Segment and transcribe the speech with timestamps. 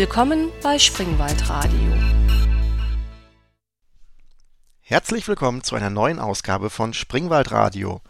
[0.00, 1.92] Willkommen bei Springwald Radio.
[4.80, 8.00] Herzlich willkommen zu einer neuen Ausgabe von Springwald Radio.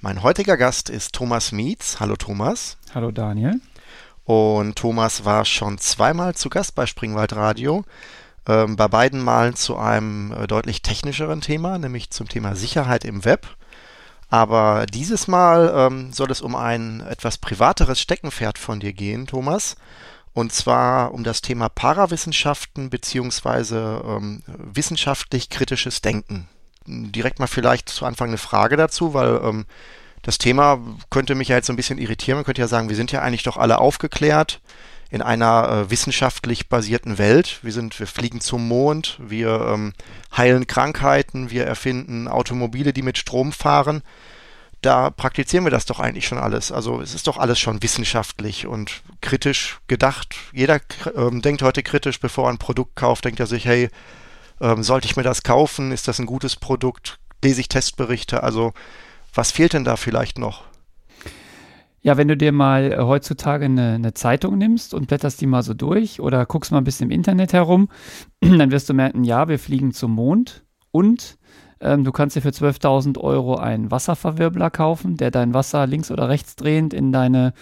[0.00, 2.00] Mein heutiger Gast ist Thomas Mietz.
[2.00, 2.78] Hallo Thomas.
[2.94, 3.60] Hallo Daniel.
[4.24, 7.84] Und Thomas war schon zweimal zu Gast bei Springwald Radio.
[8.48, 13.26] Ähm, bei beiden Malen zu einem äh, deutlich technischeren Thema, nämlich zum Thema Sicherheit im
[13.26, 13.46] Web.
[14.30, 19.76] Aber dieses Mal ähm, soll es um ein etwas privateres Steckenpferd von dir gehen, Thomas.
[20.34, 26.48] Und zwar um das Thema Parawissenschaften beziehungsweise ähm, wissenschaftlich kritisches Denken.
[26.86, 29.64] Direkt mal vielleicht zu Anfang eine Frage dazu, weil ähm,
[30.22, 32.38] das Thema könnte mich ja jetzt so ein bisschen irritieren.
[32.38, 34.60] Man könnte ja sagen, wir sind ja eigentlich doch alle aufgeklärt
[35.10, 37.60] in einer äh, wissenschaftlich basierten Welt.
[37.62, 39.92] Wir sind, wir fliegen zum Mond, wir ähm,
[40.36, 44.02] heilen Krankheiten, wir erfinden Automobile, die mit Strom fahren.
[44.84, 46.70] Da praktizieren wir das doch eigentlich schon alles.
[46.70, 50.34] Also es ist doch alles schon wissenschaftlich und kritisch gedacht.
[50.52, 50.78] Jeder
[51.16, 53.88] ähm, denkt heute kritisch, bevor er ein Produkt kauft, denkt er sich, hey,
[54.60, 55.90] ähm, sollte ich mir das kaufen?
[55.90, 57.18] Ist das ein gutes Produkt?
[57.42, 58.42] Lese ich Testberichte?
[58.42, 58.74] Also
[59.32, 60.64] was fehlt denn da vielleicht noch?
[62.02, 65.62] Ja, wenn du dir mal äh, heutzutage eine, eine, Zeitung nimmst und blätterst die mal
[65.62, 67.88] so durch oder guckst mal ein bisschen im Internet herum,
[68.42, 71.38] dann wirst du merken, ja, wir fliegen zum Mond und
[71.80, 76.56] du kannst dir für 12.000 Euro einen Wasserverwirbler kaufen, der dein Wasser links oder rechts
[76.56, 77.52] drehend in deine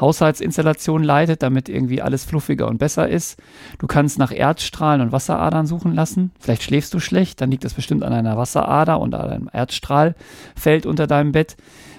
[0.00, 3.40] Haushaltsinstallation leitet, damit irgendwie alles fluffiger und besser ist.
[3.78, 6.32] Du kannst nach Erdstrahlen und Wasseradern suchen lassen.
[6.40, 10.86] Vielleicht schläfst du schlecht, dann liegt das bestimmt an einer Wasserader und an einem Erdstrahlfeld
[10.86, 11.56] unter deinem Bett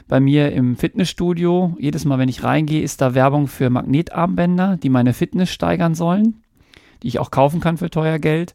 [0.09, 1.78] bei mir im Fitnessstudio.
[1.80, 6.42] Jedes Mal, wenn ich reingehe, ist da Werbung für Magnetarmbänder, die meine Fitness steigern sollen,
[7.03, 8.53] die ich auch kaufen kann für teuer Geld.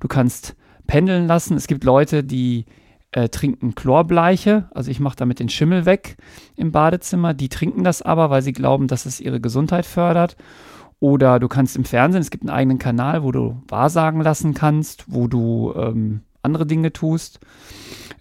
[0.00, 1.56] Du kannst pendeln lassen.
[1.56, 2.66] Es gibt Leute, die
[3.12, 6.16] äh, trinken Chlorbleiche, also ich mache damit den Schimmel weg
[6.56, 7.34] im Badezimmer.
[7.34, 10.36] Die trinken das aber, weil sie glauben, dass es ihre Gesundheit fördert.
[10.98, 15.04] Oder du kannst im Fernsehen, es gibt einen eigenen Kanal, wo du Wahrsagen lassen kannst,
[15.08, 17.40] wo du ähm, andere Dinge tust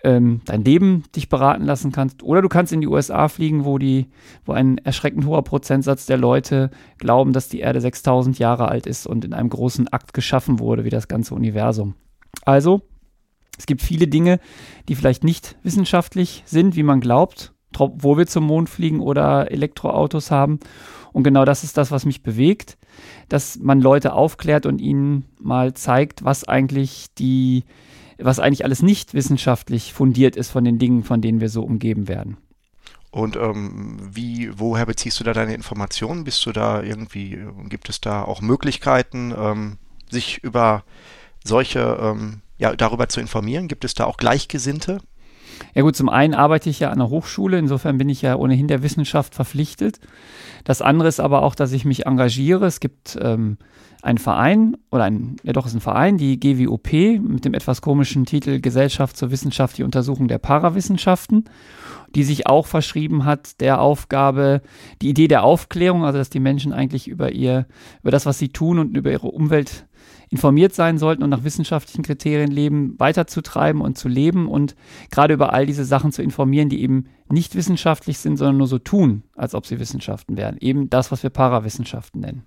[0.05, 2.21] ähm, dein Leben dich beraten lassen kannst.
[2.21, 4.05] Oder du kannst in die USA fliegen, wo, die,
[4.45, 6.69] wo ein erschreckend hoher Prozentsatz der Leute
[6.99, 10.85] glauben, dass die Erde 6000 Jahre alt ist und in einem großen Akt geschaffen wurde,
[10.85, 11.95] wie das ganze Universum.
[12.43, 12.81] Also,
[13.57, 14.39] es gibt viele Dinge,
[14.89, 20.31] die vielleicht nicht wissenschaftlich sind, wie man glaubt, wo wir zum Mond fliegen oder Elektroautos
[20.31, 20.59] haben.
[21.13, 22.77] Und genau das ist das, was mich bewegt,
[23.29, 27.63] dass man Leute aufklärt und ihnen mal zeigt, was eigentlich die
[28.17, 32.07] was eigentlich alles nicht wissenschaftlich fundiert ist von den Dingen, von denen wir so umgeben
[32.07, 32.37] werden.
[33.11, 36.25] Und ähm, wie, woher beziehst du da deine Informationen?
[36.25, 39.77] Bist du da irgendwie, gibt es da auch Möglichkeiten, ähm,
[40.09, 40.83] sich über
[41.45, 43.67] solche, ähm, ja, darüber zu informieren?
[43.67, 44.99] Gibt es da auch Gleichgesinnte?
[45.73, 48.67] Ja gut, zum einen arbeite ich ja an der Hochschule, insofern bin ich ja ohnehin
[48.67, 49.99] der Wissenschaft verpflichtet.
[50.63, 52.65] Das andere ist aber auch, dass ich mich engagiere.
[52.65, 53.57] Es gibt ähm,
[54.01, 58.25] ein Verein, oder ein, ja doch, ist ein Verein, die GWOP, mit dem etwas komischen
[58.25, 61.45] Titel Gesellschaft zur wissenschaftlichen Untersuchung der Parawissenschaften,
[62.13, 64.61] die sich auch verschrieben hat, der Aufgabe,
[65.01, 67.67] die Idee der Aufklärung, also dass die Menschen eigentlich über ihr,
[68.01, 69.85] über das, was sie tun und über ihre Umwelt
[70.29, 74.75] informiert sein sollten und nach wissenschaftlichen Kriterien leben, weiterzutreiben und zu leben und
[75.11, 78.79] gerade über all diese Sachen zu informieren, die eben nicht wissenschaftlich sind, sondern nur so
[78.79, 80.57] tun, als ob sie Wissenschaften wären.
[80.59, 82.43] Eben das, was wir Parawissenschaften nennen.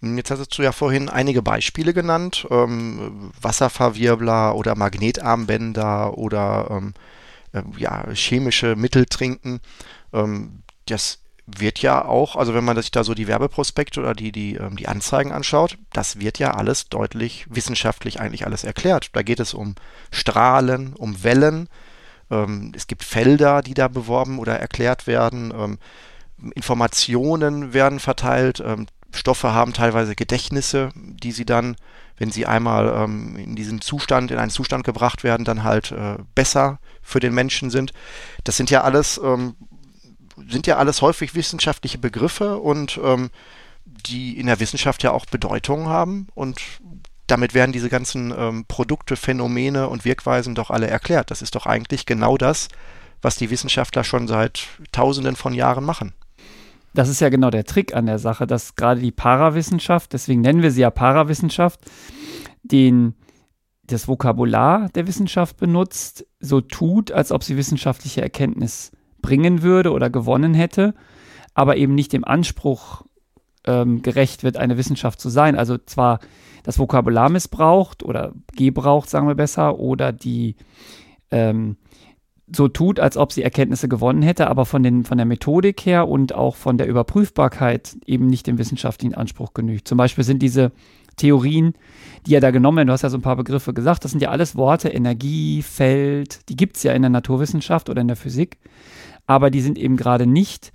[0.00, 6.94] Jetzt hattest du ja vorhin einige Beispiele genannt, ähm, Wasserverwirbler oder Magnetarmbänder oder ähm,
[7.52, 9.58] äh, ja, chemische Mittel trinken.
[10.12, 11.18] Ähm, das
[11.56, 14.76] wird ja auch, also wenn man sich da so die Werbeprospekte oder die, die, ähm,
[14.76, 19.10] die Anzeigen anschaut, das wird ja alles deutlich wissenschaftlich eigentlich alles erklärt.
[19.14, 19.74] Da geht es um
[20.10, 21.68] Strahlen, um Wellen.
[22.30, 25.52] Ähm, es gibt Felder, die da beworben oder erklärt werden.
[25.56, 25.78] Ähm,
[26.54, 28.62] Informationen werden verteilt,
[29.12, 31.74] Stoffe haben teilweise Gedächtnisse, die sie dann,
[32.16, 36.78] wenn sie einmal in diesen Zustand, in einen Zustand gebracht werden, dann halt äh, besser
[37.02, 37.92] für den Menschen sind.
[38.44, 39.20] Das sind ja alles,
[40.48, 43.30] sind ja alles häufig wissenschaftliche Begriffe und ähm,
[43.84, 46.60] die in der Wissenschaft ja auch Bedeutung haben und
[47.26, 51.30] damit werden diese ganzen ähm, Produkte, Phänomene und Wirkweisen doch alle erklärt.
[51.30, 52.68] Das ist doch eigentlich genau das,
[53.20, 56.14] was die Wissenschaftler schon seit Tausenden von Jahren machen
[56.94, 60.62] das ist ja genau der Trick an der Sache, dass gerade die Parawissenschaft, deswegen nennen
[60.62, 61.80] wir sie ja Parawissenschaft,
[62.62, 63.14] den,
[63.84, 68.90] das Vokabular der Wissenschaft benutzt, so tut, als ob sie wissenschaftliche Erkenntnis
[69.28, 70.94] bringen würde oder gewonnen hätte,
[71.52, 73.04] aber eben nicht dem Anspruch
[73.66, 75.54] ähm, gerecht wird, eine Wissenschaft zu sein.
[75.54, 76.20] Also zwar
[76.62, 80.56] das Vokabular missbraucht oder gebraucht, sagen wir besser, oder die
[81.30, 81.76] ähm,
[82.50, 86.08] so tut, als ob sie Erkenntnisse gewonnen hätte, aber von, den, von der Methodik her
[86.08, 89.86] und auch von der Überprüfbarkeit eben nicht dem wissenschaftlichen Anspruch genügt.
[89.86, 90.72] Zum Beispiel sind diese
[91.16, 91.74] Theorien,
[92.24, 94.22] die ja da genommen werden, du hast ja so ein paar Begriffe gesagt, das sind
[94.22, 98.16] ja alles Worte, Energie, Feld, die gibt es ja in der Naturwissenschaft oder in der
[98.16, 98.56] Physik,
[99.28, 100.72] aber die sind eben gerade nicht,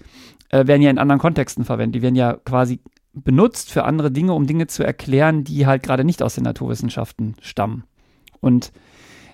[0.50, 1.96] äh, werden ja in anderen Kontexten verwendet.
[1.96, 2.80] Die werden ja quasi
[3.12, 7.36] benutzt für andere Dinge, um Dinge zu erklären, die halt gerade nicht aus den Naturwissenschaften
[7.42, 7.84] stammen.
[8.40, 8.72] Und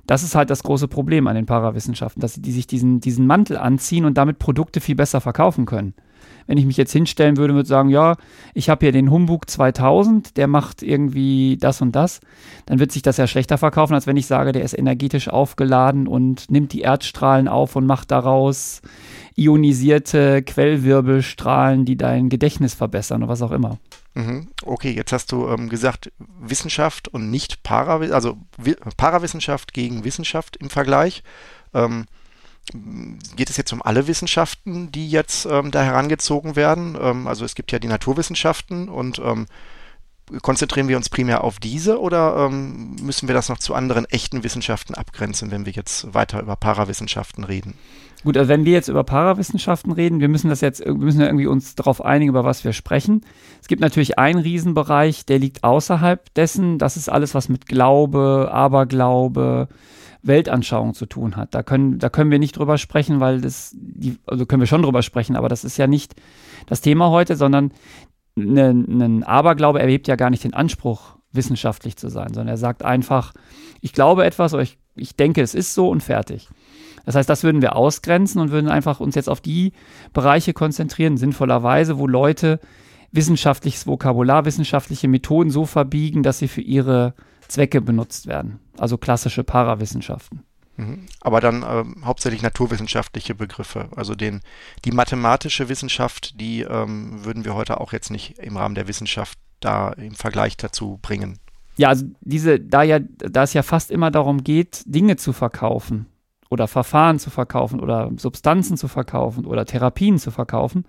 [0.07, 3.57] das ist halt das große Problem an den Parawissenschaften, dass die sich diesen, diesen Mantel
[3.57, 5.94] anziehen und damit Produkte viel besser verkaufen können.
[6.50, 8.16] Wenn ich mich jetzt hinstellen würde und sagen, ja,
[8.56, 12.22] ich habe hier den Humbug 2000, der macht irgendwie das und das,
[12.66, 16.07] dann wird sich das ja schlechter verkaufen, als wenn ich sage, der ist energetisch aufgeladen
[16.07, 18.81] und nimmt die Erdstrahlen auf und macht daraus
[19.36, 23.78] ionisierte Quellwirbelstrahlen, die dein Gedächtnis verbessern oder was auch immer.
[24.16, 24.48] Mhm.
[24.66, 26.12] Okay, jetzt hast du ähm, gesagt,
[26.42, 28.40] Wissenschaft und nicht Para, also
[28.98, 31.22] Parawissenschaft gegen Wissenschaft im Vergleich.
[31.75, 32.06] Ähm,
[33.36, 36.98] geht es jetzt um alle Wissenschaften, die jetzt ähm, da herangezogen werden?
[37.00, 39.48] Ähm, also es gibt ja die Naturwissenschaften und ähm,
[40.42, 44.44] konzentrieren wir uns primär auf diese oder ähm, müssen wir das noch zu anderen echten
[44.44, 47.74] Wissenschaften abgrenzen, wenn wir jetzt weiter über Parawissenschaften reden?
[48.24, 51.27] Gut, also wenn wir jetzt über Parawissenschaften reden, wir müssen das jetzt, wir müssen ja
[51.27, 53.25] irgendwie uns darauf einigen, über was wir sprechen.
[53.62, 56.80] Es gibt natürlich einen Riesenbereich, der liegt außerhalb dessen.
[56.80, 59.69] Das ist alles, was mit Glaube, Aberglaube,
[60.21, 61.56] Weltanschauung zu tun hat.
[61.56, 64.81] Da können, da können wir nicht drüber sprechen, weil das, die, also können wir schon
[64.83, 66.16] drüber sprechen, aber das ist ja nicht
[66.68, 67.71] das Thema heute, sondern
[68.38, 73.33] ein Aberglaube erhebt ja gar nicht den Anspruch, wissenschaftlich zu sein, sondern er sagt einfach,
[73.81, 76.50] ich glaube etwas oder ich, ich denke, es ist so und fertig.
[77.06, 79.74] Das heißt, das würden wir ausgrenzen und würden einfach uns jetzt auf die
[80.13, 82.60] Bereiche konzentrieren, sinnvollerweise, wo Leute
[83.12, 87.13] wissenschaftliches Vokabular, wissenschaftliche Methoden so verbiegen, dass sie für ihre
[87.50, 88.60] Zwecke benutzt werden.
[88.78, 90.44] Also klassische Parawissenschaften.
[90.78, 91.07] Mhm.
[91.19, 93.90] Aber dann ähm, hauptsächlich naturwissenschaftliche Begriffe.
[93.96, 94.42] Also den,
[94.86, 99.38] die mathematische Wissenschaft, die ähm, würden wir heute auch jetzt nicht im Rahmen der Wissenschaft
[99.60, 101.40] da im Vergleich dazu bringen.
[101.75, 106.07] Ja, also diese, da ja, da es ja fast immer darum geht, Dinge zu verkaufen
[106.50, 110.86] oder Verfahren zu verkaufen oder Substanzen zu verkaufen oder Therapien zu verkaufen,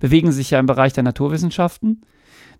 [0.00, 2.02] bewegen sich ja im Bereich der Naturwissenschaften.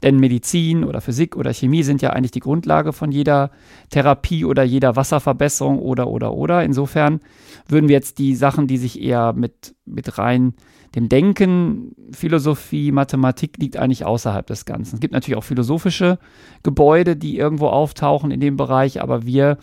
[0.02, 3.50] Denn Medizin oder Physik oder Chemie sind ja eigentlich die Grundlage von jeder
[3.90, 6.64] Therapie oder jeder Wasserverbesserung oder oder oder.
[6.64, 7.20] Insofern
[7.68, 10.54] würden wir jetzt die Sachen, die sich eher mit, mit rein
[10.94, 14.96] dem Denken, Philosophie, Mathematik liegt eigentlich außerhalb des Ganzen.
[14.96, 16.18] Es gibt natürlich auch philosophische
[16.62, 19.58] Gebäude, die irgendwo auftauchen in dem Bereich, aber wir,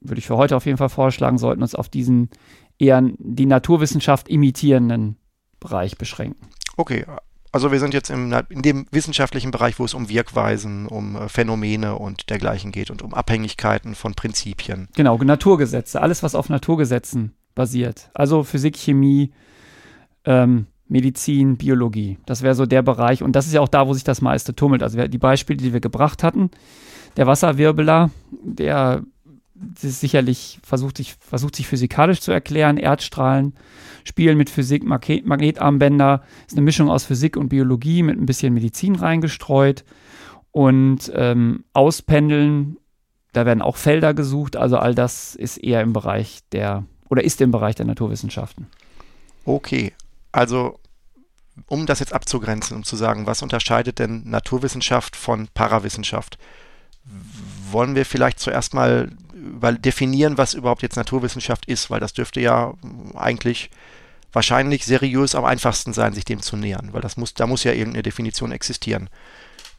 [0.00, 2.30] würde ich für heute auf jeden Fall vorschlagen, sollten uns auf diesen
[2.78, 5.16] eher die Naturwissenschaft imitierenden
[5.60, 6.48] Bereich beschränken.
[6.76, 7.04] Okay,
[7.52, 11.28] also wir sind jetzt im, in dem wissenschaftlichen Bereich, wo es um Wirkweisen, um äh,
[11.28, 14.88] Phänomene und dergleichen geht und um Abhängigkeiten von Prinzipien.
[14.96, 18.10] Genau, Naturgesetze, alles, was auf Naturgesetzen basiert.
[18.14, 19.32] Also Physik, Chemie,
[20.24, 22.18] ähm, Medizin, Biologie.
[22.26, 23.22] Das wäre so der Bereich.
[23.22, 24.82] Und das ist ja auch da, wo sich das meiste tummelt.
[24.82, 26.50] Also die Beispiele, die wir gebracht hatten,
[27.16, 29.02] der Wasserwirbeler, der
[29.76, 33.54] sicherlich versucht sich, versucht sich physikalisch zu erklären, Erdstrahlen
[34.04, 38.54] spielen mit Physik, Magnet Magnetarmbänder, ist eine Mischung aus Physik und Biologie mit ein bisschen
[38.54, 39.84] Medizin reingestreut.
[40.50, 42.76] Und ähm, Auspendeln,
[43.32, 47.40] da werden auch Felder gesucht, also all das ist eher im Bereich der oder ist
[47.40, 48.66] im Bereich der Naturwissenschaften.
[49.44, 49.92] Okay,
[50.30, 50.78] also
[51.66, 56.38] um das jetzt abzugrenzen, um zu sagen, was unterscheidet denn Naturwissenschaft von Parawissenschaft?
[57.70, 59.10] Wollen wir vielleicht zuerst mal
[59.78, 62.74] definieren, was überhaupt jetzt Naturwissenschaft ist, weil das dürfte ja
[63.14, 63.70] eigentlich
[64.32, 67.72] wahrscheinlich seriös am einfachsten sein, sich dem zu nähern, weil das muss, da muss ja
[67.72, 69.10] irgendeine Definition existieren.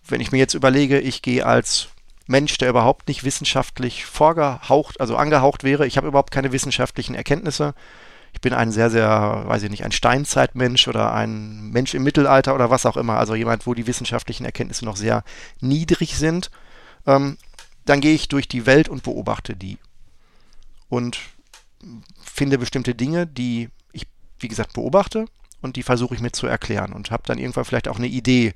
[0.08, 1.88] Wenn ich mir jetzt überlege, ich gehe als
[2.28, 7.74] Mensch, der überhaupt nicht wissenschaftlich vorgehaucht, also angehaucht wäre, ich habe überhaupt keine wissenschaftlichen Erkenntnisse,
[8.34, 12.56] ich bin ein sehr, sehr, weiß ich nicht, ein Steinzeitmensch oder ein Mensch im Mittelalter
[12.56, 15.24] oder was auch immer, also jemand, wo die wissenschaftlichen Erkenntnisse noch sehr
[15.62, 16.50] niedrig sind,
[17.06, 17.38] ähm,
[17.86, 19.78] dann gehe ich durch die Welt und beobachte die.
[20.90, 21.20] Und
[22.22, 24.08] finde bestimmte Dinge, die ich,
[24.40, 25.26] wie gesagt, beobachte
[25.62, 28.54] und die versuche ich mir zu erklären und habe dann irgendwann vielleicht auch eine Idee,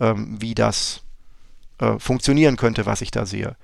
[0.00, 1.02] ähm, wie das
[1.78, 3.56] äh, funktionieren könnte, was ich da sehe.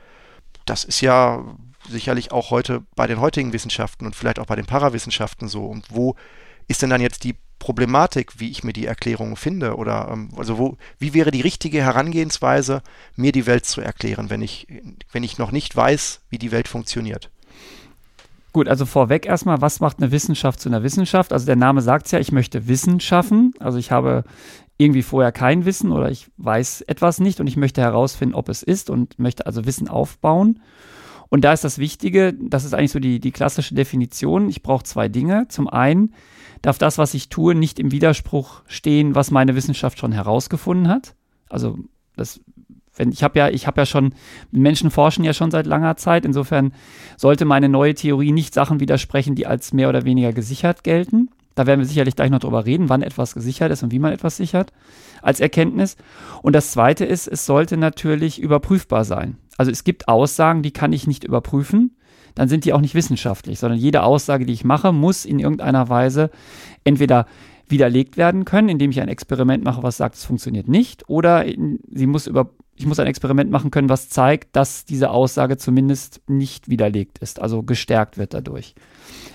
[0.67, 1.45] Das ist ja
[1.89, 5.67] sicherlich auch heute bei den heutigen Wissenschaften und vielleicht auch bei den Parawissenschaften so.
[5.67, 6.17] Und wo
[6.69, 9.77] ist denn dann jetzt die Problematik, wie ich mir die Erklärung finde?
[9.77, 12.83] Oder ähm, also wo, wie wäre die richtige Herangehensweise,
[13.15, 14.67] mir die Welt zu erklären, wenn ich,
[15.13, 17.31] wenn ich noch nicht weiß, wie die Welt funktioniert?
[18.53, 21.33] Gut, also vorweg erstmal, was macht eine Wissenschaft zu einer Wissenschaft?
[21.33, 23.55] Also der Name sagt ja, ich möchte Wissen schaffen.
[23.61, 24.25] Also ich habe
[24.77, 28.63] irgendwie vorher kein Wissen oder ich weiß etwas nicht und ich möchte herausfinden, ob es
[28.65, 30.61] ist und möchte also Wissen aufbauen.
[31.29, 34.83] Und da ist das Wichtige, das ist eigentlich so die, die klassische Definition, ich brauche
[34.83, 35.47] zwei Dinge.
[35.49, 36.15] Zum einen
[36.63, 41.15] darf das, was ich tue, nicht im Widerspruch stehen, was meine Wissenschaft schon herausgefunden hat.
[41.49, 41.79] Also
[42.17, 42.41] das
[43.01, 44.15] wenn ich habe ja, ich habe ja schon,
[44.51, 46.27] Menschen forschen ja schon seit langer Zeit.
[46.27, 46.75] Insofern
[47.17, 51.31] sollte meine neue Theorie nicht Sachen widersprechen, die als mehr oder weniger gesichert gelten.
[51.55, 54.13] Da werden wir sicherlich gleich noch drüber reden, wann etwas gesichert ist und wie man
[54.13, 54.73] etwas sichert
[55.23, 55.97] als Erkenntnis.
[56.43, 59.39] Und das zweite ist, es sollte natürlich überprüfbar sein.
[59.57, 61.97] Also es gibt Aussagen, die kann ich nicht überprüfen.
[62.35, 65.89] Dann sind die auch nicht wissenschaftlich, sondern jede Aussage, die ich mache, muss in irgendeiner
[65.89, 66.31] Weise
[66.85, 67.27] entweder
[67.69, 72.07] widerlegt werden können, indem ich ein Experiment mache, was sagt, es funktioniert nicht, oder sie
[72.07, 76.69] muss über, ich muss ein Experiment machen können, was zeigt, dass diese Aussage zumindest nicht
[76.69, 78.75] widerlegt ist, also gestärkt wird dadurch.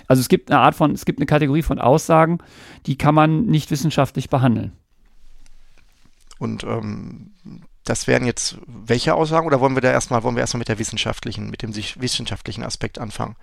[0.08, 2.40] Also es gibt eine Art von, es gibt eine Kategorie von Aussagen,
[2.86, 4.74] die kann man nicht wissenschaftlich behandeln.
[6.38, 7.32] Und ähm,
[7.86, 10.80] das wären jetzt welche Aussagen oder wollen wir da erstmal, wollen wir erstmal mit der
[10.80, 13.36] wissenschaftlichen, mit dem wissenschaftlichen Aspekt anfangen?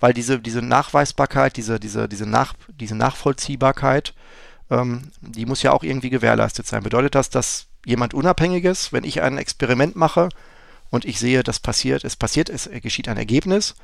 [0.00, 4.14] Weil diese, diese Nachweisbarkeit, diese, diese, diese, Nach, diese Nachvollziehbarkeit,
[4.70, 6.82] ähm, die muss ja auch irgendwie gewährleistet sein.
[6.82, 10.30] Bedeutet das, dass jemand Unabhängiges, wenn ich ein Experiment mache
[10.90, 13.74] und ich sehe, das passiert, es passiert, es geschieht ein Ergebnis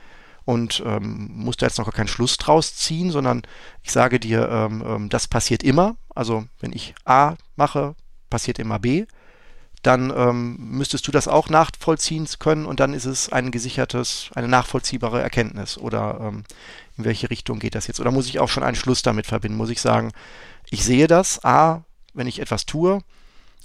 [0.46, 3.42] und ähm, muss da jetzt noch gar keinen Schluss draus ziehen, sondern
[3.82, 5.96] ich sage dir, ähm, ähm das passiert immer.
[6.14, 7.94] Also wenn ich A mache,
[8.30, 9.04] passiert immer B
[9.82, 14.48] dann ähm, müsstest du das auch nachvollziehen können und dann ist es ein gesichertes, eine
[14.48, 15.78] nachvollziehbare Erkenntnis.
[15.78, 16.44] Oder ähm,
[16.98, 18.00] in welche Richtung geht das jetzt?
[18.00, 19.56] Oder muss ich auch schon einen Schluss damit verbinden?
[19.56, 20.12] Muss ich sagen,
[20.68, 23.00] ich sehe das, A, wenn ich etwas tue,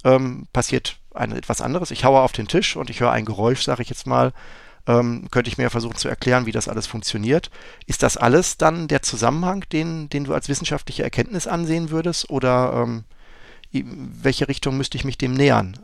[0.05, 1.91] ähm, passiert ein, etwas anderes.
[1.91, 4.31] Ich haue auf den Tisch und ich höre ein Geräusch, sage ich jetzt mal.
[4.88, 7.50] Ähm, könnte ich mir versuchen zu erklären, wie das alles funktioniert.
[7.88, 12.29] Ist das alles dann der Zusammenhang, den, den du als wissenschaftliche Erkenntnis ansehen würdest?
[12.29, 13.03] Oder ähm,
[13.72, 15.77] welche Richtung müsste ich mich dem nähern?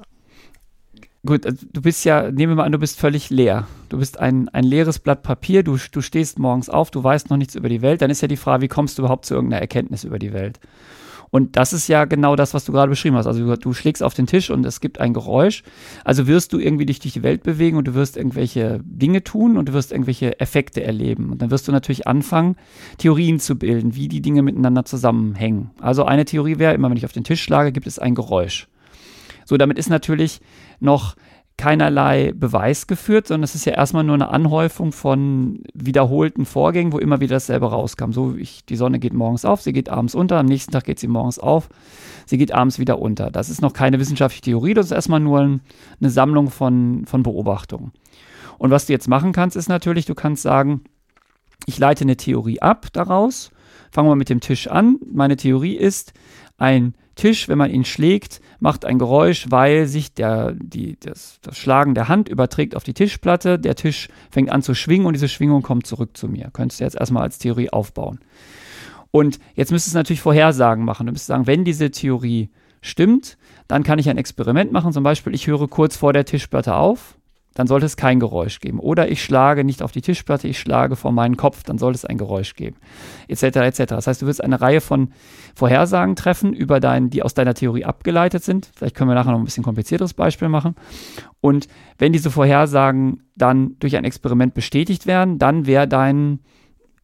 [1.24, 3.68] Gut, also du bist ja, nehmen wir mal an, du bist völlig leer.
[3.90, 7.38] Du bist ein, ein leeres Blatt Papier, du, du stehst morgens auf, du weißt noch
[7.38, 9.62] nichts über die Welt, dann ist ja die Frage, wie kommst du überhaupt zu irgendeiner
[9.62, 10.60] Erkenntnis über die Welt?
[11.32, 13.26] Und das ist ja genau das, was du gerade beschrieben hast.
[13.26, 15.64] Also du, du, schlägst auf den Tisch und es gibt ein Geräusch.
[16.04, 19.58] Also wirst du irgendwie dich durch die Welt bewegen und du wirst irgendwelche Dinge tun
[19.58, 21.32] und du wirst irgendwelche Effekte erleben.
[21.32, 22.58] Und dann wirst du natürlich anfangen,
[22.98, 25.72] Theorien zu bilden, wie die Dinge miteinander zusammenhängen.
[25.80, 28.68] Also eine Theorie wäre, immer wenn ich auf den Tisch schlage, gibt es ein Geräusch.
[29.52, 30.40] So, damit ist natürlich
[30.80, 31.18] noch
[31.58, 37.00] keinerlei Beweis geführt, sondern es ist ja erstmal nur eine Anhäufung von wiederholten Vorgängen, wo
[37.00, 38.14] immer wieder dasselbe rauskam.
[38.14, 41.00] So, ich, die Sonne geht morgens auf, sie geht abends unter, am nächsten Tag geht
[41.00, 41.68] sie morgens auf,
[42.26, 43.30] sie geht abends wieder unter.
[43.30, 45.62] Das ist noch keine wissenschaftliche Theorie, das ist erstmal nur ein,
[46.00, 47.92] eine Sammlung von, von Beobachtungen.
[48.58, 50.80] Und was du jetzt machen kannst, ist natürlich, du kannst sagen,
[51.66, 53.52] ich leite eine Theorie ab daraus.
[53.92, 54.98] Fangen wir mit dem Tisch an.
[55.12, 56.14] Meine Theorie ist,
[56.62, 61.58] ein Tisch, wenn man ihn schlägt, macht ein Geräusch, weil sich der, die, das, das
[61.58, 63.60] Schlagen der Hand überträgt auf die Tischplatte.
[63.60, 66.50] Der Tisch fängt an zu schwingen und diese Schwingung kommt zurück zu mir.
[66.54, 68.20] Könntest du jetzt erstmal als Theorie aufbauen.
[69.12, 71.06] Und jetzt müsstest du natürlich Vorhersagen machen.
[71.06, 72.50] Du müsstest sagen, wenn diese Theorie
[72.82, 73.38] stimmt,
[73.68, 74.94] dann kann ich ein Experiment machen.
[74.94, 77.18] Zum Beispiel, ich höre kurz vor der Tischplatte auf
[77.54, 78.80] dann sollte es kein Geräusch geben.
[78.80, 82.06] Oder ich schlage nicht auf die Tischplatte, ich schlage vor meinen Kopf, dann sollte es
[82.06, 82.78] ein Geräusch geben.
[83.28, 83.44] Etc.
[83.44, 83.84] etc.
[83.88, 85.10] Das heißt, du wirst eine Reihe von
[85.54, 88.70] Vorhersagen treffen, über dein, die aus deiner Theorie abgeleitet sind.
[88.76, 90.76] Vielleicht können wir nachher noch ein bisschen komplizierteres Beispiel machen.
[91.42, 91.68] Und
[91.98, 96.40] wenn diese Vorhersagen dann durch ein Experiment bestätigt werden, dann wäre dein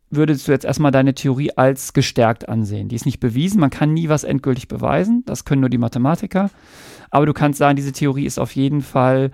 [0.10, 2.88] würdest du jetzt erstmal deine Theorie als gestärkt ansehen.
[2.88, 6.50] Die ist nicht bewiesen, man kann nie was endgültig beweisen, das können nur die Mathematiker.
[7.10, 9.32] Aber du kannst sagen, diese Theorie ist auf jeden Fall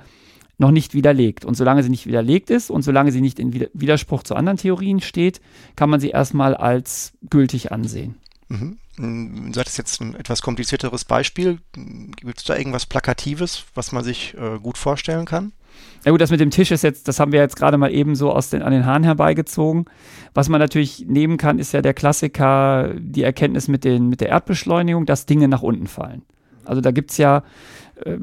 [0.64, 1.44] noch nicht widerlegt.
[1.44, 5.02] Und solange sie nicht widerlegt ist und solange sie nicht in Widerspruch zu anderen Theorien
[5.02, 5.42] steht,
[5.76, 8.16] kann man sie erstmal als gültig ansehen.
[8.48, 8.78] Mhm.
[9.52, 11.60] Du hattest jetzt ein etwas komplizierteres Beispiel.
[11.74, 15.52] Gibt es da irgendwas Plakatives, was man sich äh, gut vorstellen kann?
[16.06, 18.16] Ja gut, das mit dem Tisch ist jetzt, das haben wir jetzt gerade mal eben
[18.16, 19.86] so aus den, an den Haaren herbeigezogen.
[20.34, 24.30] Was man natürlich nehmen kann, ist ja der Klassiker, die Erkenntnis mit, den, mit der
[24.30, 26.22] Erdbeschleunigung, dass Dinge nach unten fallen.
[26.64, 27.44] Also da gibt es ja
[28.06, 28.18] äh,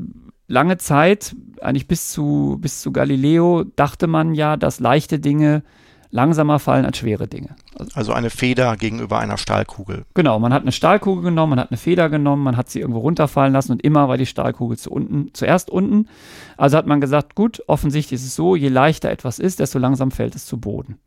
[0.51, 5.63] lange Zeit, eigentlich bis zu, bis zu Galileo, dachte man ja, dass leichte Dinge
[6.11, 7.55] langsamer fallen als schwere Dinge.
[7.79, 10.05] Also, also eine Feder gegenüber einer Stahlkugel.
[10.15, 12.99] Genau, man hat eine Stahlkugel genommen, man hat eine Feder genommen, man hat sie irgendwo
[12.99, 16.09] runterfallen lassen und immer war die Stahlkugel zu unten, zuerst unten.
[16.57, 20.11] Also hat man gesagt, gut, offensichtlich ist es so, je leichter etwas ist, desto langsam
[20.11, 20.99] fällt es zu Boden.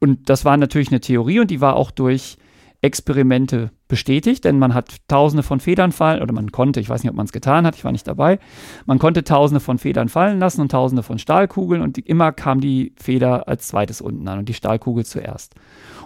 [0.00, 2.38] Und das war natürlich eine Theorie und die war auch durch
[2.82, 7.10] Experimente bestätigt, denn man hat tausende von Federn fallen, oder man konnte, ich weiß nicht,
[7.10, 8.40] ob man es getan hat, ich war nicht dabei,
[8.86, 12.92] man konnte tausende von Federn fallen lassen und tausende von Stahlkugeln und immer kam die
[13.00, 15.54] Feder als zweites unten an und die Stahlkugel zuerst.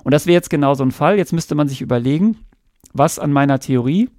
[0.04, 1.16] Und das wäre jetzt genau so ein Fall.
[1.16, 2.36] Jetzt müsste man sich überlegen,
[2.92, 4.10] was an meiner Theorie,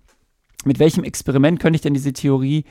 [0.65, 2.65] mit welchem Experiment könnte ich denn diese Theorie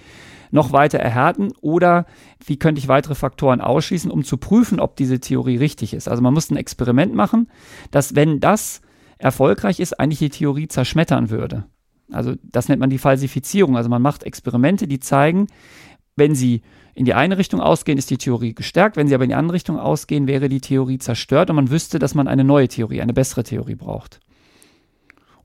[0.50, 2.06] noch weiter erhärten oder
[2.44, 6.08] wie könnte ich weitere Faktoren ausschließen, um zu prüfen, ob diese Theorie richtig ist.
[6.08, 7.48] Also man muss ein Experiment machen,
[7.92, 8.80] dass wenn das
[9.18, 11.64] erfolgreich ist, eigentlich die Theorie zerschmettern würde.
[12.12, 13.76] Also das nennt man die Falsifizierung.
[13.76, 15.46] Also man macht Experimente, die zeigen,
[16.14, 16.62] wenn sie
[16.94, 18.96] in die eine Richtung ausgehen, ist die Theorie gestärkt.
[18.96, 21.99] Wenn sie aber in die andere Richtung ausgehen, wäre die Theorie zerstört und man wüsste,
[21.99, 24.20] dass man eine neue Theorie, eine bessere Theorie braucht.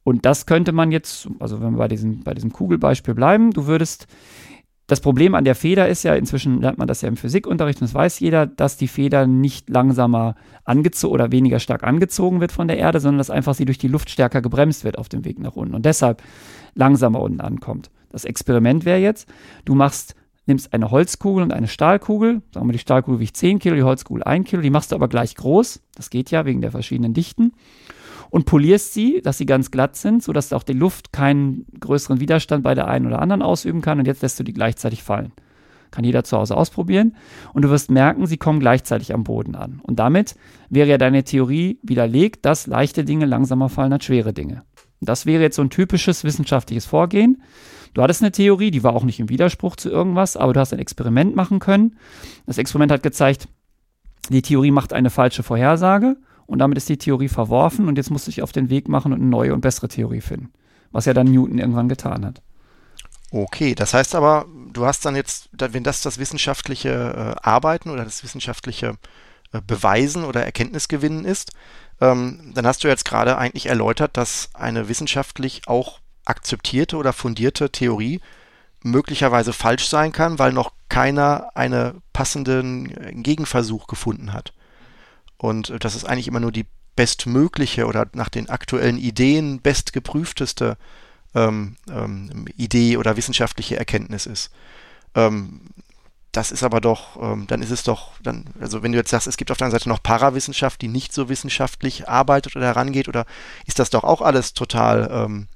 [0.03, 3.67] Und das könnte man jetzt, also wenn wir bei diesem, bei diesem Kugelbeispiel bleiben, du
[3.67, 4.07] würdest,
[4.91, 7.87] das Problem an der Feder ist ja, inzwischen lernt man das ja im Physikunterricht und
[7.87, 12.67] das weiß jeder, dass die Feder nicht langsamer angezogen oder weniger stark angezogen wird von
[12.67, 15.39] der Erde, sondern dass einfach sie durch die Luft stärker gebremst wird auf dem Weg
[15.39, 16.21] nach unten und deshalb
[16.75, 17.89] langsamer unten ankommt.
[18.09, 19.29] Das Experiment wäre jetzt,
[19.63, 20.13] du machst
[20.45, 24.23] nimmst eine Holzkugel und eine Stahlkugel, sagen wir die Stahlkugel wiegt 10 Kilo, die Holzkugel
[24.23, 27.53] 1 Kilo, die machst du aber gleich groß, das geht ja wegen der verschiedenen Dichten
[28.31, 32.63] und polierst sie, dass sie ganz glatt sind, sodass auch die Luft keinen größeren Widerstand
[32.63, 33.99] bei der einen oder anderen ausüben kann.
[33.99, 35.33] Und jetzt lässt du die gleichzeitig fallen.
[35.91, 37.17] Kann jeder zu Hause ausprobieren.
[37.53, 39.81] Und du wirst merken, sie kommen gleichzeitig am Boden an.
[39.83, 40.35] Und damit
[40.69, 44.63] wäre ja deine Theorie widerlegt, dass leichte Dinge langsamer fallen als schwere Dinge.
[45.01, 47.41] Und das wäre jetzt so ein typisches wissenschaftliches Vorgehen.
[47.93, 50.71] Du hattest eine Theorie, die war auch nicht im Widerspruch zu irgendwas, aber du hast
[50.71, 51.97] ein Experiment machen können.
[52.45, 53.49] Das Experiment hat gezeigt,
[54.29, 56.15] die Theorie macht eine falsche Vorhersage
[56.51, 59.13] und damit ist die Theorie verworfen und jetzt musst du dich auf den Weg machen
[59.13, 60.51] und eine neue und bessere Theorie finden.
[60.91, 62.41] Was ja dann Newton irgendwann getan hat.
[63.31, 68.03] Okay, das heißt aber, du hast dann jetzt, wenn das das wissenschaftliche äh, Arbeiten oder
[68.03, 68.97] das wissenschaftliche
[69.53, 71.53] äh, Beweisen oder Erkenntnisgewinnen ist,
[72.01, 77.71] ähm, dann hast du jetzt gerade eigentlich erläutert, dass eine wissenschaftlich auch akzeptierte oder fundierte
[77.71, 78.19] Theorie
[78.83, 84.51] möglicherweise falsch sein kann, weil noch keiner einen passenden äh, Gegenversuch gefunden hat.
[85.41, 90.77] Und das ist eigentlich immer nur die bestmögliche oder nach den aktuellen Ideen bestgeprüfteste
[91.33, 94.51] ähm, ähm, Idee oder wissenschaftliche Erkenntnis ist.
[95.15, 95.61] Ähm,
[96.31, 99.25] das ist aber doch, ähm, dann ist es doch, dann, also wenn du jetzt sagst,
[99.25, 103.07] es gibt auf der anderen Seite noch Parawissenschaft, die nicht so wissenschaftlich arbeitet oder herangeht,
[103.07, 103.25] oder
[103.65, 105.47] ist das doch auch alles total, ähm,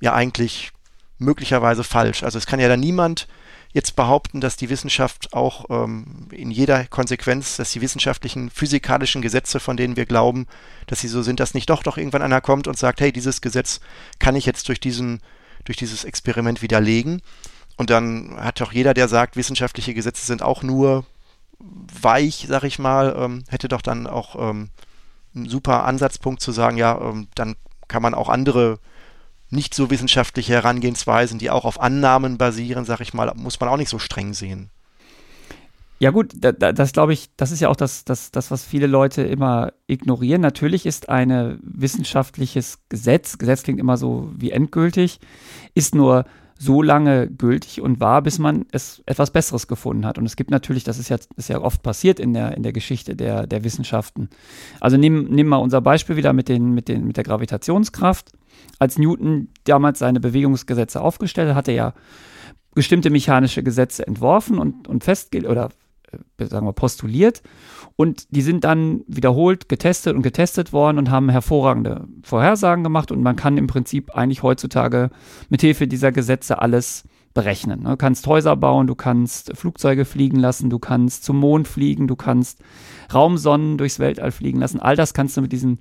[0.00, 0.70] ja eigentlich
[1.16, 2.24] möglicherweise falsch?
[2.24, 3.26] Also es kann ja dann niemand
[3.72, 9.60] jetzt behaupten, dass die Wissenschaft auch ähm, in jeder Konsequenz, dass die wissenschaftlichen physikalischen Gesetze,
[9.60, 10.46] von denen wir glauben,
[10.86, 13.40] dass sie so sind, dass nicht doch doch irgendwann einer kommt und sagt, hey, dieses
[13.40, 13.80] Gesetz
[14.18, 15.20] kann ich jetzt durch diesen,
[15.64, 17.22] durch dieses Experiment widerlegen.
[17.76, 21.06] Und dann hat doch jeder, der sagt, wissenschaftliche Gesetze sind auch nur
[21.58, 24.70] weich, sag ich mal, ähm, hätte doch dann auch ähm,
[25.34, 27.56] einen super Ansatzpunkt zu sagen, ja, ähm, dann
[27.86, 28.78] kann man auch andere
[29.50, 33.76] nicht so wissenschaftliche Herangehensweisen, die auch auf Annahmen basieren, sag ich mal, muss man auch
[33.76, 34.70] nicht so streng sehen.
[35.98, 38.64] Ja gut, da, da, das glaube ich, das ist ja auch das, das, das, was
[38.64, 40.40] viele Leute immer ignorieren.
[40.40, 45.20] Natürlich ist ein wissenschaftliches Gesetz, Gesetz klingt immer so wie endgültig,
[45.74, 46.24] ist nur
[46.58, 50.18] so lange gültig und wahr, bis man es etwas Besseres gefunden hat.
[50.18, 52.72] Und es gibt natürlich, das ist ja, ist ja oft passiert in der, in der
[52.72, 54.30] Geschichte der, der Wissenschaften.
[54.78, 58.32] Also nehmen nimm mal unser Beispiel wieder mit, den, mit, den, mit der Gravitationskraft.
[58.78, 61.94] Als Newton damals seine Bewegungsgesetze aufgestellt hat, hat er ja
[62.74, 65.70] bestimmte mechanische Gesetze entworfen und, und festgelegt oder
[66.38, 67.42] äh, sagen wir, postuliert.
[67.96, 73.12] Und die sind dann wiederholt getestet und getestet worden und haben hervorragende Vorhersagen gemacht.
[73.12, 75.10] Und man kann im Prinzip eigentlich heutzutage
[75.48, 77.84] mit Hilfe dieser Gesetze alles berechnen.
[77.84, 82.16] Du kannst Häuser bauen, du kannst Flugzeuge fliegen lassen, du kannst zum Mond fliegen, du
[82.16, 82.60] kannst
[83.12, 84.80] Raumsonnen durchs Weltall fliegen lassen.
[84.80, 85.78] All das kannst du mit diesen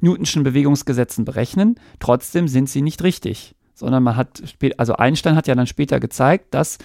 [0.00, 1.76] Newtonschen Bewegungsgesetzen berechnen.
[2.00, 4.42] Trotzdem sind sie nicht richtig, sondern man hat,
[4.76, 6.78] also Einstein hat ja dann später gezeigt, dass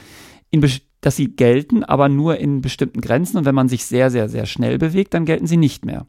[0.49, 0.61] in
[1.01, 3.37] dass sie gelten, aber nur in bestimmten Grenzen.
[3.37, 6.05] Und wenn man sich sehr, sehr, sehr schnell bewegt, dann gelten sie nicht mehr.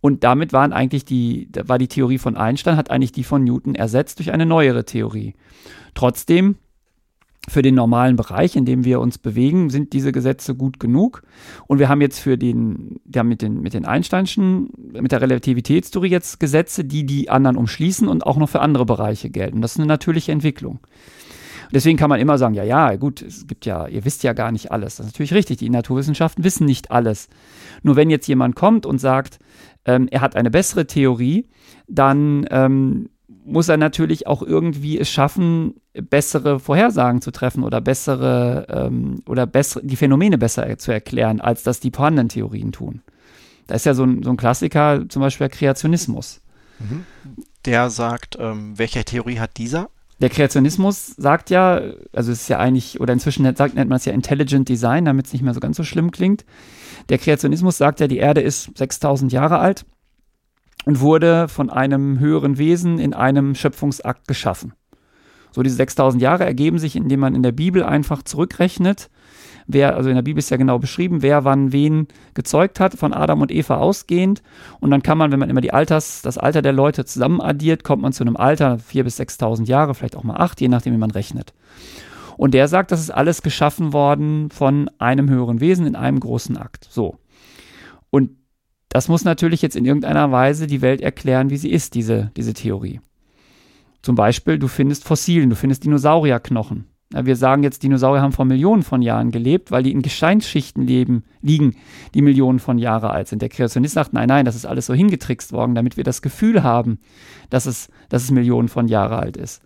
[0.00, 3.74] Und damit waren eigentlich die, war die Theorie von Einstein, hat eigentlich die von Newton
[3.74, 5.34] ersetzt durch eine neuere Theorie.
[5.94, 6.56] Trotzdem,
[7.48, 11.22] für den normalen Bereich, in dem wir uns bewegen, sind diese Gesetze gut genug.
[11.66, 16.08] Und wir haben jetzt für den, ja, mit den, mit den Einsteinschen, mit der Relativitätstheorie
[16.08, 19.60] jetzt Gesetze, die die anderen umschließen und auch noch für andere Bereiche gelten.
[19.60, 20.80] Das ist eine natürliche Entwicklung.
[21.72, 24.52] Deswegen kann man immer sagen, ja, ja, gut, es gibt ja, ihr wisst ja gar
[24.52, 24.96] nicht alles.
[24.96, 27.28] Das ist natürlich richtig, die Naturwissenschaften wissen nicht alles.
[27.82, 29.38] Nur wenn jetzt jemand kommt und sagt,
[29.86, 31.48] ähm, er hat eine bessere Theorie,
[31.88, 33.08] dann ähm,
[33.44, 39.46] muss er natürlich auch irgendwie es schaffen, bessere Vorhersagen zu treffen oder bessere ähm, oder
[39.46, 43.02] bessere, die Phänomene besser zu erklären, als das die vorhandenen Theorien tun.
[43.66, 46.40] Da ist ja so ein, so ein Klassiker, zum Beispiel der Kreationismus.
[46.78, 47.04] Mhm.
[47.64, 49.88] Der sagt, ähm, welche Theorie hat dieser?
[50.22, 51.80] der Kreationismus sagt ja,
[52.12, 55.26] also es ist ja eigentlich, oder inzwischen nennt, nennt man es ja Intelligent Design, damit
[55.26, 56.44] es nicht mehr so ganz so schlimm klingt.
[57.08, 59.84] Der Kreationismus sagt ja, die Erde ist 6000 Jahre alt
[60.84, 64.72] und wurde von einem höheren Wesen in einem Schöpfungsakt geschaffen.
[65.52, 69.10] So, diese 6000 Jahre ergeben sich, indem man in der Bibel einfach zurückrechnet,
[69.66, 73.12] wer, also in der Bibel ist ja genau beschrieben, wer wann wen gezeugt hat, von
[73.12, 74.42] Adam und Eva ausgehend.
[74.80, 77.84] Und dann kann man, wenn man immer die Alters, das Alter der Leute zusammen addiert,
[77.84, 80.94] kommt man zu einem Alter, 4.000 bis 6.000 Jahre, vielleicht auch mal 8, je nachdem,
[80.94, 81.52] wie man rechnet.
[82.36, 86.56] Und der sagt, das ist alles geschaffen worden von einem höheren Wesen in einem großen
[86.56, 86.88] Akt.
[86.90, 87.18] So.
[88.10, 88.30] Und
[88.92, 92.52] das muss natürlich jetzt in irgendeiner Weise die Welt erklären, wie sie ist, diese, diese
[92.52, 93.00] Theorie.
[94.02, 96.84] Zum Beispiel, du findest Fossilien, du findest Dinosaurierknochen.
[97.14, 100.86] Ja, wir sagen jetzt, Dinosaurier haben vor Millionen von Jahren gelebt, weil die in Gesteinsschichten
[100.86, 101.76] leben, liegen,
[102.14, 103.40] die Millionen von Jahre alt sind.
[103.40, 106.62] Der Kreationist sagt, nein, nein, das ist alles so hingetrickst worden, damit wir das Gefühl
[106.62, 106.98] haben,
[107.48, 109.62] dass es, dass es Millionen von Jahre alt ist.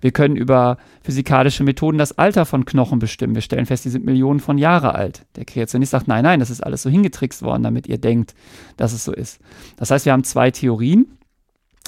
[0.00, 3.34] Wir können über physikalische Methoden das Alter von Knochen bestimmen.
[3.34, 5.26] Wir stellen fest, die sind Millionen von Jahre alt.
[5.36, 8.34] Der Kreationist sagt, nein, nein, das ist alles so hingetrickst worden, damit ihr denkt,
[8.76, 9.40] dass es so ist.
[9.76, 11.18] Das heißt, wir haben zwei Theorien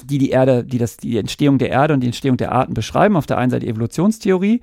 [0.05, 3.15] die die Erde, die das, die Entstehung der Erde und die Entstehung der Arten beschreiben.
[3.15, 4.61] Auf der einen Seite Evolutionstheorie,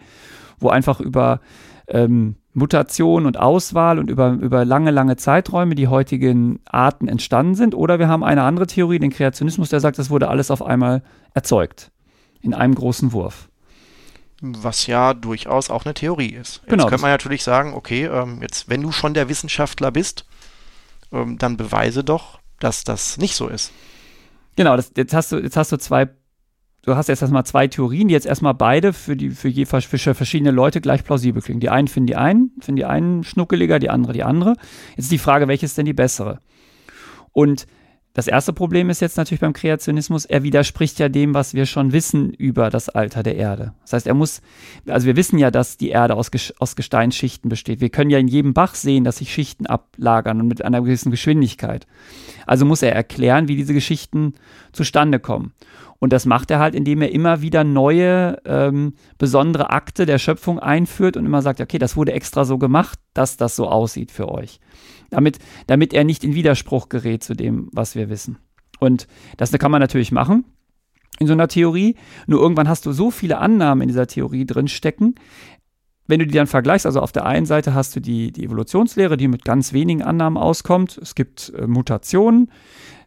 [0.59, 1.41] wo einfach über
[1.89, 7.75] ähm, Mutation und Auswahl und über, über lange, lange Zeiträume die heutigen Arten entstanden sind.
[7.75, 11.03] Oder wir haben eine andere Theorie, den Kreationismus, der sagt, das wurde alles auf einmal
[11.33, 11.91] erzeugt.
[12.41, 13.49] In einem großen Wurf.
[14.41, 16.57] Was ja durchaus auch eine Theorie ist.
[16.57, 16.87] Jetzt genau.
[16.87, 20.25] könnte man natürlich sagen, okay, ähm, jetzt, wenn du schon der Wissenschaftler bist,
[21.13, 23.73] ähm, dann beweise doch, dass das nicht so ist.
[24.57, 26.09] Genau, das, jetzt, hast du, jetzt hast du zwei,
[26.83, 30.15] du hast jetzt erstmal zwei Theorien, die jetzt erstmal beide für, die, für, je, für
[30.15, 31.61] verschiedene Leute gleich plausibel klingen.
[31.61, 34.55] Die einen finden die einen, finden die einen schnuckeliger, die andere die andere.
[34.91, 36.41] Jetzt ist die Frage, welche ist denn die bessere?
[37.33, 37.67] Und
[38.13, 41.93] das erste Problem ist jetzt natürlich beim Kreationismus, er widerspricht ja dem, was wir schon
[41.93, 43.73] wissen über das Alter der Erde.
[43.83, 44.43] Das heißt, er muss,
[44.89, 47.81] also wir wissen ja, dass die Erde aus, aus Gesteinsschichten besteht.
[47.81, 51.13] Wir können ja in jedem Bach sehen, dass sich Schichten ablagern und mit einer gewissen
[51.13, 51.87] Geschwindigkeit.
[52.47, 54.35] Also muss er erklären, wie diese Geschichten
[54.73, 55.53] zustande kommen.
[56.01, 60.59] Und das macht er halt, indem er immer wieder neue, ähm, besondere Akte der Schöpfung
[60.59, 64.29] einführt und immer sagt, okay, das wurde extra so gemacht, dass das so aussieht für
[64.29, 64.59] euch
[65.11, 68.39] damit, damit er nicht in Widerspruch gerät zu dem, was wir wissen.
[68.79, 70.45] Und das kann man natürlich machen
[71.21, 71.97] in so einer Theorie.
[72.27, 75.15] Nur irgendwann hast du so viele Annahmen in dieser Theorie drinstecken.
[76.07, 79.17] Wenn du die dann vergleichst, also auf der einen Seite hast du die, die Evolutionslehre,
[79.17, 80.99] die mit ganz wenigen Annahmen auskommt.
[80.99, 82.51] Es gibt äh, Mutationen.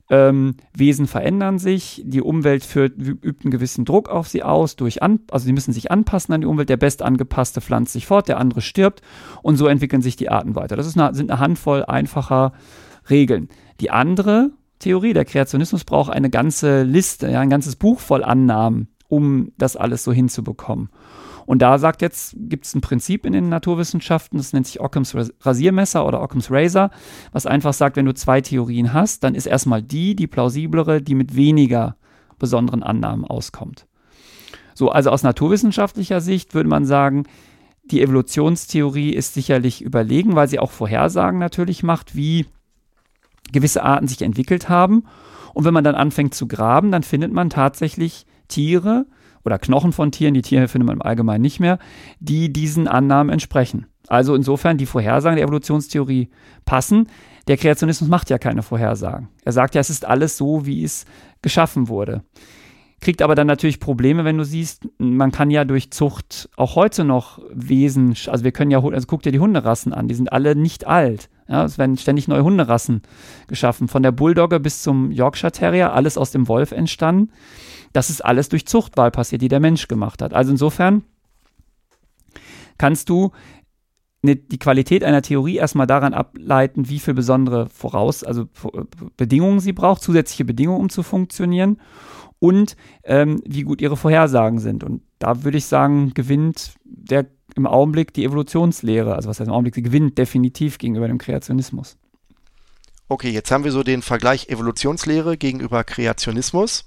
[0.09, 5.01] Ähm, Wesen verändern sich, die Umwelt führt, übt einen gewissen Druck auf sie aus, durch
[5.01, 8.37] an, also sie müssen sich anpassen an die Umwelt, der bestangepasste pflanzt sich fort, der
[8.37, 9.01] andere stirbt
[9.41, 10.75] und so entwickeln sich die Arten weiter.
[10.75, 12.51] Das eine, sind eine Handvoll einfacher
[13.09, 13.47] Regeln.
[13.79, 18.89] Die andere Theorie, der Kreationismus braucht eine ganze Liste, ja, ein ganzes Buch voll Annahmen,
[19.07, 20.89] um das alles so hinzubekommen.
[21.45, 25.15] Und da sagt jetzt, gibt es ein Prinzip in den Naturwissenschaften, das nennt sich Occams
[25.41, 26.89] Rasiermesser oder Occams Razor,
[27.31, 31.15] was einfach sagt, wenn du zwei Theorien hast, dann ist erstmal die, die plausiblere, die
[31.15, 31.95] mit weniger
[32.39, 33.87] besonderen Annahmen auskommt.
[34.73, 37.25] So, also aus naturwissenschaftlicher Sicht würde man sagen,
[37.85, 42.45] die Evolutionstheorie ist sicherlich überlegen, weil sie auch Vorhersagen natürlich macht, wie
[43.51, 45.03] gewisse Arten sich entwickelt haben.
[45.53, 49.05] Und wenn man dann anfängt zu graben, dann findet man tatsächlich Tiere,
[49.45, 51.79] oder Knochen von Tieren, die Tiere findet man im Allgemeinen nicht mehr,
[52.19, 53.87] die diesen Annahmen entsprechen.
[54.07, 56.29] Also insofern die Vorhersagen der Evolutionstheorie
[56.65, 57.07] passen.
[57.47, 59.29] Der Kreationismus macht ja keine Vorhersagen.
[59.43, 61.05] Er sagt ja, es ist alles so, wie es
[61.41, 62.23] geschaffen wurde.
[63.03, 67.03] Kriegt aber dann natürlich Probleme, wenn du siehst, man kann ja durch Zucht auch heute
[67.03, 70.55] noch Wesen, also wir können ja, also guck dir die Hunderassen an, die sind alle
[70.55, 71.29] nicht alt.
[71.49, 73.01] Ja, es werden ständig neue Hunderassen
[73.47, 73.89] geschaffen.
[73.89, 77.33] Von der Bulldogge bis zum Yorkshire Terrier, alles aus dem Wolf entstanden.
[77.91, 80.33] Das ist alles durch Zuchtwahl passiert, die der Mensch gemacht hat.
[80.33, 81.03] Also insofern
[82.77, 83.31] kannst du
[84.21, 88.47] ne, die Qualität einer Theorie erstmal daran ableiten, wie viel besondere Voraus, also
[89.17, 91.81] Bedingungen sie braucht, zusätzliche Bedingungen, um zu funktionieren
[92.43, 92.75] und
[93.05, 94.83] ähm, wie gut ihre Vorhersagen sind.
[94.83, 97.25] Und da würde ich sagen, gewinnt der
[97.55, 99.15] im Augenblick die Evolutionslehre.
[99.15, 101.95] Also was heißt im Augenblick, sie gewinnt definitiv gegenüber dem Kreationismus.
[103.07, 106.83] Okay, jetzt haben wir so den Vergleich Evolutionslehre gegenüber Kreationismus.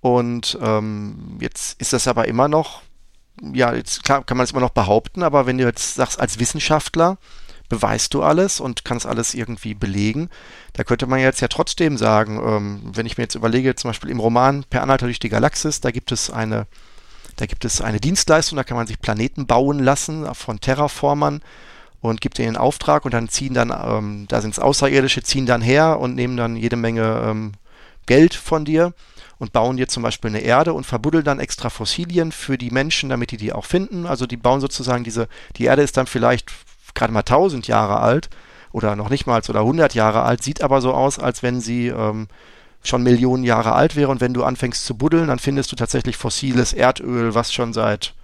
[0.00, 2.82] Und ähm, jetzt ist das aber immer noch,
[3.52, 6.40] ja, jetzt klar kann man es immer noch behaupten, aber wenn du jetzt sagst, als
[6.40, 7.18] Wissenschaftler
[7.68, 10.28] beweist du alles und kannst alles irgendwie belegen,
[10.74, 14.10] da könnte man jetzt ja trotzdem sagen, ähm, wenn ich mir jetzt überlege, zum Beispiel
[14.10, 16.66] im Roman Per Anhalter durch die Galaxis, da gibt es eine,
[17.36, 21.42] da gibt es eine Dienstleistung, da kann man sich Planeten bauen lassen von Terraformern
[22.00, 25.46] und gibt denen einen Auftrag und dann ziehen dann, ähm, da sind es Außerirdische, ziehen
[25.46, 27.52] dann her und nehmen dann jede Menge ähm,
[28.06, 28.92] Geld von dir
[29.38, 33.08] und bauen dir zum Beispiel eine Erde und verbuddeln dann extra Fossilien für die Menschen,
[33.08, 34.06] damit die die auch finden.
[34.06, 36.50] Also die bauen sozusagen diese, die Erde ist dann vielleicht
[36.94, 38.30] gerade mal 1000 Jahre alt
[38.72, 41.88] oder noch nicht mal oder 100 Jahre alt, sieht aber so aus, als wenn sie
[41.88, 42.28] ähm,
[42.82, 46.16] schon Millionen Jahre alt wäre und wenn du anfängst zu buddeln, dann findest du tatsächlich
[46.16, 48.14] fossiles Erdöl, was schon seit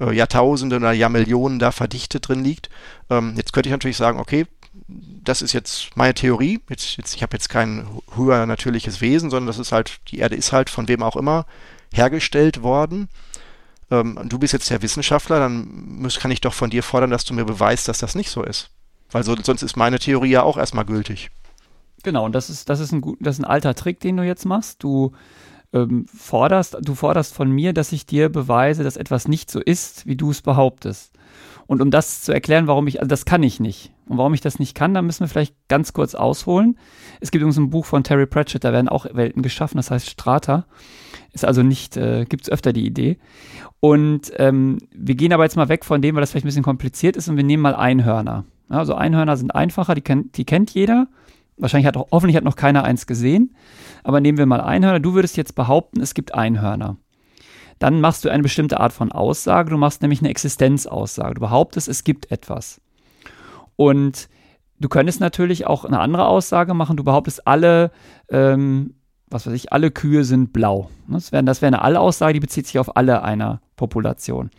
[0.00, 2.70] äh, Jahrtausenden oder Jahrmillionen da verdichtet drin liegt.
[3.10, 4.46] Ähm, jetzt könnte ich natürlich sagen, okay,
[4.88, 6.60] das ist jetzt meine Theorie.
[6.68, 10.36] Jetzt, jetzt, ich habe jetzt kein höher natürliches Wesen, sondern das ist halt, die Erde
[10.36, 11.46] ist halt von wem auch immer
[11.92, 13.08] hergestellt worden.
[13.90, 15.68] Ähm, du bist jetzt der Wissenschaftler, dann
[16.00, 18.42] muss, kann ich doch von dir fordern, dass du mir beweist, dass das nicht so
[18.42, 18.70] ist.
[19.10, 21.30] Weil so, sonst ist meine Theorie ja auch erstmal gültig.
[22.02, 24.44] Genau, und das ist, das ist ein das ist ein alter Trick, den du jetzt
[24.44, 24.82] machst.
[24.82, 25.12] Du
[25.72, 30.06] ähm, forderst, du forderst von mir, dass ich dir beweise, dass etwas nicht so ist,
[30.06, 31.12] wie du es behauptest.
[31.66, 33.92] Und um das zu erklären, warum ich, also das kann ich nicht.
[34.06, 36.78] Und warum ich das nicht kann, da müssen wir vielleicht ganz kurz ausholen.
[37.20, 40.08] Es gibt übrigens ein Buch von Terry Pratchett, da werden auch Welten geschaffen, das heißt
[40.08, 40.66] Strata.
[41.36, 43.18] Ist also nicht, äh, gibt es öfter die Idee.
[43.80, 46.62] Und ähm, wir gehen aber jetzt mal weg von dem, weil das vielleicht ein bisschen
[46.62, 48.46] kompliziert ist und wir nehmen mal Einhörner.
[48.70, 51.08] Ja, also Einhörner sind einfacher, die, kenn, die kennt jeder.
[51.58, 53.54] Wahrscheinlich hat auch, hoffentlich hat noch keiner eins gesehen.
[54.02, 54.98] Aber nehmen wir mal Einhörner.
[54.98, 56.96] Du würdest jetzt behaupten, es gibt Einhörner.
[57.78, 59.68] Dann machst du eine bestimmte Art von Aussage.
[59.68, 61.34] Du machst nämlich eine Existenzaussage.
[61.34, 62.80] Du behauptest, es gibt etwas.
[63.76, 64.30] Und
[64.80, 66.96] du könntest natürlich auch eine andere Aussage machen.
[66.96, 67.90] Du behauptest, alle,
[68.30, 68.94] ähm,
[69.28, 70.88] was weiß ich, alle Kühe sind blau.
[71.08, 74.50] Das wäre das wär eine Allaussage, die bezieht sich auf alle einer Population.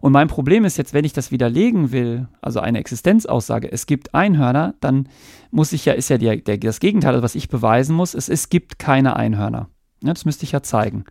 [0.00, 4.14] Und mein Problem ist jetzt, wenn ich das widerlegen will, also eine Existenzaussage, es gibt
[4.14, 5.08] Einhörner, dann
[5.50, 8.28] muss ich ja, ist ja die, der, das Gegenteil, also was ich beweisen muss, ist,
[8.28, 9.68] es gibt keine Einhörner.
[10.02, 11.04] Ja, das müsste ich ja zeigen.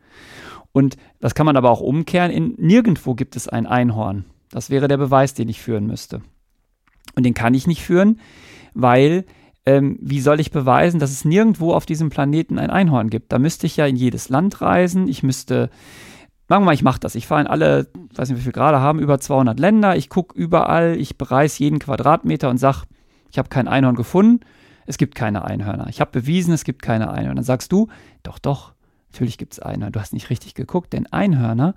[0.71, 4.25] Und das kann man aber auch umkehren, in nirgendwo gibt es ein Einhorn.
[4.49, 6.21] Das wäre der Beweis, den ich führen müsste.
[7.15, 8.19] Und den kann ich nicht führen,
[8.73, 9.25] weil
[9.67, 13.33] ähm, wie soll ich beweisen, dass es nirgendwo auf diesem Planeten ein Einhorn gibt?
[13.33, 15.69] Da müsste ich ja in jedes Land reisen, ich müsste
[16.49, 17.15] Machen wir mal, ich mache das.
[17.15, 19.97] Ich fahre in alle, weiß nicht, wie viel gerade haben, über 200 Länder.
[19.97, 22.83] Ich gucke überall, ich bereise jeden Quadratmeter und sage,
[23.29, 24.39] ich habe kein Einhorn gefunden.
[24.85, 25.87] Es gibt keine Einhörner.
[25.89, 27.35] Ich habe bewiesen, es gibt keine Einhörner.
[27.35, 27.89] Dann sagst du,
[28.23, 28.71] doch, doch,
[29.11, 29.91] natürlich gibt es Einhörner.
[29.91, 31.75] Du hast nicht richtig geguckt, denn Einhörner,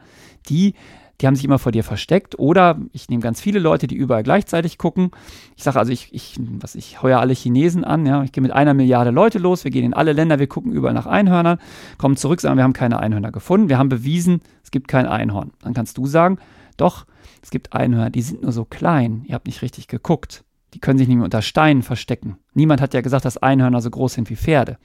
[0.49, 0.75] die
[1.21, 2.39] die haben sich immer vor dir versteckt.
[2.39, 5.11] Oder ich nehme ganz viele Leute, die überall gleichzeitig gucken.
[5.57, 8.53] Ich sage also, ich, ich, was, ich heuer alle Chinesen an, ja, ich gehe mit
[8.53, 11.59] einer Milliarde Leute los, wir gehen in alle Länder, wir gucken überall nach Einhörnern,
[11.99, 15.53] kommen zurück, sagen, wir haben keine Einhörner gefunden, wir haben bewiesen, es gibt kein Einhorn.
[15.63, 16.39] Dann kannst du sagen,
[16.77, 17.07] doch,
[17.43, 20.45] es gibt Einhörner, die sind nur so klein, ihr habt nicht richtig geguckt.
[20.75, 22.39] Die können sich nicht mehr unter Steinen verstecken.
[22.55, 24.79] Niemand hat ja gesagt, dass Einhörner so groß sind wie Pferde.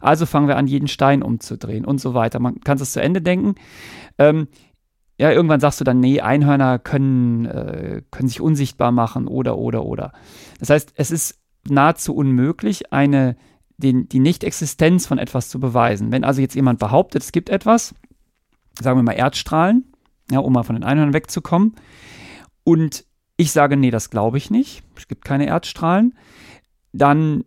[0.00, 2.38] Also fangen wir an, jeden Stein umzudrehen und so weiter.
[2.38, 3.56] Man kann es zu Ende denken.
[4.16, 4.48] Ähm,
[5.18, 9.84] ja, irgendwann sagst du dann, nee, Einhörner können, äh, können sich unsichtbar machen oder, oder,
[9.84, 10.12] oder.
[10.60, 13.36] Das heißt, es ist nahezu unmöglich, eine,
[13.78, 16.12] den, die Nicht-Existenz von etwas zu beweisen.
[16.12, 17.96] Wenn also jetzt jemand behauptet, es gibt etwas,
[18.80, 19.92] sagen wir mal Erdstrahlen,
[20.30, 21.74] ja, um mal von den Einhörnern wegzukommen,
[22.62, 23.04] und
[23.36, 26.14] ich sage, nee, das glaube ich nicht, es gibt keine Erdstrahlen,
[26.92, 27.44] dann,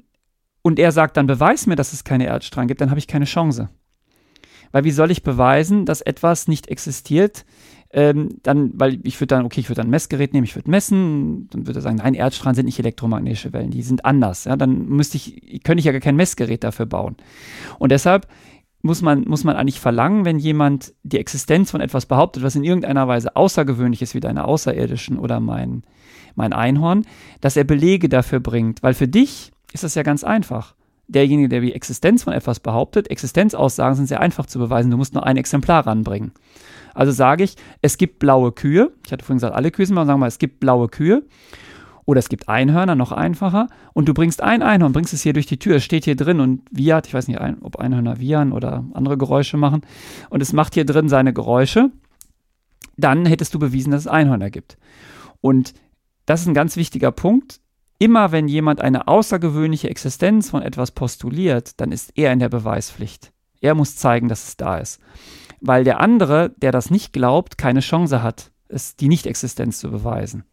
[0.61, 3.25] und er sagt, dann beweis mir, dass es keine Erdstrahlen gibt, dann habe ich keine
[3.25, 3.69] Chance.
[4.71, 7.45] Weil wie soll ich beweisen, dass etwas nicht existiert?
[7.93, 10.71] Ähm, dann, weil ich würde dann, okay, ich würde dann ein Messgerät nehmen, ich würde
[10.71, 14.45] messen, dann würde er sagen, nein, Erdstrahlen sind nicht elektromagnetische Wellen, die sind anders.
[14.45, 17.17] Ja, dann müsste ich, könnte ich ja gar kein Messgerät dafür bauen.
[17.79, 18.27] Und deshalb
[18.81, 22.63] muss man, muss man eigentlich verlangen, wenn jemand die Existenz von etwas behauptet, was in
[22.63, 25.83] irgendeiner Weise außergewöhnlich ist, wie deine Außerirdischen oder mein,
[26.35, 27.05] mein Einhorn,
[27.41, 28.81] dass er Belege dafür bringt.
[28.83, 30.75] Weil für dich ist das ja ganz einfach
[31.11, 34.91] derjenige, der die Existenz von etwas behauptet, Existenzaussagen sind sehr einfach zu beweisen.
[34.91, 36.31] Du musst nur ein Exemplar ranbringen.
[36.93, 38.91] Also sage ich, es gibt blaue Kühe.
[39.05, 40.05] Ich hatte vorhin gesagt, alle Kühe sind blau.
[40.05, 41.23] Sagen wir mal, es gibt blaue Kühe.
[42.05, 43.67] Oder es gibt Einhörner, noch einfacher.
[43.93, 45.77] Und du bringst ein Einhorn, bringst es hier durch die Tür.
[45.77, 47.07] Es steht hier drin und wiehert.
[47.07, 49.81] Ich weiß nicht, ob Einhörner wiehern oder andere Geräusche machen.
[50.29, 51.91] Und es macht hier drin seine Geräusche.
[52.97, 54.77] Dann hättest du bewiesen, dass es Einhörner gibt.
[55.39, 55.73] Und
[56.25, 57.60] das ist ein ganz wichtiger Punkt
[58.01, 63.31] Immer wenn jemand eine außergewöhnliche Existenz von etwas postuliert, dann ist er in der Beweispflicht.
[63.59, 64.99] Er muss zeigen, dass es da ist.
[65.59, 70.45] Weil der andere, der das nicht glaubt, keine Chance hat, es die Nichtexistenz zu beweisen.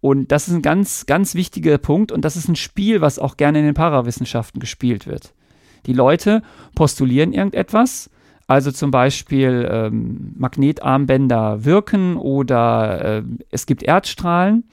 [0.00, 3.36] Und das ist ein ganz, ganz wichtiger Punkt und das ist ein Spiel, was auch
[3.36, 5.34] gerne in den Parawissenschaften gespielt wird.
[5.86, 6.40] Die Leute
[6.76, 8.10] postulieren irgendetwas,
[8.46, 14.68] also zum Beispiel ähm, Magnetarmbänder wirken oder äh, es gibt Erdstrahlen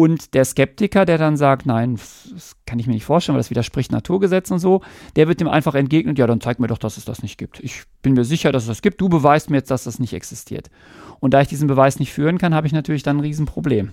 [0.00, 1.98] und der Skeptiker, der dann sagt, nein,
[2.32, 4.80] das kann ich mir nicht vorstellen, weil das widerspricht Naturgesetzen und so,
[5.14, 7.60] der wird dem einfach entgegnet, ja, dann zeig mir doch, dass es das nicht gibt.
[7.60, 8.98] Ich bin mir sicher, dass es das gibt.
[9.02, 10.70] Du beweist mir jetzt, dass das nicht existiert.
[11.18, 13.92] Und da ich diesen Beweis nicht führen kann, habe ich natürlich dann ein Riesenproblem.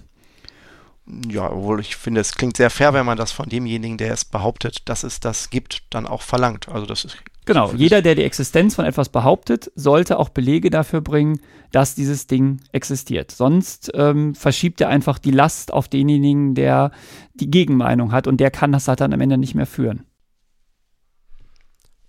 [1.30, 4.24] Ja, obwohl ich finde, es klingt sehr fair, wenn man das von demjenigen, der es
[4.24, 6.70] behauptet, dass es das gibt, dann auch verlangt.
[6.70, 7.18] Also das ist
[7.48, 11.40] Genau, jeder, der die Existenz von etwas behauptet, sollte auch Belege dafür bringen,
[11.72, 13.32] dass dieses Ding existiert.
[13.32, 16.92] Sonst ähm, verschiebt er einfach die Last auf denjenigen, der
[17.36, 20.04] die Gegenmeinung hat und der kann das halt dann am Ende nicht mehr führen.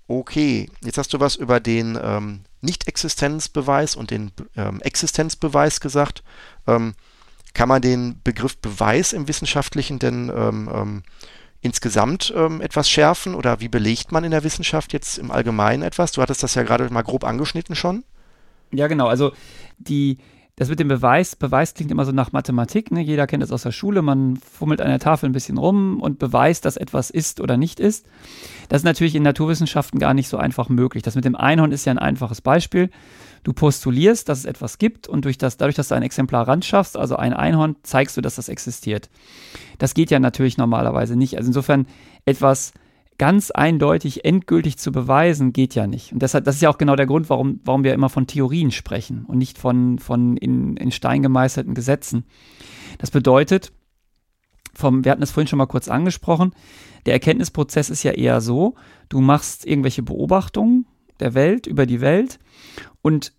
[0.08, 6.24] Okay, jetzt hast du was über den ähm, Nicht-Existenzbeweis und den ähm, Existenzbeweis gesagt.
[6.66, 6.94] Ähm,
[7.54, 11.02] kann man den Begriff Beweis im Wissenschaftlichen denn ähm, ähm,
[11.60, 16.12] insgesamt ähm, etwas schärfen oder wie belegt man in der Wissenschaft jetzt im Allgemeinen etwas?
[16.12, 18.04] Du hattest das ja gerade mal grob angeschnitten schon.
[18.70, 19.06] Ja, genau.
[19.08, 19.32] Also
[19.78, 20.18] die,
[20.56, 23.00] das mit dem Beweis, Beweis klingt immer so nach Mathematik, ne?
[23.00, 26.18] jeder kennt es aus der Schule, man fummelt an der Tafel ein bisschen rum und
[26.18, 28.06] beweist, dass etwas ist oder nicht ist.
[28.68, 31.02] Das ist natürlich in Naturwissenschaften gar nicht so einfach möglich.
[31.02, 32.90] Das mit dem Einhorn ist ja ein einfaches Beispiel.
[33.44, 36.96] Du postulierst, dass es etwas gibt und durch das, dadurch, dass du ein Exemplar ranschaffst,
[36.96, 39.10] also ein Einhorn, zeigst du, dass das existiert.
[39.78, 41.36] Das geht ja natürlich normalerweise nicht.
[41.36, 41.86] Also insofern
[42.24, 42.72] etwas
[43.18, 46.12] ganz eindeutig endgültig zu beweisen, geht ja nicht.
[46.12, 48.70] Und deshalb, das ist ja auch genau der Grund, warum, warum wir immer von Theorien
[48.70, 52.24] sprechen und nicht von, von in, in Stein gemeißelten Gesetzen.
[52.98, 53.72] Das bedeutet,
[54.72, 56.52] vom, wir hatten es vorhin schon mal kurz angesprochen,
[57.06, 58.76] der Erkenntnisprozess ist ja eher so,
[59.08, 60.86] du machst irgendwelche Beobachtungen
[61.18, 62.38] der Welt, über die Welt
[63.02, 63.32] und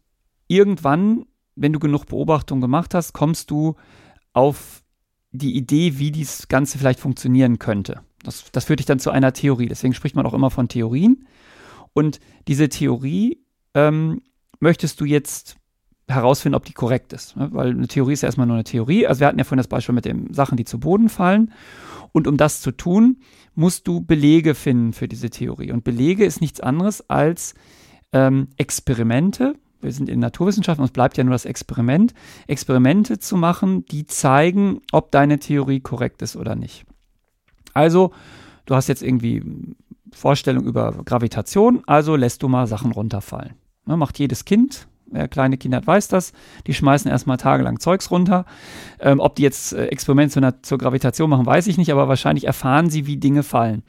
[0.48, 3.76] irgendwann, wenn du genug Beobachtungen gemacht hast, kommst du
[4.34, 4.84] auf
[5.32, 8.02] die Idee, wie dies Ganze vielleicht funktionieren könnte.
[8.24, 9.68] Das, das führt dich dann zu einer Theorie.
[9.68, 11.28] Deswegen spricht man auch immer von Theorien.
[11.94, 13.44] Und diese Theorie
[13.74, 14.22] ähm,
[14.60, 15.58] möchtest du jetzt
[16.08, 17.38] herausfinden, ob die korrekt ist.
[17.38, 17.50] Ne?
[17.52, 19.06] Weil eine Theorie ist ja erstmal nur eine Theorie.
[19.08, 21.54] Also wir hatten ja vorhin das Beispiel mit den Sachen, die zu Boden fallen.
[22.12, 23.18] Und um das zu tun,
[23.54, 25.72] musst du Belege finden für diese Theorie.
[25.72, 27.54] Und Belege ist nichts anderes als
[28.14, 29.56] ähm, Experimente.
[29.82, 32.14] Wir sind in Naturwissenschaften, uns bleibt ja nur das Experiment.
[32.48, 36.86] Experimente zu machen, die zeigen, ob deine Theorie korrekt ist oder nicht.
[37.74, 38.12] Also,
[38.66, 39.42] du hast jetzt irgendwie
[40.12, 43.54] Vorstellung über Gravitation, also lässt du mal Sachen runterfallen.
[43.86, 46.34] Ne, macht jedes Kind, wer kleine Kinder hat, weiß das.
[46.68, 48.46] Die schmeißen erstmal tagelang Zeugs runter.
[49.00, 52.46] Ähm, ob die jetzt äh, Experimente zur, zur Gravitation machen, weiß ich nicht, aber wahrscheinlich
[52.46, 53.84] erfahren sie, wie Dinge fallen.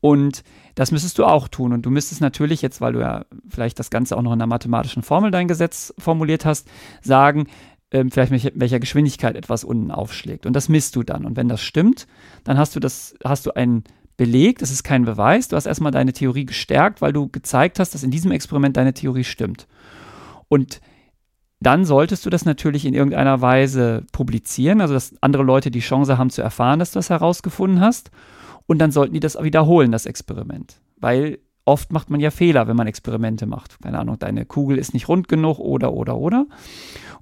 [0.00, 0.42] Und
[0.80, 1.74] das müsstest du auch tun.
[1.74, 4.46] Und du müsstest natürlich jetzt, weil du ja vielleicht das Ganze auch noch in einer
[4.46, 6.68] mathematischen Formel dein Gesetz formuliert hast,
[7.02, 7.48] sagen,
[7.90, 10.46] ähm, vielleicht mit welcher Geschwindigkeit etwas unten aufschlägt.
[10.46, 11.26] Und das misst du dann.
[11.26, 12.06] Und wenn das stimmt,
[12.44, 13.84] dann hast du das, hast du einen
[14.16, 15.48] Beleg, das ist kein Beweis.
[15.48, 18.94] Du hast erstmal deine Theorie gestärkt, weil du gezeigt hast, dass in diesem Experiment deine
[18.94, 19.66] Theorie stimmt.
[20.48, 20.80] Und
[21.60, 26.16] dann solltest du das natürlich in irgendeiner Weise publizieren, also dass andere Leute die Chance
[26.16, 28.10] haben zu erfahren, dass du das herausgefunden hast.
[28.70, 30.80] Und dann sollten die das wiederholen, das Experiment.
[31.00, 33.82] Weil oft macht man ja Fehler, wenn man Experimente macht.
[33.82, 36.46] Keine Ahnung, deine Kugel ist nicht rund genug oder, oder, oder.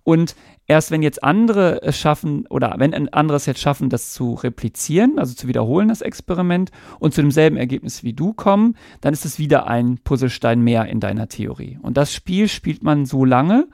[0.05, 4.35] Und erst wenn jetzt andere es schaffen oder wenn andere es jetzt schaffen, das zu
[4.35, 9.25] replizieren, also zu wiederholen, das Experiment und zu demselben Ergebnis wie du kommen, dann ist
[9.25, 11.79] es wieder ein Puzzlestein mehr in deiner Theorie.
[11.81, 13.69] Und das Spiel spielt man so lange,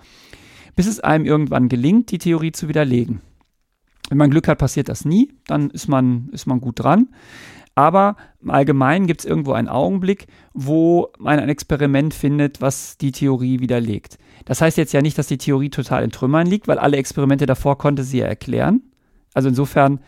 [0.76, 3.20] bis es einem irgendwann gelingt, die Theorie zu widerlegen.
[4.10, 7.08] Wenn man Glück hat, passiert das nie, dann ist man, ist man gut dran.
[7.74, 13.12] Aber im Allgemeinen gibt es irgendwo einen Augenblick, wo man ein Experiment findet, was die
[13.12, 14.18] Theorie widerlegt.
[14.44, 17.46] Das heißt jetzt ja nicht, dass die Theorie total in Trümmern liegt, weil alle Experimente
[17.46, 18.82] davor konnte sie ja erklären.
[19.32, 20.00] Also insofern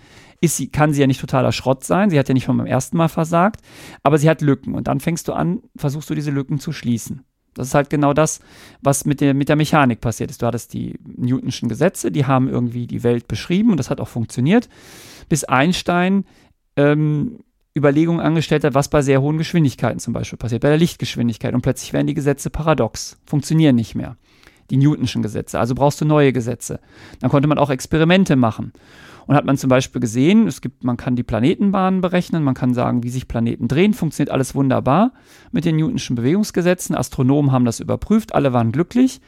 [0.42, 2.10] sie, kann sie ja nicht totaler Schrott sein.
[2.10, 3.60] Sie hat ja nicht schon beim ersten Mal versagt,
[4.02, 4.74] aber sie hat Lücken.
[4.74, 7.22] Und dann fängst du an, versuchst du diese Lücken zu schließen.
[7.54, 8.40] Das ist halt genau das,
[8.82, 10.42] was mit der, mit der Mechanik passiert ist.
[10.42, 14.08] Du hattest die Newtonschen Gesetze, die haben irgendwie die Welt beschrieben und das hat auch
[14.08, 14.68] funktioniert,
[15.30, 16.26] bis Einstein
[16.76, 17.38] ähm,
[17.76, 21.54] Überlegungen angestellt hat, was bei sehr hohen Geschwindigkeiten zum Beispiel passiert, bei der Lichtgeschwindigkeit.
[21.54, 24.16] Und plötzlich werden die Gesetze paradox, funktionieren nicht mehr.
[24.70, 25.60] Die Newtonschen Gesetze.
[25.60, 26.80] Also brauchst du neue Gesetze.
[27.20, 28.72] Dann konnte man auch Experimente machen.
[29.26, 32.74] Und hat man zum Beispiel gesehen, es gibt, man kann die Planetenbahnen berechnen, man kann
[32.74, 35.12] sagen, wie sich Planeten drehen, funktioniert alles wunderbar
[35.50, 36.96] mit den Newtonschen Bewegungsgesetzen.
[36.96, 39.20] Astronomen haben das überprüft, alle waren glücklich.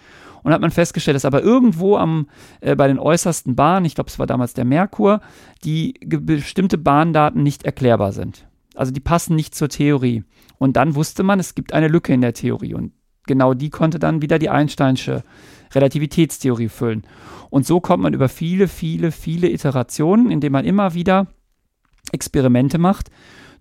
[0.43, 2.29] Und hat man festgestellt, dass aber irgendwo am,
[2.61, 5.21] äh, bei den äußersten Bahnen, ich glaube, es war damals der Merkur,
[5.65, 8.47] die bestimmte Bahndaten nicht erklärbar sind.
[8.75, 10.25] Also die passen nicht zur Theorie.
[10.59, 12.75] Und dann wusste man, es gibt eine Lücke in der Theorie.
[12.75, 12.93] Und
[13.27, 15.25] genau die konnte dann wieder die Einsteinsche
[15.75, 17.05] Relativitätstheorie füllen.
[17.51, 21.27] Und so kommt man über viele, viele, viele Iterationen, indem man immer wieder
[22.13, 23.11] Experimente macht,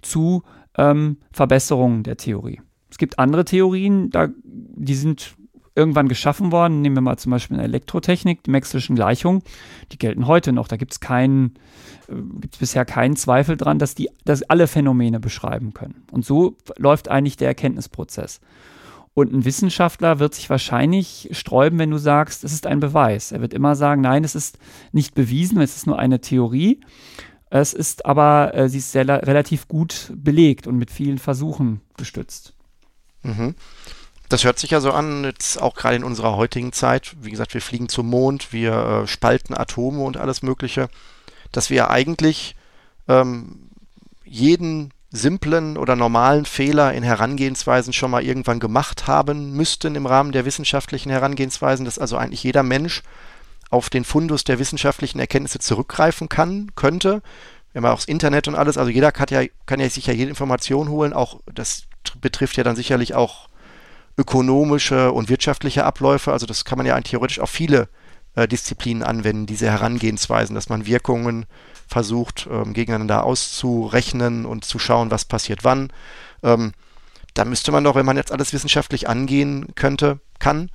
[0.01, 0.43] zu
[0.77, 2.61] ähm, Verbesserungen der Theorie.
[2.89, 5.35] Es gibt andere Theorien, da, die sind
[5.77, 6.81] irgendwann geschaffen worden.
[6.81, 9.43] Nehmen wir mal zum Beispiel eine Elektrotechnik, die Maxwell'schen Gleichungen,
[9.91, 10.67] die gelten heute noch.
[10.67, 11.53] Da gibt es keinen,
[12.09, 16.03] äh, gibt bisher keinen Zweifel dran, dass die dass alle Phänomene beschreiben können.
[16.11, 18.41] Und so läuft eigentlich der Erkenntnisprozess.
[19.13, 23.31] Und ein Wissenschaftler wird sich wahrscheinlich sträuben, wenn du sagst, es ist ein Beweis.
[23.31, 24.59] Er wird immer sagen, nein, es ist
[24.91, 26.81] nicht bewiesen, es ist nur eine Theorie.
[27.49, 32.53] Es ist aber, äh, sie ist sehr, relativ gut belegt und mit vielen Versuchen gestützt.
[33.23, 33.55] Mhm.
[34.29, 37.15] Das hört sich ja so an, jetzt auch gerade in unserer heutigen Zeit.
[37.21, 40.89] Wie gesagt, wir fliegen zum Mond, wir äh, spalten Atome und alles Mögliche,
[41.51, 42.55] dass wir eigentlich
[43.07, 43.69] ähm,
[44.25, 50.33] jeden simplen oder normalen Fehler in Herangehensweisen schon mal irgendwann gemacht haben müssten im Rahmen
[50.33, 53.03] der wissenschaftlichen Herangehensweisen, dass also eigentlich jeder Mensch
[53.69, 57.21] auf den Fundus der wissenschaftlichen Erkenntnisse zurückgreifen kann, könnte.
[57.71, 60.13] Wir haben auch das Internet und alles, also jeder kann ja, kann ja sich ja
[60.13, 61.83] jede Information holen, auch das
[62.19, 63.47] betrifft ja dann sicherlich auch
[64.17, 67.87] ökonomische und wirtschaftliche Abläufe, also das kann man ja eigentlich theoretisch auf viele
[68.35, 71.45] äh, Disziplinen anwenden, diese Herangehensweisen, dass man Wirkungen
[71.87, 75.91] versucht, ähm, gegeneinander auszurechnen und zu schauen, was passiert wann.
[76.43, 76.73] Ähm,
[77.33, 80.71] da müsste man doch, wenn man jetzt alles wissenschaftlich angehen könnte, kann,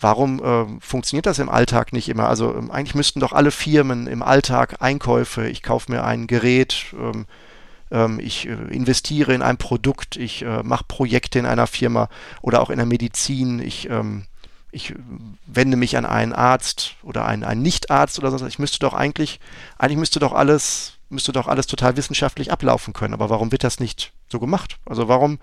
[0.00, 2.28] warum äh, funktioniert das im Alltag nicht immer?
[2.28, 6.86] Also ähm, eigentlich müssten doch alle Firmen im Alltag Einkäufe, ich kaufe mir ein Gerät,
[6.94, 7.26] ähm,
[8.18, 12.08] ich äh, investiere in ein Produkt, ich äh, mache Projekte in einer Firma
[12.42, 14.24] oder auch in der Medizin, ich ähm,
[14.70, 14.94] ich
[15.46, 18.46] wende mich an einen Arzt oder einen, einen Nichtarzt oder so.
[18.46, 19.40] Ich müsste doch eigentlich,
[19.78, 23.14] eigentlich müsste doch alles, müsste doch alles total wissenschaftlich ablaufen können.
[23.14, 24.78] Aber warum wird das nicht so gemacht?
[24.84, 25.38] Also warum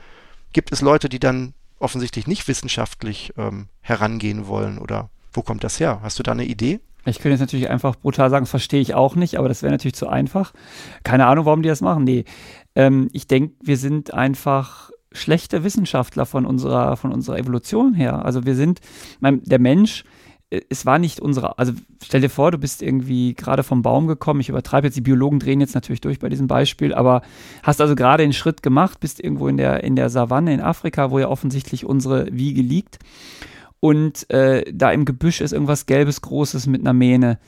[0.53, 5.79] gibt es Leute, die dann offensichtlich nicht wissenschaftlich ähm, herangehen wollen oder wo kommt das
[5.79, 5.99] her?
[6.03, 6.79] Hast du da eine Idee?
[7.05, 9.71] Ich könnte jetzt natürlich einfach brutal sagen, das verstehe ich auch nicht, aber das wäre
[9.71, 10.53] natürlich zu einfach.
[11.03, 12.03] Keine Ahnung, warum die das machen.
[12.03, 12.25] Nee,
[12.75, 18.25] ähm, ich denke, wir sind einfach schlechte Wissenschaftler von unserer, von unserer Evolution her.
[18.25, 18.81] Also wir sind,
[19.19, 20.03] mein, der Mensch,
[20.49, 24.07] äh, es war nicht unsere, also stell dir vor, du bist irgendwie gerade vom Baum
[24.07, 27.21] gekommen, ich übertreibe jetzt, die Biologen drehen jetzt natürlich durch bei diesem Beispiel, aber
[27.63, 31.11] hast also gerade den Schritt gemacht, bist irgendwo in der, in der Savanne in Afrika,
[31.11, 32.99] wo ja offensichtlich unsere Wiege liegt
[33.79, 37.39] und äh, da im Gebüsch ist irgendwas Gelbes, Großes mit einer Mähne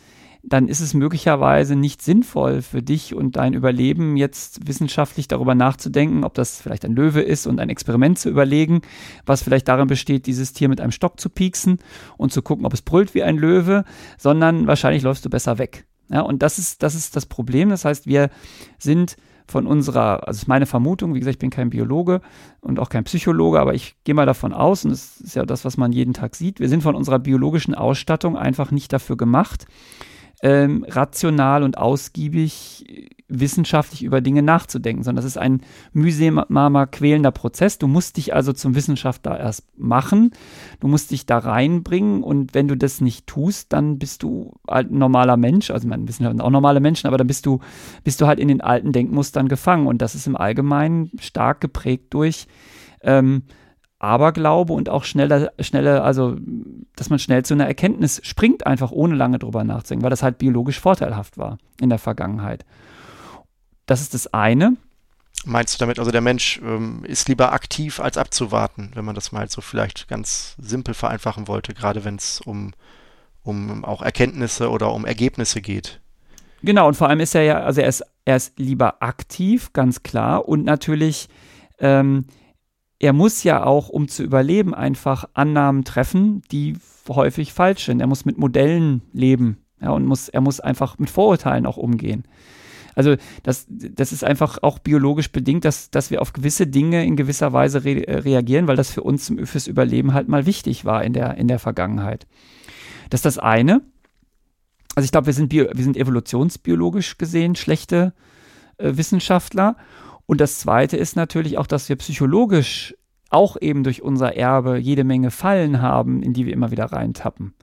[0.47, 6.23] dann ist es möglicherweise nicht sinnvoll für dich und dein Überleben jetzt wissenschaftlich darüber nachzudenken,
[6.23, 8.82] ob das vielleicht ein Löwe ist und ein Experiment zu überlegen,
[9.25, 11.80] was vielleicht darin besteht, dieses Tier mit einem Stock zu pieksen
[12.15, 13.84] und zu gucken, ob es brüllt wie ein Löwe,
[14.17, 15.86] sondern wahrscheinlich läufst du besser weg.
[16.09, 17.69] Ja, und das ist, das ist das Problem.
[17.69, 18.30] Das heißt, wir
[18.80, 19.17] sind
[19.48, 22.22] von unserer, also ist meine Vermutung, wie gesagt, ich bin kein Biologe
[22.62, 25.66] und auch kein Psychologe, aber ich gehe mal davon aus, und das ist ja das,
[25.66, 29.66] was man jeden Tag sieht, wir sind von unserer biologischen Ausstattung einfach nicht dafür gemacht,
[30.41, 35.61] ähm, rational und ausgiebig wissenschaftlich über Dinge nachzudenken, sondern das ist ein
[35.91, 37.78] mühsamer, quälender Prozess.
[37.78, 40.32] Du musst dich also zum Wissenschaftler erst machen,
[40.80, 44.91] du musst dich da reinbringen und wenn du das nicht tust, dann bist du halt
[44.91, 47.59] ein normaler Mensch, also man Wissenschaftler sind auch normale Menschen, aber dann bist du,
[48.03, 52.13] bist du halt in den alten Denkmustern gefangen und das ist im Allgemeinen stark geprägt
[52.13, 52.47] durch
[53.01, 53.43] ähm,
[53.99, 56.38] Aberglaube und auch schneller, schneller, also
[56.95, 60.38] dass man schnell zu einer Erkenntnis springt, einfach ohne lange drüber nachzudenken, weil das halt
[60.38, 62.63] biologisch vorteilhaft war in der Vergangenheit.
[63.88, 64.78] Das ist das eine.
[65.46, 69.32] Meinst du damit, also der Mensch ähm, ist lieber aktiv als abzuwarten, wenn man das
[69.32, 72.74] mal so vielleicht ganz simpel vereinfachen wollte, gerade wenn es um,
[73.44, 76.00] um auch Erkenntnisse oder um Ergebnisse geht?
[76.64, 80.04] Genau, und vor allem ist er ja, also er ist, er ist lieber aktiv, ganz
[80.04, 81.30] klar, und natürlich
[81.80, 82.26] ähm,
[83.00, 86.78] er muss ja auch, um zu überleben, einfach Annahmen treffen, die
[87.08, 88.00] häufig falsch sind.
[88.00, 92.26] Er muss mit Modellen leben ja, und muss, er muss einfach mit Vorurteilen auch umgehen.
[92.98, 97.16] Also das, das ist einfach auch biologisch bedingt, dass, dass wir auf gewisse Dinge in
[97.16, 101.14] gewisser Weise re reagieren, weil das für uns fürs Überleben halt mal wichtig war in
[101.14, 102.26] der, in der Vergangenheit.
[103.12, 103.82] Das ist das eine.
[104.95, 108.14] Also ich glaube, wir sind, wir sind evolutionsbiologisch gesehen schlechte
[108.80, 109.78] äh, Wissenschaftler
[110.26, 112.95] und das Zweite ist natürlich auch, dass wir psychologisch
[113.30, 117.54] auch eben durch unser Erbe jede Menge Fallen haben, in die wir immer wieder reintappen.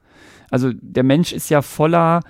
[0.49, 2.20] Also der Mensch ist ja voller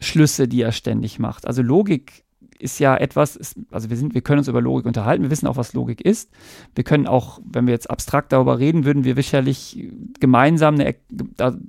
[0.00, 1.46] Fehlschlüsse, die er ständig macht.
[1.46, 2.24] Also Logik
[2.58, 5.56] ist ja etwas, also wir sind, wir können uns über Logik unterhalten, wir wissen auch,
[5.56, 6.30] was Logik ist.
[6.74, 9.88] Wir können auch, wenn wir jetzt abstrakt darüber reden, würden wir sicherlich
[10.20, 10.94] gemeinsam eine,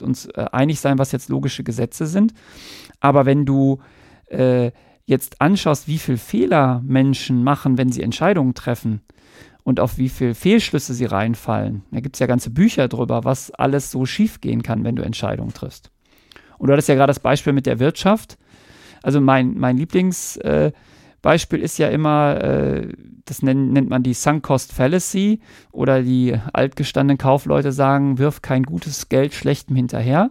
[0.02, 2.34] uns äh, einig sein, was jetzt logische Gesetze sind.
[3.00, 3.80] Aber wenn du
[4.28, 4.72] äh,
[5.06, 9.02] jetzt anschaust, wie viel Fehler Menschen machen, wenn sie Entscheidungen treffen
[9.64, 13.52] und auf wie viel Fehlschlüsse sie reinfallen, da gibt es ja ganze Bücher drüber, was
[13.52, 15.92] alles so schiefgehen kann, wenn du Entscheidungen triffst.
[16.62, 18.38] Und du hattest ja gerade das Beispiel mit der Wirtschaft.
[19.02, 22.88] Also mein, mein Lieblingsbeispiel äh, ist ja immer, äh,
[23.26, 25.40] das nennt, nennt man die Sunk Cost Fallacy
[25.72, 30.30] oder die altgestandenen Kaufleute sagen, wirf kein gutes Geld schlechtem hinterher.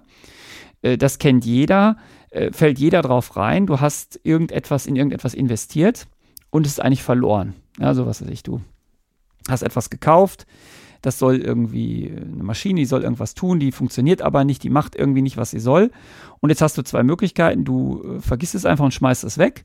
[0.82, 1.96] Äh, das kennt jeder
[2.30, 3.66] äh, fällt jeder drauf rein.
[3.66, 6.06] Du hast irgendetwas in irgendetwas investiert
[6.50, 7.54] und es ist eigentlich verloren.
[7.78, 8.60] Ja, so was weiß ich, du
[9.48, 10.46] hast etwas gekauft,
[11.02, 14.94] das soll irgendwie eine Maschine, die soll irgendwas tun, die funktioniert aber nicht, die macht
[14.94, 15.90] irgendwie nicht, was sie soll.
[16.40, 19.64] Und jetzt hast du zwei Möglichkeiten, du äh, vergisst es einfach und schmeißt es weg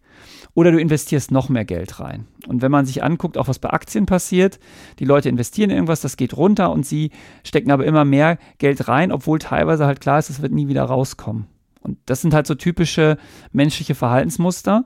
[0.54, 2.28] oder du investierst noch mehr Geld rein.
[2.48, 4.60] Und wenn man sich anguckt, auch was bei Aktien passiert,
[5.00, 7.12] die Leute investieren in irgendwas, das geht runter und sie
[7.44, 10.84] stecken aber immer mehr Geld rein, obwohl teilweise halt klar ist, es wird nie wieder
[10.84, 11.48] rauskommen.
[11.82, 13.18] Und das sind halt so typische
[13.52, 14.86] menschliche Verhaltensmuster,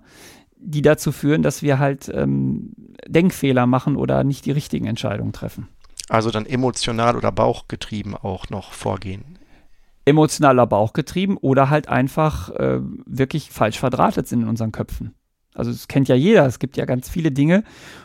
[0.58, 2.74] die dazu führen, dass wir halt ähm,
[3.08, 5.70] Denkfehler machen oder nicht die richtigen Entscheidungen treffen.
[6.10, 9.38] Also dann emotional oder bauchgetrieben auch noch vorgehen.
[10.06, 15.14] Emotionaler Bauchgetrieben oder halt einfach äh, wirklich falsch verdrahtet sind in unseren Köpfen.
[15.54, 16.46] Also es kennt ja jeder.
[16.46, 17.64] Es gibt ja ganz viele Dinge,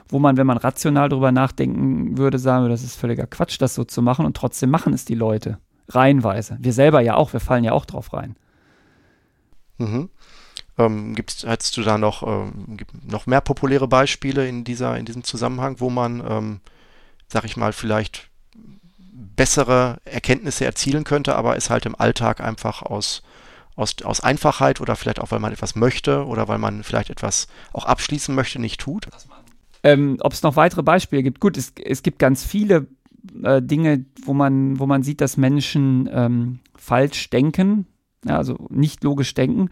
[0.09, 3.75] wo man, wenn man rational drüber nachdenken würde, sagen würde, das ist völliger Quatsch, das
[3.75, 5.59] so zu machen und trotzdem machen es die Leute.
[5.89, 6.59] Reihenweise.
[6.61, 8.37] Wir selber ja auch, wir fallen ja auch drauf rein.
[9.79, 10.11] Mhm.
[10.77, 15.25] Ähm, gibt's, hättest du da noch, ähm, noch mehr populäre Beispiele in, dieser, in diesem
[15.25, 16.61] Zusammenhang, wo man, ähm,
[17.35, 18.31] sag ich mal, vielleicht
[19.13, 23.25] bessere Erkenntnisse erzielen könnte, aber es halt im Alltag einfach aus,
[23.75, 27.49] aus, aus Einfachheit oder vielleicht auch, weil man etwas möchte oder weil man vielleicht etwas
[27.73, 29.09] auch abschließen möchte, nicht tut?
[29.83, 31.41] Ähm, Ob es noch weitere Beispiele gibt?
[31.41, 32.87] Gut, es, es gibt ganz viele
[33.43, 37.89] äh, Dinge, wo man, wo man sieht, dass Menschen ähm, falsch denken,
[38.25, 39.71] ja, also nicht logisch denken.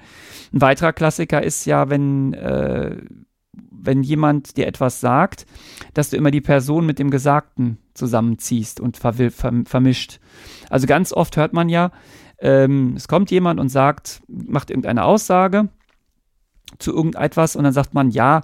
[0.53, 2.97] Ein weiterer Klassiker ist ja, wenn, äh,
[3.83, 5.47] wenn jemand dir etwas sagt,
[5.95, 10.21] dass du immer die Person mit dem Gesagten zusammenziehst und ver vermischt.
[10.71, 11.91] Also ganz oft hört man ja,
[12.39, 15.69] ähm, es kommt jemand und sagt, macht irgendeine Aussage
[16.79, 18.43] zu irgendetwas und dann sagt man, ja,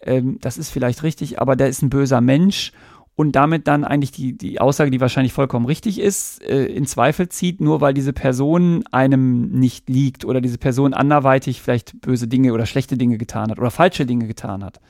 [0.00, 2.72] ähm, das ist vielleicht richtig, aber der ist ein böser Mensch
[3.16, 7.28] und damit dann eigentlich die, die Aussage, die wahrscheinlich vollkommen richtig ist, äh, in Zweifel
[7.28, 12.52] zieht, nur weil diese Person einem nicht liegt oder diese Person anderweitig vielleicht böse Dinge
[12.52, 14.80] oder schlechte Dinge getan hat oder falsche Dinge getan hat.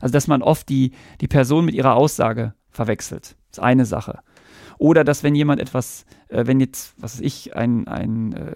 [0.00, 3.36] Also dass man oft die, die Person mit ihrer Aussage verwechselt.
[3.50, 4.18] Ist eine Sache.
[4.76, 8.52] Oder dass wenn jemand etwas, äh, wenn jetzt, was weiß ich, ein, ein äh,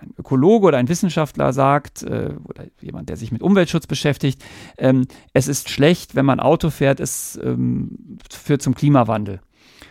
[0.00, 4.42] ein Ökologe oder ein Wissenschaftler sagt, äh, oder jemand, der sich mit Umweltschutz beschäftigt,
[4.78, 9.40] ähm, es ist schlecht, wenn man Auto fährt, es ähm, führt zum Klimawandel.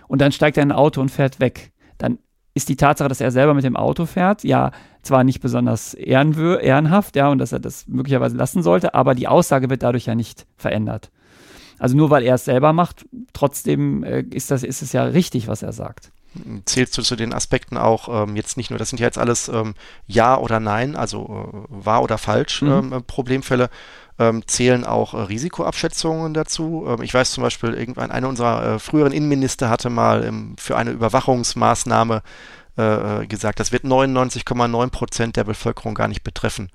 [0.08, 1.72] Und dann steigt er in ein Auto und fährt weg.
[1.98, 2.18] Dann
[2.54, 7.16] ist die Tatsache, dass er selber mit dem Auto fährt, ja zwar nicht besonders ehrenhaft,
[7.16, 10.46] ja, und dass er das möglicherweise lassen sollte, aber die Aussage wird dadurch ja nicht
[10.58, 11.12] verändert.
[11.78, 15.48] Also nur weil er es selber macht, trotzdem äh, ist, das, ist es ja richtig,
[15.48, 16.12] was er sagt
[16.66, 19.50] zählst du zu den Aspekten auch ähm, jetzt nicht nur, das sind ja jetzt alles
[19.50, 19.76] ähm,
[20.08, 22.94] Ja oder Nein, also äh, wahr oder falsch mhm.
[22.94, 23.70] ähm, Problemfälle,
[24.20, 26.86] ähm, zählen auch äh, Risikoabschätzungen dazu.
[26.88, 30.92] Ähm, ich weiß zum Beispiel, irgendwann einer unserer äh, früheren Innenminister hatte mal für eine
[30.92, 32.22] Überwachungsmaßnahme
[32.78, 36.70] äh, äh gesagt, das wird 99,9 Prozent der Bevölkerung gar nicht betreffen.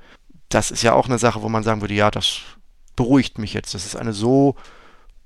[0.49, 2.41] Das ist ja auch eine Sache, wo man sagen würde, ja, das
[2.97, 3.75] beruhigt mich jetzt.
[3.75, 4.57] Das ist eine so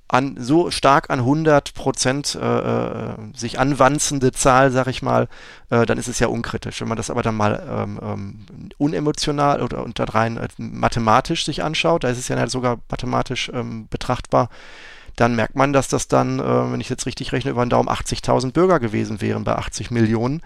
[0.08, 5.28] an, so stark an 100 Prozent äh, äh, sich anwanzende Zahl, sag ich mal,
[5.68, 6.80] äh, dann ist es ja unkritisch.
[6.80, 8.46] Wenn man das aber dann mal ähm, ähm,
[8.78, 13.86] unemotional oder unter rein äh, mathematisch sich anschaut, da ist es ja sogar mathematisch ähm,
[13.88, 14.48] betrachtbar,
[15.14, 17.88] dann merkt man, dass das dann, äh, wenn ich jetzt richtig rechne, über den Daumen
[17.88, 20.40] 80.000 Bürger gewesen wären bei 80 Millionen,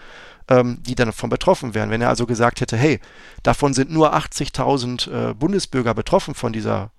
[0.49, 1.91] ähm, die dann davon betroffen wären.
[1.91, 2.99] Wenn er also gesagt hätte, hey,
[3.45, 6.91] davon sind nur 80.000 äh, Bundesbürger betroffen von dieser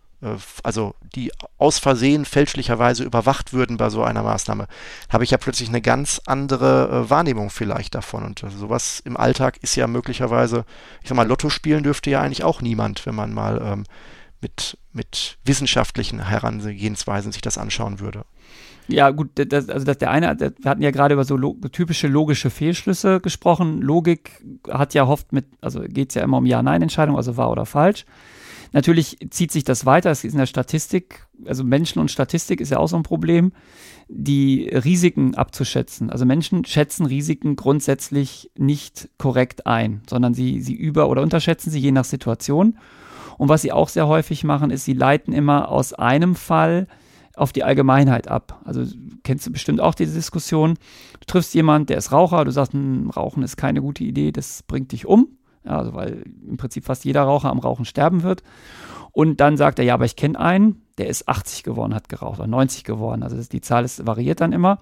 [0.63, 4.67] also die aus Versehen fälschlicherweise überwacht würden bei so einer Maßnahme,
[5.09, 8.23] habe ich ja plötzlich eine ganz andere äh, Wahrnehmung vielleicht davon.
[8.23, 10.65] Und äh, sowas im Alltag ist ja möglicherweise,
[11.01, 13.83] ich sag mal, Lotto spielen dürfte ja eigentlich auch niemand, wenn man mal ähm,
[14.41, 18.25] mit, mit wissenschaftlichen Herangehensweisen sich das anschauen würde.
[18.87, 22.07] Ja, gut, das, also das, der eine, wir hatten ja gerade über so lo typische
[22.07, 23.81] logische Fehlschlüsse gesprochen.
[23.81, 27.65] Logik hat ja oft mit, also geht es ja immer um Ja-Nein-Entscheidung, also wahr oder
[27.65, 28.05] falsch.
[28.73, 32.71] Natürlich zieht sich das weiter, es ist in der Statistik, also Menschen und Statistik ist
[32.71, 33.53] ja auch so ein Problem,
[34.07, 36.09] die Risiken abzuschätzen.
[36.09, 41.79] Also Menschen schätzen Risiken grundsätzlich nicht korrekt ein, sondern sie, sie über- oder unterschätzen sie
[41.79, 42.79] je nach Situation.
[43.37, 46.87] Und was sie auch sehr häufig machen, ist, sie leiten immer aus einem Fall
[47.35, 48.61] auf die Allgemeinheit ab.
[48.65, 48.85] Also
[49.23, 50.75] kennst du bestimmt auch diese Diskussion.
[51.19, 54.63] Du triffst jemanden, der ist Raucher, du sagst, hm, Rauchen ist keine gute Idee, das
[54.63, 55.27] bringt dich um.
[55.65, 58.43] Also weil im Prinzip fast jeder Raucher am Rauchen sterben wird.
[59.13, 62.39] Und dann sagt er, ja, aber ich kenne einen, der ist 80 geworden, hat geraucht
[62.39, 63.21] oder 90 geworden.
[63.21, 64.79] Also die Zahl ist, variiert dann immer.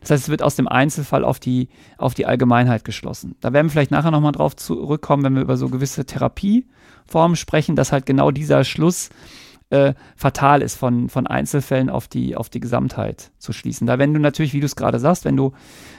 [0.00, 1.68] Das heißt, es wird aus dem Einzelfall auf die,
[1.98, 3.36] auf die Allgemeinheit geschlossen.
[3.40, 7.76] Da werden wir vielleicht nachher nochmal drauf zurückkommen, wenn wir über so gewisse Therapieformen sprechen,
[7.76, 9.10] dass halt genau dieser Schluss
[9.74, 13.88] äh, fatal ist, von, von Einzelfällen auf die, auf die Gesamtheit zu schließen.
[13.88, 15.52] Da, wenn du natürlich, wie du es gerade sagst, wenn du,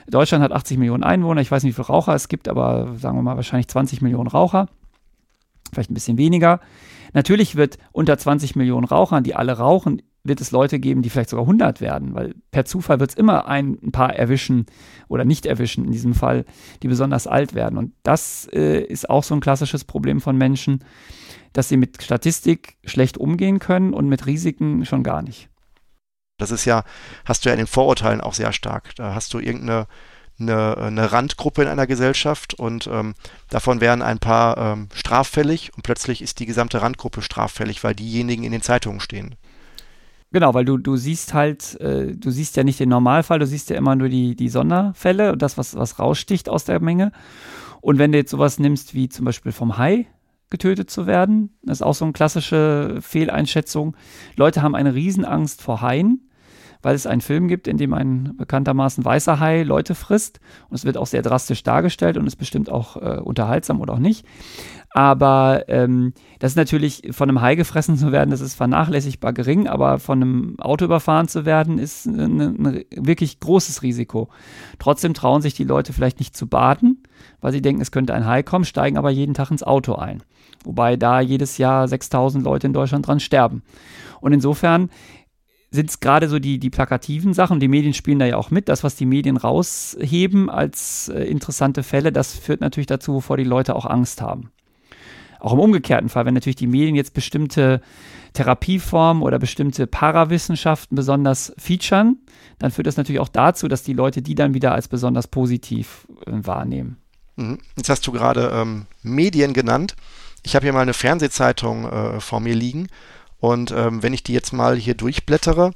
[0.07, 3.17] Deutschland hat 80 Millionen Einwohner, ich weiß nicht, wie viele Raucher es gibt, aber sagen
[3.17, 4.69] wir mal wahrscheinlich 20 Millionen Raucher,
[5.73, 6.61] vielleicht ein bisschen weniger.
[7.13, 11.29] Natürlich wird unter 20 Millionen Rauchern, die alle rauchen, wird es Leute geben, die vielleicht
[11.29, 14.65] sogar 100 werden, weil per Zufall wird es immer ein, paar erwischen
[15.09, 16.45] oder nicht erwischen, in diesem Fall,
[16.81, 17.77] die besonders alt werden.
[17.77, 20.83] Und das äh, ist auch so ein klassisches Problem von Menschen,
[21.55, 25.49] dass sie mit Statistik schlecht umgehen können und mit Risiken schon gar nicht.
[26.37, 26.83] Das ist ja,
[27.23, 28.93] hast du ja in den Vorurteilen auch sehr stark.
[28.95, 29.87] Da hast du irgendeine
[30.37, 33.13] eine, eine Randgruppe in einer Gesellschaft und ähm,
[33.49, 38.43] davon wären ein paar ähm, straffällig und plötzlich ist die gesamte Randgruppe straffällig, weil diejenigen
[38.43, 39.35] in den Zeitungen stehen.
[40.33, 43.69] Genau, weil du, du siehst halt, äh, du siehst ja nicht den Normalfall, du siehst
[43.69, 47.13] ja immer nur die, die Sonderfälle, das, was, was raussticht aus der Menge.
[47.79, 50.07] Und wenn du jetzt sowas nimmst wie zum Beispiel vom Hai
[50.55, 53.97] getötet zu werden, das ist auch so eine klassische Fehleinschätzung.
[54.37, 56.29] Leute haben eine Riesenangst vor Haien,
[56.81, 60.39] weil es einen Film gibt, in dem ein bekanntermaßen weißer Hai Leute frisst.
[60.69, 63.99] Und es wird auch sehr drastisch dargestellt und ist bestimmt auch äh, unterhaltsam oder auch
[63.99, 64.25] nicht.
[64.91, 69.67] Aber ähm, das ist natürlich, von einem Hai gefressen zu werden, das ist vernachlässigbar gering,
[69.67, 74.29] aber von einem Auto überfahren zu werden, ist ein, ein wirklich großes Risiko.
[74.79, 77.03] Trotzdem trauen sich die Leute vielleicht nicht zu baden,
[77.41, 80.23] weil sie denken, es könnte ein Hai kommen, steigen aber jeden Tag ins Auto ein.
[80.65, 83.63] Wobei da jedes Jahr 6000 Leute in Deutschland dran sterben.
[84.21, 84.89] Und insofern
[85.71, 87.59] sind es gerade so die, die plakativen Sachen.
[87.59, 88.69] Die Medien spielen da ja auch mit.
[88.69, 93.43] Das, was die Medien rausheben als äh, interessante Fälle, das führt natürlich dazu, wovor die
[93.43, 94.51] Leute auch Angst haben.
[95.39, 97.81] Auch im umgekehrten Fall, wenn natürlich die Medien jetzt bestimmte
[98.33, 102.17] Therapieformen oder bestimmte Parawissenschaften besonders featuren,
[102.57, 106.07] dann führt das natürlich auch dazu, dass die Leute die dann wieder als besonders positiv
[106.25, 106.97] äh, wahrnehmen.
[107.35, 107.59] Mhm.
[107.75, 109.95] Jetzt hast du gerade ähm, Medien genannt.
[110.45, 112.87] Ich habe hier mal eine Fernsehzeitung äh, vor mir liegen
[113.39, 115.71] und ähm, wenn ich die jetzt mal hier durchblättere,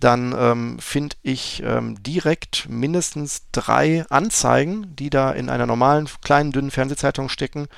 [0.00, 6.52] dann ähm, finde ich ähm, direkt mindestens drei Anzeigen, die da in einer normalen, kleinen,
[6.52, 7.68] dünnen Fernsehzeitung stecken,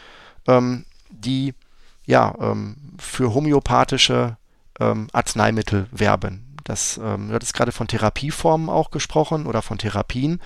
[0.49, 1.55] ähm, die
[2.05, 4.37] ja ähm, für homöopathische
[4.81, 6.57] ähm, Arzneimittel werben.
[6.65, 10.41] Das, ähm, du hattest gerade von Therapieformen auch gesprochen oder von Therapien.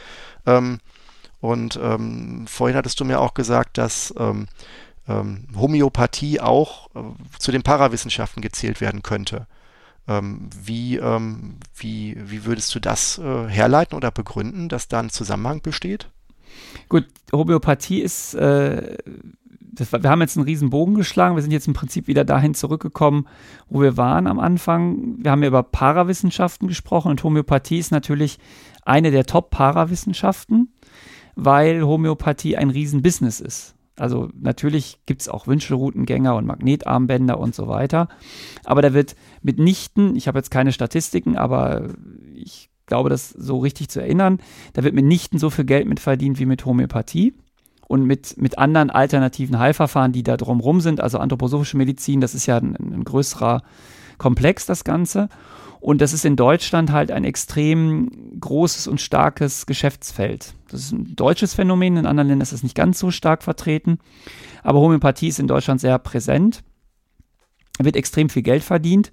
[1.40, 4.12] Und vorhin hattest du mir auch gesagt, dass
[5.08, 7.00] ähm, Homöopathie auch äh,
[7.38, 9.46] zu den Parawissenschaften gezählt werden könnte.
[10.10, 10.98] wie,
[11.76, 16.08] wie, wie würdest du das äh, herleiten oder begründen, dass da ein Zusammenhang besteht?
[16.88, 18.96] Gut, Homöopathie ist äh,
[19.78, 21.36] das, wir haben jetzt einen riesen Bogen geschlagen.
[21.36, 23.26] Wir sind jetzt im Prinzip wieder dahin zurückgekommen,
[23.68, 25.16] wo wir waren am Anfang.
[25.18, 28.38] Wir haben ja über Parawissenschaften gesprochen und Homöopathie ist natürlich
[28.84, 30.72] eine der Top-Parawissenschaften,
[31.36, 33.74] weil Homöopathie ein Riesenbusiness ist.
[33.98, 38.08] Also natürlich gibt es auch Wünschelroutengänger und Magnetarmbänder und so weiter.
[38.64, 41.88] Aber da wird mitnichten, ich habe jetzt keine Statistiken, aber
[42.34, 44.38] ich glaube, das so richtig zu erinnern,
[44.72, 47.34] da wird mitnichten so viel Geld mit verdient wie mit Homöopathie
[47.86, 51.00] und mit, mit anderen alternativen Heilverfahren, die da drumherum sind.
[51.00, 53.62] Also anthroposophische Medizin, das ist ja ein, ein größerer
[54.18, 55.28] Komplex, das Ganze.
[55.80, 60.54] Und das ist in Deutschland halt ein extrem großes und starkes Geschäftsfeld.
[60.70, 63.98] Das ist ein deutsches Phänomen, in anderen Ländern ist es nicht ganz so stark vertreten.
[64.62, 66.64] Aber Homöopathie ist in Deutschland sehr präsent.
[67.78, 69.12] Wird extrem viel Geld verdient.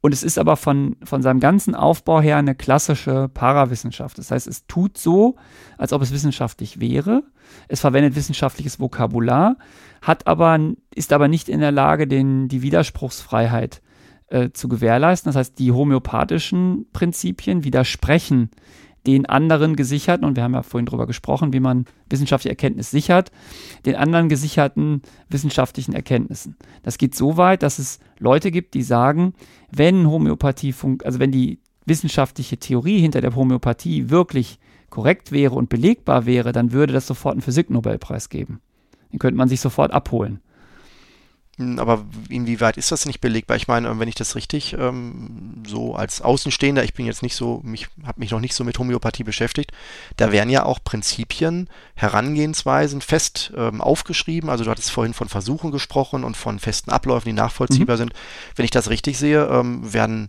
[0.00, 4.16] Und es ist aber von, von seinem ganzen Aufbau her eine klassische Parawissenschaft.
[4.16, 5.36] Das heißt, es tut so,
[5.76, 7.24] als ob es wissenschaftlich wäre.
[7.66, 9.56] Es verwendet wissenschaftliches Vokabular,
[10.00, 10.58] hat aber,
[10.94, 13.82] ist aber nicht in der Lage, den, die Widerspruchsfreiheit
[14.30, 15.28] äh, zu gewährleisten.
[15.28, 18.50] Das heißt, die homöopathischen Prinzipien widersprechen
[19.06, 23.30] den anderen gesicherten, und wir haben ja vorhin darüber gesprochen, wie man wissenschaftliche Erkenntnis sichert,
[23.86, 26.56] den anderen gesicherten wissenschaftlichen Erkenntnissen.
[26.82, 29.32] Das geht so weit, dass es Leute gibt, die sagen,
[29.70, 30.74] wenn Homöopathie,
[31.04, 34.58] also wenn die wissenschaftliche Theorie hinter der Homöopathie wirklich
[34.90, 38.60] korrekt wäre und belegbar wäre, dann würde das sofort einen Physiknobelpreis geben.
[39.12, 40.40] Den könnte man sich sofort abholen.
[41.58, 43.56] Hm, aber inwieweit ist das nicht belegbar?
[43.56, 47.60] Ich meine, wenn ich das richtig ähm, so als Außenstehender, ich bin jetzt nicht so,
[47.64, 49.72] mich habe mich noch nicht so mit Homöopathie beschäftigt,
[50.16, 54.48] da werden ja auch Prinzipien, Herangehensweisen fest ähm, aufgeschrieben.
[54.48, 57.98] Also du hattest vorhin von Versuchen gesprochen und von festen Abläufen, die nachvollziehbar mhm.
[57.98, 58.12] sind.
[58.54, 60.28] Wenn ich das richtig sehe, ähm, werden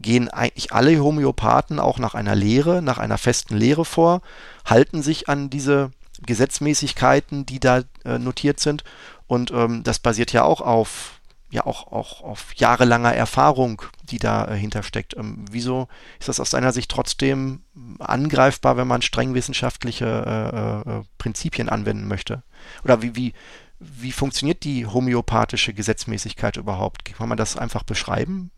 [0.00, 4.22] gehen eigentlich alle Homöopathen auch nach einer Lehre, nach einer festen Lehre vor,
[4.64, 5.90] halten sich an diese
[6.24, 8.82] Gesetzmäßigkeiten, die da äh, notiert sind
[9.30, 11.20] und ähm, das basiert ja auch auf,
[11.52, 15.16] ja auch, auch auf jahrelanger Erfahrung, die dahinter steckt.
[15.16, 15.86] Ähm, wieso
[16.18, 17.62] ist das aus deiner Sicht trotzdem
[18.00, 22.42] angreifbar, wenn man streng wissenschaftliche äh, äh, Prinzipien anwenden möchte?
[22.82, 23.32] Oder wie, wie,
[23.78, 27.04] wie funktioniert die homöopathische Gesetzmäßigkeit überhaupt?
[27.04, 28.50] Kann man das einfach beschreiben?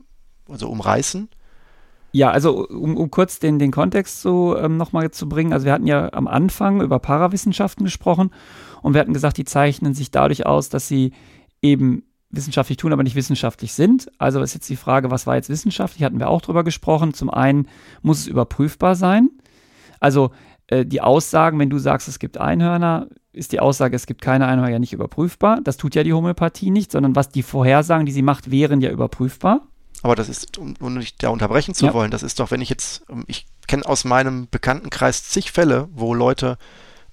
[0.49, 1.29] Also umreißen?
[2.12, 5.53] Ja, also um, um kurz den, den Kontext so ähm, nochmal zu bringen.
[5.53, 8.31] Also wir hatten ja am Anfang über Parawissenschaften gesprochen
[8.83, 11.12] und wir hatten gesagt, die zeichnen sich dadurch aus, dass sie
[11.62, 14.11] eben wissenschaftlich tun, aber nicht wissenschaftlich sind.
[14.18, 16.03] Also ist jetzt die Frage, was war jetzt wissenschaftlich?
[16.03, 17.14] Hatten wir auch drüber gesprochen.
[17.14, 17.68] Zum einen
[18.01, 19.30] muss es überprüfbar sein.
[20.01, 20.33] Also
[20.66, 24.47] äh, die Aussagen, wenn du sagst, es gibt Einhörner, ist die Aussage, es gibt keine
[24.47, 25.61] Einhörner ja nicht überprüfbar.
[25.62, 28.91] Das tut ja die Homöopathie nicht, sondern was die Vorhersagen, die sie macht, wären ja
[28.91, 29.61] überprüfbar.
[30.03, 31.95] Aber das ist, um, um nicht da unterbrechen zu ja.
[31.95, 35.89] wollen, das ist doch, wenn ich jetzt, ähm, ich kenne aus meinem Bekanntenkreis zig Fälle,
[35.93, 36.59] wo Leute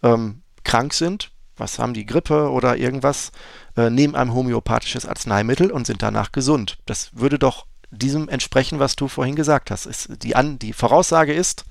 [0.02, 3.32] ähm, krank sind, was haben die, Grippe oder irgendwas,
[3.78, 6.78] äh, nehmen ein homöopathisches Arzneimittel und sind danach gesund.
[6.86, 9.86] Das würde doch diesem entsprechen, was du vorhin gesagt hast.
[9.86, 11.66] Ist, die, An die Voraussage ist,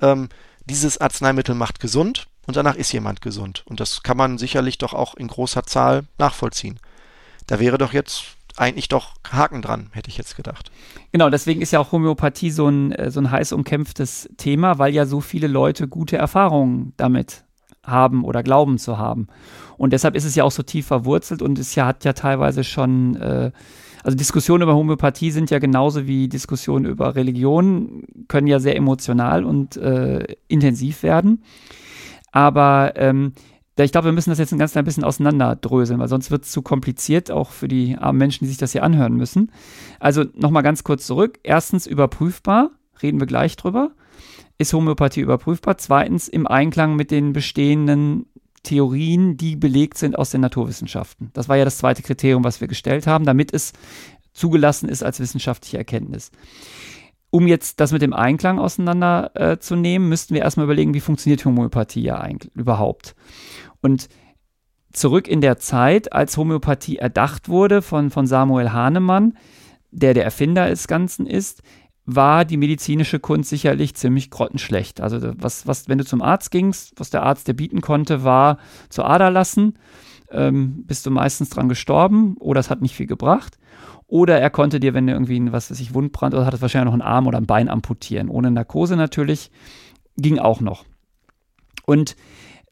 [0.00, 0.28] ähm,
[0.64, 3.64] dieses Arzneimittel macht gesund und danach ist jemand gesund.
[3.66, 6.78] Und das kann man sicherlich doch auch in großer Zahl nachvollziehen.
[7.46, 8.24] Da wäre doch jetzt
[8.56, 10.70] eigentlich doch Haken dran, hätte ich jetzt gedacht.
[11.12, 14.92] Genau, deswegen ist ja auch Homöopathie so ein, äh, so ein heiß umkämpftes Thema, weil
[14.92, 17.44] ja so viele Leute gute Erfahrungen damit
[17.90, 19.26] haben oder glauben zu haben.
[19.76, 22.64] Und deshalb ist es ja auch so tief verwurzelt und es ja, hat ja teilweise
[22.64, 23.50] schon, äh,
[24.02, 29.44] also Diskussionen über Homöopathie sind ja genauso wie Diskussionen über Religion, können ja sehr emotional
[29.44, 31.42] und äh, intensiv werden.
[32.32, 33.32] Aber ähm,
[33.84, 36.50] ich glaube, wir müssen das jetzt ein ganz klein bisschen auseinanderdröseln, weil sonst wird es
[36.50, 39.50] zu kompliziert, auch für die armen Menschen, die sich das hier anhören müssen.
[39.98, 41.38] Also nochmal ganz kurz zurück.
[41.42, 42.70] Erstens überprüfbar,
[43.02, 43.92] reden wir gleich drüber.
[44.60, 45.78] Ist Homöopathie überprüfbar?
[45.78, 48.26] Zweitens im Einklang mit den bestehenden
[48.62, 51.30] Theorien, die belegt sind aus den Naturwissenschaften.
[51.32, 53.72] Das war ja das zweite Kriterium, was wir gestellt haben, damit es
[54.34, 56.30] zugelassen ist als wissenschaftliche Erkenntnis.
[57.30, 62.02] Um jetzt das mit dem Einklang auseinanderzunehmen, äh, müssten wir erstmal überlegen, wie funktioniert Homöopathie
[62.02, 63.14] ja eigentlich überhaupt.
[63.80, 64.10] Und
[64.92, 69.38] zurück in der Zeit, als Homöopathie erdacht wurde von, von Samuel Hahnemann,
[69.90, 71.62] der der Erfinder des Ganzen ist,
[72.14, 75.00] war die medizinische Kunst sicherlich ziemlich grottenschlecht.
[75.00, 78.58] Also was, was, wenn du zum Arzt gingst, was der Arzt dir bieten konnte, war
[78.88, 79.74] zur Ader lassen,
[80.30, 83.58] ähm, bist du meistens dran gestorben oder es hat nicht viel gebracht.
[84.06, 86.86] Oder er konnte dir, wenn du irgendwie ein, was weiß ich, Wundbrand oder hattest wahrscheinlich
[86.86, 88.28] noch einen Arm oder ein Bein amputieren.
[88.28, 89.50] Ohne Narkose natürlich,
[90.16, 90.84] ging auch noch.
[91.86, 92.16] Und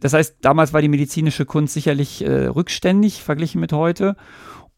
[0.01, 4.17] das heißt, damals war die medizinische Kunst sicherlich äh, rückständig verglichen mit heute.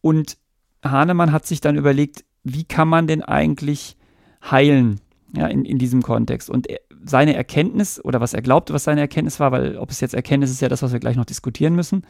[0.01, 0.39] Und
[0.85, 3.97] Hahnemann hat sich dann überlegt, wie kann man denn eigentlich
[4.43, 5.01] heilen
[5.35, 6.51] ja, in, in diesem Kontext?
[6.51, 10.01] Und er, seine Erkenntnis oder was er glaubte, was seine Erkenntnis war, weil ob es
[10.01, 12.03] jetzt Erkenntnis ist, ja das, was wir gleich noch diskutieren müssen.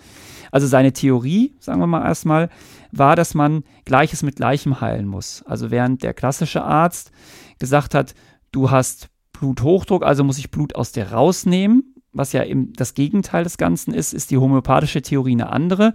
[0.51, 2.49] Also seine Theorie, sagen wir mal erstmal,
[2.91, 5.43] war, dass man Gleiches mit Gleichem heilen muss.
[5.47, 7.13] Also während der klassische Arzt
[7.59, 8.15] gesagt hat,
[8.53, 13.45] du hast Bluthochdruck, also muss ich Blut aus dir rausnehmen, was ja eben das Gegenteil
[13.45, 15.95] des Ganzen ist, ist die homöopathische Theorie eine andere,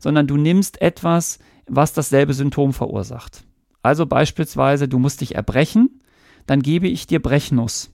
[0.00, 3.44] sondern du nimmst etwas, was dasselbe Symptom verursacht.
[3.82, 6.00] Also beispielsweise, du musst dich erbrechen,
[6.46, 7.92] dann gebe ich dir Brechnuss,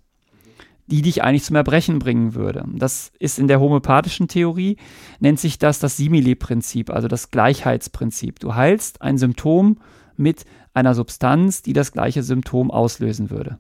[0.87, 2.65] die dich eigentlich zum Erbrechen bringen würde.
[2.75, 4.77] Das ist in der homöopathischen Theorie,
[5.21, 8.41] nennt sich das das Simile-Prinzip, also das Gleichheitsprinzip.
[8.41, 9.79] Du heilst ein Symptom
[10.17, 13.59] mit einer Substanz, die das gleiche Symptom auslösen würde.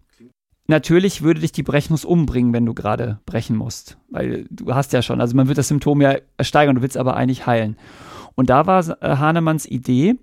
[0.70, 3.96] Natürlich würde dich die Brechnuss umbringen, wenn du gerade brechen musst.
[4.10, 7.16] Weil du hast ja schon, also man wird das Symptom ja steigern, du willst aber
[7.16, 7.78] eigentlich heilen.
[8.34, 10.16] Und da war äh, Hahnemanns Idee,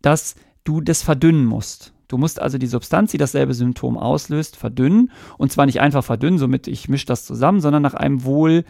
[0.00, 1.92] dass du das verdünnen musst.
[2.08, 5.12] Du musst also die Substanz, die dasselbe Symptom auslöst, verdünnen.
[5.38, 8.64] Und zwar nicht einfach verdünnen, somit ich mische das zusammen, sondern nach einem wohl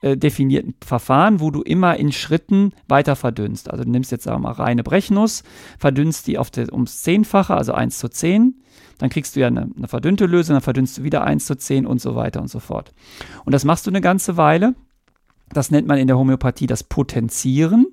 [0.00, 3.70] äh, definierten Verfahren, wo du immer in Schritten weiter verdünnst.
[3.70, 5.42] Also du nimmst jetzt sagen wir mal reine Brechnuss,
[5.78, 8.62] verdünnst die auf der, ums Zehnfache, also 1 zu 10
[8.98, 11.86] dann kriegst du ja eine, eine verdünnte Lösung, dann verdünnst du wieder 1 zu 10
[11.86, 12.92] und so weiter und so fort.
[13.44, 14.74] Und das machst du eine ganze Weile.
[15.50, 17.86] Das nennt man in der Homöopathie das Potenzieren,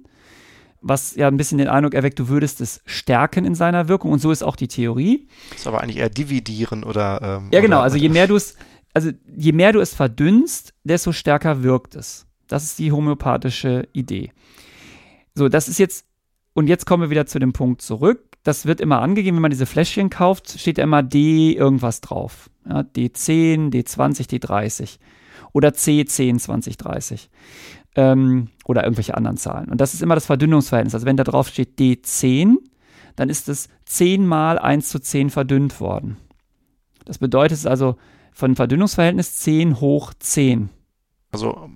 [0.83, 4.11] was ja ein bisschen den Eindruck erweckt, du würdest es stärken in seiner Wirkung.
[4.11, 5.27] Und so ist auch die Theorie.
[5.49, 7.21] Das ist aber eigentlich eher dividieren oder.
[7.21, 7.77] Ähm, ja, genau.
[7.77, 8.55] Oder, also je mehr du es,
[8.93, 12.27] also je mehr du es verdünnst, desto stärker wirkt es.
[12.47, 14.31] Das ist die homöopathische Idee.
[15.33, 16.05] So, das ist jetzt,
[16.53, 19.51] und jetzt kommen wir wieder zu dem Punkt zurück das wird immer angegeben, wenn man
[19.51, 22.49] diese Fläschchen kauft, steht immer D irgendwas drauf.
[22.67, 24.99] Ja, D10, D20, D30
[25.53, 27.29] oder C10, 20, 30
[27.95, 29.69] ähm, oder irgendwelche anderen Zahlen.
[29.69, 30.93] Und das ist immer das Verdünnungsverhältnis.
[30.93, 32.55] Also wenn da drauf steht D10,
[33.15, 36.17] dann ist es 10 mal 1 zu 10 verdünnt worden.
[37.05, 37.97] Das bedeutet es also
[38.31, 40.69] von Verdünnungsverhältnis 10 hoch 10.
[41.31, 41.69] Also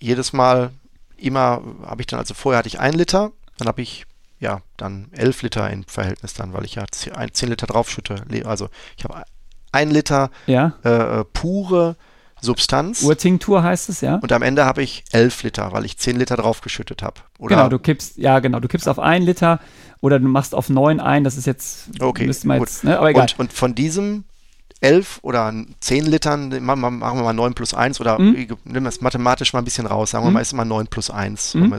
[0.00, 0.70] jedes Mal
[1.16, 4.04] immer habe ich dann, also vorher hatte ich 1 Liter, dann habe ich
[4.40, 8.22] ja, dann 11 Liter in Verhältnis dann, weil ich ja 10 Liter draufschütte.
[8.44, 9.24] Also ich habe
[9.72, 10.74] 1 Liter ja.
[10.82, 11.96] äh, pure
[12.40, 13.02] Substanz.
[13.02, 14.16] Urtinktur heißt es, ja.
[14.16, 17.20] Und am Ende habe ich 11 Liter, weil ich 10 Liter draufgeschüttet habe.
[17.40, 19.60] Genau, du kippst, ja genau, du kippst auf 1 Liter
[20.00, 22.98] oder du machst auf 9 ein, das ist jetzt, okay, müsste man jetzt, ne?
[22.98, 23.22] aber egal.
[23.22, 24.24] Und, und von diesem
[24.80, 28.56] 11 oder 10 Litern, machen wir mal 9 plus 1 oder mhm.
[28.64, 30.34] nimm das mathematisch mal ein bisschen raus, sagen wir mhm.
[30.34, 31.54] mal, ist immer 9 plus 1.
[31.54, 31.74] Mhm.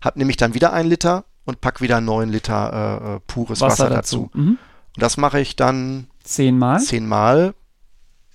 [0.00, 3.84] Hab nämlich dann wieder 1 Liter und pack wieder 9 Liter äh, äh, pures Wasser,
[3.84, 4.30] Wasser dazu.
[4.32, 4.38] dazu.
[4.38, 4.58] Mhm.
[4.96, 6.80] Und das mache ich dann zehnmal.
[6.80, 7.54] Zehnmal.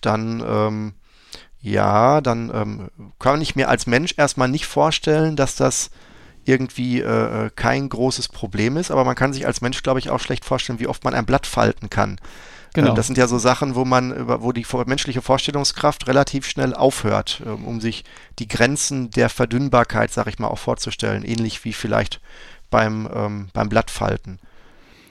[0.01, 0.93] Dann, ähm,
[1.65, 5.89] ja, dann ähm, kann ich mir als Mensch erstmal nicht vorstellen, dass das
[6.43, 10.11] irgendwie äh, äh kein großes Problem ist, aber man kann sich als Mensch, glaube ich,
[10.11, 12.19] auch schlecht vorstellen, wie oft man ein Blatt falten kann.
[12.75, 12.93] Genau.
[12.93, 17.65] Das sind ja so Sachen, wo man, wo die menschliche Vorstellungskraft relativ schnell aufhört, ähm,
[17.65, 18.03] um sich
[18.37, 21.23] die Grenzen der Verdünnbarkeit, sag ich mal, auch vorzustellen.
[21.23, 22.21] Ähnlich wie vielleicht
[22.69, 24.39] beim, ähm, beim Blattfalten.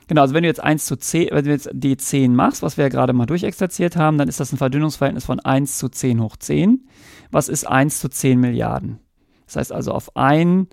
[0.06, 2.84] Genau, also wenn du jetzt 1 zu 10, wenn du jetzt D10 machst, was wir
[2.84, 6.36] ja gerade mal durchexerziert haben, dann ist das ein Verdünnungsverhältnis von 1 zu 10 hoch
[6.36, 6.86] 10.
[7.30, 9.00] Was ist 1 zu 10 Milliarden?
[9.46, 10.68] Das heißt also auf ein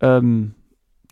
[0.00, 0.54] ähm,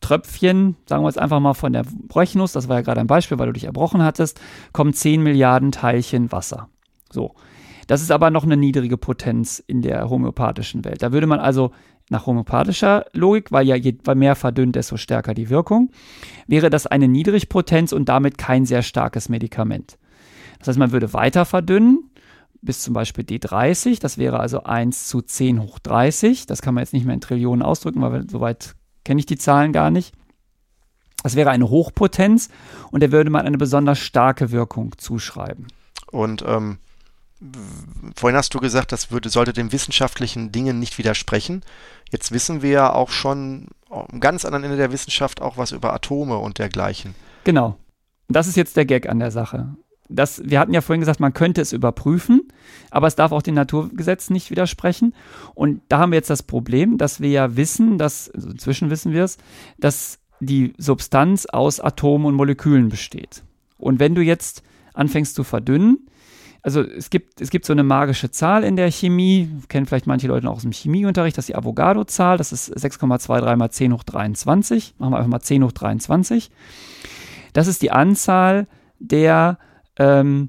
[0.01, 3.39] Tröpfchen, sagen wir jetzt einfach mal von der Brechnus, das war ja gerade ein Beispiel,
[3.39, 4.41] weil du dich erbrochen hattest,
[4.73, 6.69] kommen 10 Milliarden Teilchen Wasser.
[7.11, 7.35] So.
[7.87, 11.03] Das ist aber noch eine niedrige Potenz in der homöopathischen Welt.
[11.03, 11.73] Da würde man also
[12.11, 15.91] nach homöopathischer Logik, weil ja je mehr verdünnt, desto stärker die Wirkung,
[16.47, 19.99] wäre das eine Niedrigpotenz und damit kein sehr starkes Medikament.
[20.59, 22.11] Das heißt, man würde weiter verdünnen,
[22.61, 26.47] bis zum Beispiel D30, das wäre also 1 zu 10 hoch 30.
[26.47, 28.75] Das kann man jetzt nicht mehr in Trillionen ausdrücken, weil soweit
[29.05, 30.15] kenne ich die Zahlen gar nicht.
[31.23, 32.51] Das wäre eine Hochpotenz
[32.91, 35.69] und der würde man eine besonders starke Wirkung zuschreiben.
[36.11, 36.79] Und ähm,
[38.17, 41.63] vorhin hast du gesagt, das würde, sollte den wissenschaftlichen Dingen nicht widersprechen.
[42.11, 45.93] Jetzt wissen wir ja auch schon am ganz anderen Ende der Wissenschaft auch was über
[45.93, 47.15] Atome und dergleichen.
[47.45, 47.77] Genau.
[48.29, 49.75] Das ist jetzt der Gag an der Sache.
[50.09, 52.49] Das, wir hatten ja vorhin gesagt, man könnte es überprüfen,
[52.91, 55.15] aber es darf auch den Naturgesetzen nicht widersprechen.
[55.55, 59.13] Und da haben wir jetzt das Problem, dass wir ja wissen, dass, also inzwischen wissen
[59.13, 59.39] wir es,
[59.79, 63.43] dass die Substanz aus Atomen und Molekülen besteht.
[63.79, 66.07] Und wenn du jetzt anfängst zu verdünnen,
[66.65, 70.29] also es gibt, es gibt so eine magische Zahl in der Chemie, kennen vielleicht manche
[70.29, 74.03] Leute noch aus dem Chemieunterricht, das ist die Avogadro-Zahl, das ist 6,23 mal 10 hoch
[74.03, 76.51] 23, machen wir einfach mal 10 hoch 23.
[77.53, 78.67] Das ist die Anzahl
[78.99, 79.59] der
[79.99, 80.49] ähm,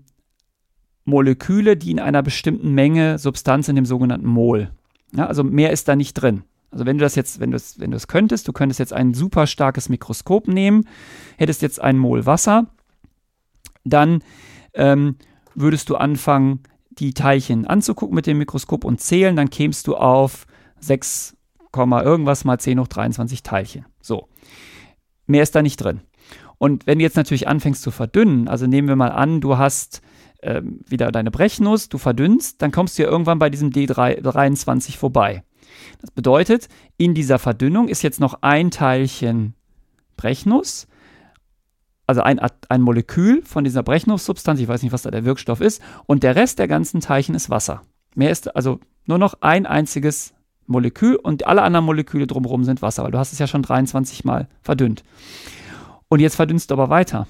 [1.04, 4.72] Moleküle, die in einer bestimmten Menge Substanz in dem sogenannten Mol.
[5.14, 6.44] Ja, also mehr ist da nicht drin.
[6.72, 9.48] Also wenn du das jetzt, wenn du es, wenn könntest, du könntest jetzt ein super
[9.48, 10.88] starkes Mikroskop nehmen,
[11.38, 12.68] hättest jetzt ein Mol Wasser,
[13.84, 14.24] dann
[14.74, 15.18] ähm,
[15.56, 20.46] würdest du anfangen, die Teilchen anzugucken mit dem Mikroskop und zählen, dann kämst du auf
[20.80, 21.36] 6,
[21.74, 23.86] irgendwas mal 10 hoch 23 Teilchen.
[24.02, 24.30] So.
[25.28, 26.02] Mehr ist da nicht drin.
[26.58, 30.02] Und wenn du jetzt natürlich anfängst zu verdünnen, also nehmen wir mal an, du hast
[30.42, 35.44] ähm, wieder deine Brechnuss, du verdünnst, dann kommst du ja irgendwann bei diesem D23 vorbei.
[36.00, 39.56] Das bedeutet, in dieser Verdünnung ist jetzt noch ein Teilchen
[40.16, 40.88] Brechnuss,
[42.08, 45.82] also ein, ein Molekül von dieser Brechnuss-Substanz, ich weiß nicht, was da der Wirkstoff ist,
[46.06, 47.82] und der Rest der ganzen Teilchen ist Wasser.
[48.16, 50.34] Mehr ist also nur noch ein einziges
[50.68, 54.26] Molekül und alle anderen Moleküle drumherum sind Wasser, weil du hast es ja schon 23
[54.26, 55.04] Mal verdünnt.
[56.08, 57.28] Und jetzt verdünnst du aber weiter.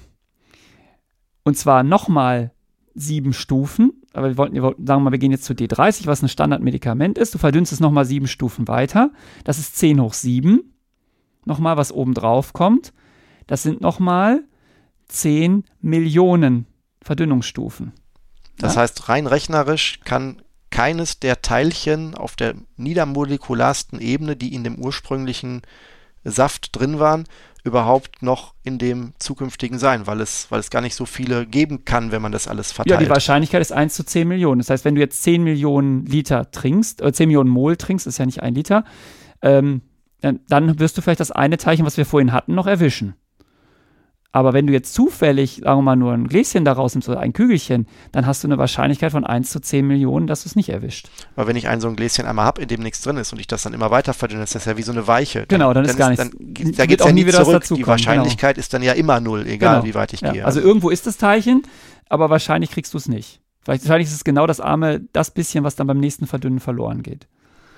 [1.42, 2.52] Und zwar nochmal
[2.94, 4.02] sieben Stufen.
[4.12, 6.28] Aber wir wollten, wir wollten, sagen wir mal, wir gehen jetzt zu D30, was ein
[6.28, 7.34] Standardmedikament ist.
[7.34, 9.10] Du verdünnst es nochmal sieben Stufen weiter.
[9.44, 10.72] Das ist 10 hoch 7.
[11.44, 12.92] Nochmal, was oben drauf kommt.
[13.46, 14.44] Das sind nochmal
[15.08, 16.66] 10 Millionen
[17.02, 17.92] Verdünnungsstufen.
[18.58, 18.82] Das ja?
[18.82, 25.62] heißt, rein rechnerisch kann keines der Teilchen auf der niedermolekularsten Ebene, die in dem ursprünglichen
[26.24, 27.24] Saft drin waren,
[27.64, 31.84] überhaupt noch in dem zukünftigen sein, weil es, weil es gar nicht so viele geben
[31.84, 33.00] kann, wenn man das alles verteilt.
[33.00, 34.58] Ja, die Wahrscheinlichkeit ist 1 zu 10 Millionen.
[34.58, 38.06] Das heißt, wenn du jetzt 10 Millionen Liter trinkst, oder äh, 10 Millionen Mol trinkst,
[38.06, 38.84] ist ja nicht ein Liter,
[39.42, 39.82] ähm,
[40.20, 43.14] dann wirst du vielleicht das eine Teilchen, was wir vorhin hatten, noch erwischen.
[44.36, 47.32] Aber wenn du jetzt zufällig, sagen wir mal, nur ein Gläschen daraus nimmst oder ein
[47.32, 50.68] Kügelchen, dann hast du eine Wahrscheinlichkeit von 1 zu 10 Millionen, dass du es nicht
[50.68, 51.08] erwischt.
[51.36, 53.38] Aber wenn ich ein so ein Gläschen einmal habe, in dem nichts drin ist und
[53.38, 55.46] ich das dann immer weiter verdünne, ist das ja wie so eine Weiche.
[55.46, 56.22] Dann, genau, dann, dann ist gar nichts.
[56.22, 57.64] Dann, da geht es ja nie wieder zurück.
[57.64, 58.60] Die Wahrscheinlichkeit genau.
[58.60, 59.86] ist dann ja immer null, egal genau.
[59.86, 60.32] wie weit ich ja.
[60.32, 60.44] gehe.
[60.44, 61.62] Also irgendwo ist das Teilchen,
[62.10, 63.40] aber wahrscheinlich kriegst du es nicht.
[63.62, 67.02] Vielleicht, wahrscheinlich ist es genau das arme, das bisschen, was dann beim nächsten Verdünnen verloren
[67.02, 67.26] geht.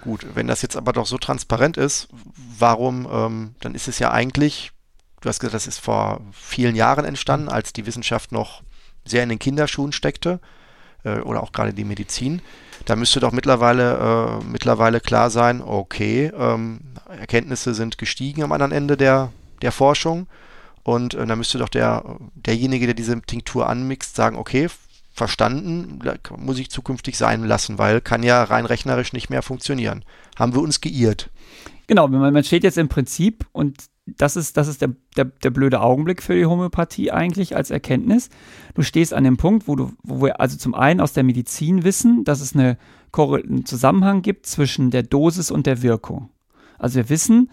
[0.02, 2.08] Gut, wenn das jetzt aber doch so transparent ist,
[2.58, 4.72] warum, ähm, dann ist es ja eigentlich
[5.20, 8.62] du hast gesagt, das ist vor vielen Jahren entstanden, als die Wissenschaft noch
[9.04, 10.40] sehr in den Kinderschuhen steckte
[11.04, 12.42] äh, oder auch gerade die Medizin.
[12.84, 18.72] Da müsste doch mittlerweile, äh, mittlerweile klar sein, okay, ähm, Erkenntnisse sind gestiegen am anderen
[18.72, 20.26] Ende der, der Forschung
[20.82, 24.68] und äh, da müsste doch der, derjenige, der diese Tinktur anmixt, sagen, okay,
[25.12, 26.00] verstanden,
[26.36, 30.04] muss ich zukünftig sein lassen, weil kann ja rein rechnerisch nicht mehr funktionieren.
[30.36, 31.28] Haben wir uns geirrt.
[31.88, 33.84] Genau, man steht jetzt im Prinzip und
[34.16, 38.30] das ist, das ist der, der, der blöde Augenblick für die Homöopathie eigentlich als Erkenntnis.
[38.74, 41.84] Du stehst an dem Punkt, wo du, wo wir also zum einen aus der Medizin
[41.84, 42.78] wissen, dass es eine,
[43.12, 46.30] einen Zusammenhang gibt zwischen der Dosis und der Wirkung.
[46.78, 47.50] Also wir wissen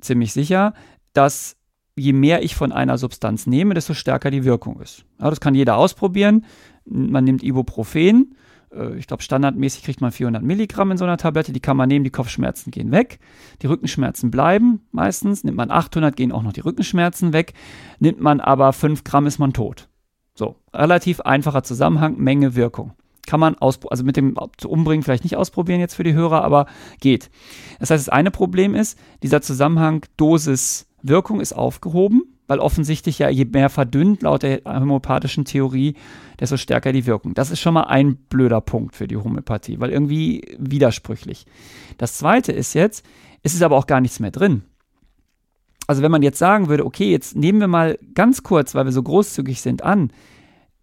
[0.00, 0.74] ziemlich sicher,
[1.12, 1.56] dass
[1.94, 5.04] je mehr ich von einer Substanz nehme, desto stärker die Wirkung ist.
[5.20, 6.44] Ja, das kann jeder ausprobieren.
[6.84, 8.34] Man nimmt Ibuprofen
[8.96, 11.52] ich glaube, standardmäßig kriegt man 400 Milligramm in so einer Tablette.
[11.52, 13.18] Die kann man nehmen, die Kopfschmerzen gehen weg.
[13.60, 15.44] Die Rückenschmerzen bleiben meistens.
[15.44, 17.52] Nimmt man 800, gehen auch noch die Rückenschmerzen weg.
[17.98, 19.88] Nimmt man aber 5 Gramm, ist man tot.
[20.34, 22.92] So, relativ einfacher Zusammenhang, Menge, Wirkung.
[23.26, 26.66] Kann man ausprobieren, also mit dem umbringen vielleicht nicht ausprobieren jetzt für die Hörer, aber
[27.00, 27.30] geht.
[27.78, 32.22] Das heißt, das eine Problem ist, dieser Zusammenhang Dosis-Wirkung ist aufgehoben.
[32.46, 35.94] Weil offensichtlich ja je mehr verdünnt laut der homöopathischen Theorie,
[36.40, 37.34] desto stärker die Wirkung.
[37.34, 41.46] Das ist schon mal ein blöder Punkt für die Homöopathie, weil irgendwie widersprüchlich.
[41.98, 43.04] Das zweite ist jetzt,
[43.42, 44.62] es ist aber auch gar nichts mehr drin.
[45.86, 48.92] Also wenn man jetzt sagen würde, okay, jetzt nehmen wir mal ganz kurz, weil wir
[48.92, 50.12] so großzügig sind, an,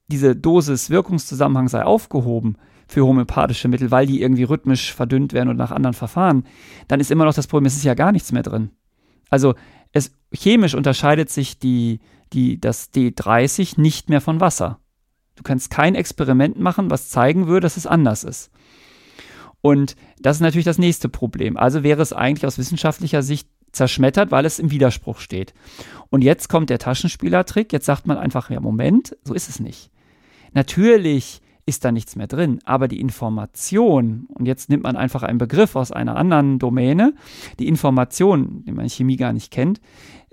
[0.07, 2.57] diese Dosis-Wirkungszusammenhang sei aufgehoben
[2.87, 6.43] für homöopathische Mittel, weil die irgendwie rhythmisch verdünnt werden oder nach anderen Verfahren,
[6.87, 8.71] dann ist immer noch das Problem, es ist ja gar nichts mehr drin.
[9.29, 9.53] Also
[9.91, 11.99] es, chemisch unterscheidet sich die,
[12.33, 14.79] die, das D30 nicht mehr von Wasser.
[15.35, 18.51] Du kannst kein Experiment machen, was zeigen würde, dass es anders ist.
[19.61, 21.57] Und das ist natürlich das nächste Problem.
[21.57, 25.53] Also wäre es eigentlich aus wissenschaftlicher Sicht zerschmettert, weil es im Widerspruch steht.
[26.09, 27.71] Und jetzt kommt der Taschenspielertrick.
[27.71, 29.91] Jetzt sagt man einfach, ja, Moment, so ist es nicht.
[30.53, 35.37] Natürlich ist da nichts mehr drin, aber die Information, und jetzt nimmt man einfach einen
[35.37, 37.13] Begriff aus einer anderen Domäne,
[37.59, 39.79] die Information, die man Chemie gar nicht kennt,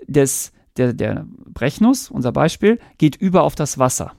[0.05, 4.13] des, der, der Brechnuss, unser Beispiel, geht über auf das Wasser.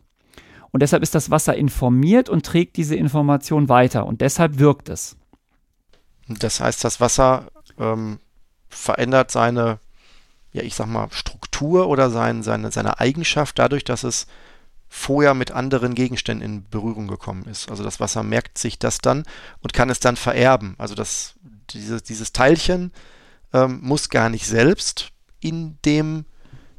[0.70, 4.06] Und deshalb ist das Wasser informiert und trägt diese Information weiter.
[4.06, 5.16] Und deshalb wirkt es.
[6.28, 7.48] Das heißt, das Wasser
[7.78, 8.18] ähm,
[8.68, 9.78] verändert seine,
[10.52, 14.26] ja, ich sag mal, Struktur oder sein, seine, seine Eigenschaft dadurch, dass es
[14.88, 17.70] vorher mit anderen Gegenständen in Berührung gekommen ist.
[17.70, 19.24] Also das Wasser merkt sich das dann
[19.60, 20.74] und kann es dann vererben.
[20.78, 21.34] Also das,
[21.70, 22.92] dieses, dieses Teilchen
[23.52, 25.10] ähm, muss gar nicht selbst
[25.40, 26.24] in dem,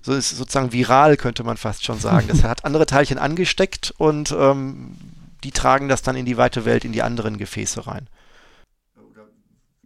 [0.01, 2.28] so ist sozusagen viral, könnte man fast schon sagen.
[2.28, 4.95] Das hat andere Teilchen angesteckt und ähm,
[5.43, 8.10] die tragen das dann in die weite Welt, in die anderen Gefäße rein.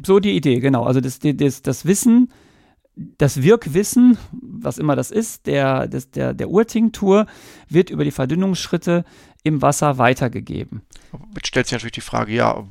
[0.02, 0.86] So die Idee, genau.
[0.86, 2.32] Also das, das, das Wissen,
[2.96, 7.26] das Wirkwissen, was immer das ist, der, der, der Urtinktur,
[7.70, 9.04] wird über die Verdünnungsschritte
[9.44, 10.84] im Wasser weitergegeben.
[11.36, 12.64] Jetzt stellt sich natürlich die Frage, ja,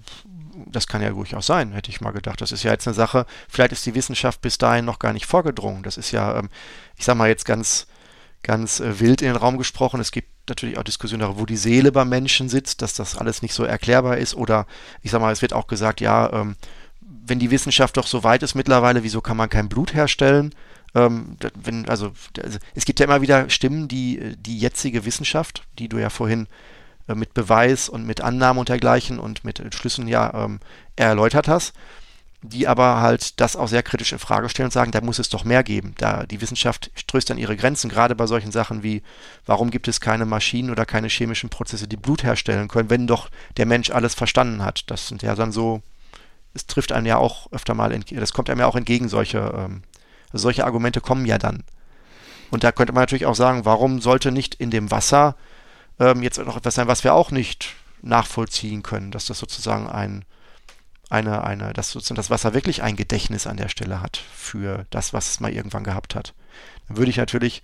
[0.67, 2.41] das kann ja durchaus sein, hätte ich mal gedacht.
[2.41, 5.27] Das ist ja jetzt eine Sache, vielleicht ist die Wissenschaft bis dahin noch gar nicht
[5.27, 5.83] vorgedrungen.
[5.83, 6.49] Das ist ja, ähm,
[6.97, 7.87] ich sag mal jetzt ganz,
[8.43, 10.01] ganz äh, wild in den Raum gesprochen.
[10.01, 13.43] Es gibt natürlich auch Diskussionen darüber, wo die Seele beim Menschen sitzt, dass das alles
[13.43, 14.35] nicht so erklärbar ist.
[14.35, 14.67] Oder
[15.03, 16.57] ich sag mal, es wird auch gesagt, ja, ähm,
[17.27, 20.55] wenn die Wissenschaft doch so weit ist mittlerweile, wieso kann man kein Blut herstellen?
[20.95, 25.89] Ähm, wenn, also, also, es gibt ja immer wieder Stimmen, die die jetzige Wissenschaft, die
[25.89, 26.47] du ja vorhin
[27.09, 30.61] äh, mit Beweis und mit Annahmen und dergleichen und mit Schlüssen ja ähm,
[30.97, 31.73] erläutert hast,
[32.43, 35.29] die aber halt das auch sehr kritisch in Frage stellen und sagen, da muss es
[35.29, 35.95] doch mehr geben.
[35.97, 39.03] Da die Wissenschaft stößt an ihre Grenzen, gerade bei solchen Sachen wie,
[39.47, 43.31] warum gibt es keine Maschinen oder keine chemischen Prozesse, die Blut herstellen können, wenn doch
[43.57, 44.91] der Mensch alles verstanden hat.
[44.91, 45.83] Das sind ja dann so
[46.55, 49.83] es trifft einen ja auch öfter mal, das kommt einem ja auch entgegen, solche, ähm,
[50.33, 51.65] solche Argumente kommen ja dann.
[52.51, 55.37] Und da könnte man natürlich auch sagen, warum sollte nicht in dem Wasser
[55.99, 60.25] ähm, jetzt noch etwas sein, was wir auch nicht nachvollziehen können, dass das sozusagen ein,
[61.09, 65.13] eine, eine, dass sozusagen das Wasser wirklich ein Gedächtnis an der Stelle hat für das,
[65.13, 66.35] was es mal irgendwann gehabt hat.
[66.89, 67.63] Dann würde ich natürlich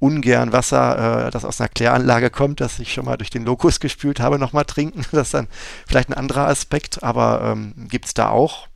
[0.00, 3.78] ungern Wasser, äh, das aus einer Kläranlage kommt, das ich schon mal durch den Lokus
[3.78, 5.04] gespült habe, nochmal trinken.
[5.12, 5.48] Das ist dann
[5.86, 8.69] vielleicht ein anderer Aspekt, aber ähm, gibt es da auch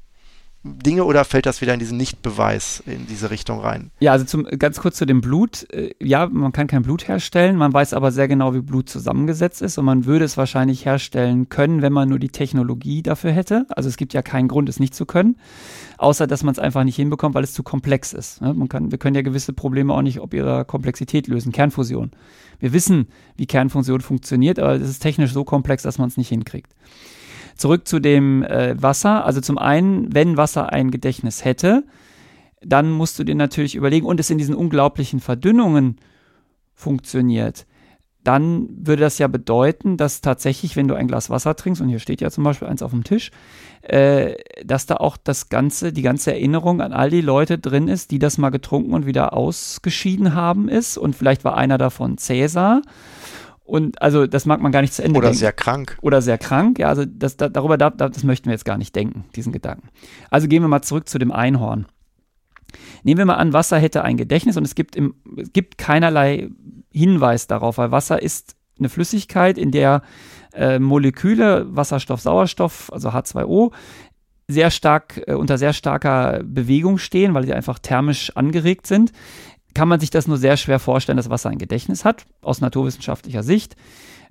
[0.67, 3.91] Dinge oder fällt das wieder in diesen Nichtbeweis in diese Richtung rein?
[4.01, 5.71] Ja, also zum, ganz kurz zu dem Blut.
[5.71, 9.61] Äh, ja, man kann kein Blut herstellen, man weiß aber sehr genau, wie Blut zusammengesetzt
[9.61, 13.67] ist und man würde es wahrscheinlich herstellen können, wenn man nur die Technologie dafür hätte.
[13.69, 15.37] Also es gibt ja keinen Grund, es nicht zu können,
[15.99, 18.41] außer dass man es einfach nicht hinbekommt, weil es zu komplex ist.
[18.41, 18.55] Ne?
[18.55, 21.53] Man kann, wir können ja gewisse Probleme auch nicht ob ihrer Komplexität lösen.
[21.53, 22.13] Kernfusion.
[22.59, 26.29] Wir wissen, wie Kernfusion funktioniert, aber es ist technisch so komplex, dass man es nicht
[26.31, 26.73] hinkriegt.
[27.57, 29.25] Zurück zu dem äh, Wasser.
[29.25, 31.85] Also zum einen, wenn Wasser ein Gedächtnis hätte,
[32.63, 35.97] dann musst du dir natürlich überlegen, und es in diesen unglaublichen Verdünnungen
[36.75, 37.67] funktioniert,
[38.25, 41.99] dann würde das ja bedeuten, dass tatsächlich, wenn du ein Glas Wasser trinkst, und hier
[41.99, 43.31] steht ja zum Beispiel eins auf dem Tisch,
[43.83, 44.35] äh,
[44.65, 48.19] dass da auch das ganze, die ganze Erinnerung an all die Leute drin ist, die
[48.19, 50.97] das mal getrunken und wieder ausgeschieden haben ist.
[50.97, 52.81] Und vielleicht war einer davon Cäsar.
[53.65, 55.39] Und also das mag man gar nicht zu Ende Oder denken.
[55.39, 55.99] sehr krank.
[56.03, 58.95] Oder sehr krank, ja, also das, da, darüber da, das möchten wir jetzt gar nicht
[58.95, 59.89] denken, diesen Gedanken.
[60.31, 61.87] Also gehen wir mal zurück zu dem Einhorn.
[63.05, 66.51] Nehmen wir mal an, Wasser hätte ein Gedächtnis und es gibt, im, es gibt keinerlei
[66.91, 70.03] Hinweis darauf, weil Wasser ist eine Flüssigkeit, in der
[70.53, 73.73] äh, Moleküle, Wasserstoff, Sauerstoff, also H2O,
[74.47, 79.13] sehr stark, äh, unter sehr starker Bewegung stehen, weil sie einfach thermisch angeregt sind
[79.75, 83.43] kann man sich das nur sehr schwer vorstellen, dass Wasser ein Gedächtnis hat, aus naturwissenschaftlicher
[83.43, 83.77] Sicht.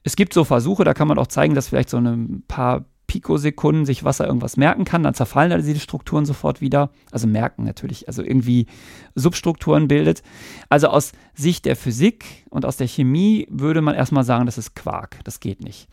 [0.03, 3.85] Es gibt so Versuche, da kann man auch zeigen, dass vielleicht so ein paar Pikosekunden
[3.85, 6.89] sich Wasser irgendwas merken kann, dann zerfallen also diese Strukturen sofort wieder.
[7.11, 8.65] Also merken natürlich, also irgendwie
[9.13, 10.23] Substrukturen bildet.
[10.69, 14.75] Also aus Sicht der Physik und aus der Chemie würde man erstmal sagen, das ist
[14.75, 15.87] Quark, das geht nicht.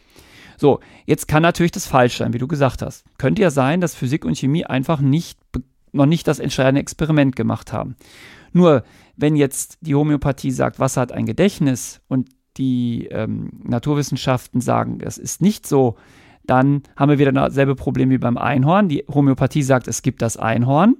[0.56, 3.04] So, jetzt kann natürlich das falsch sein, wie du gesagt hast.
[3.18, 5.38] Könnte ja sein, dass Physik und Chemie einfach nicht,
[5.92, 7.96] noch nicht das entscheidende Experiment gemacht haben.
[8.52, 8.82] Nur
[9.20, 15.18] wenn jetzt die Homöopathie sagt, Wasser hat ein Gedächtnis und die ähm, Naturwissenschaften sagen, das
[15.18, 15.96] ist nicht so,
[16.44, 18.88] dann haben wir wieder dasselbe Problem wie beim Einhorn.
[18.88, 20.96] Die Homöopathie sagt, es gibt das Einhorn.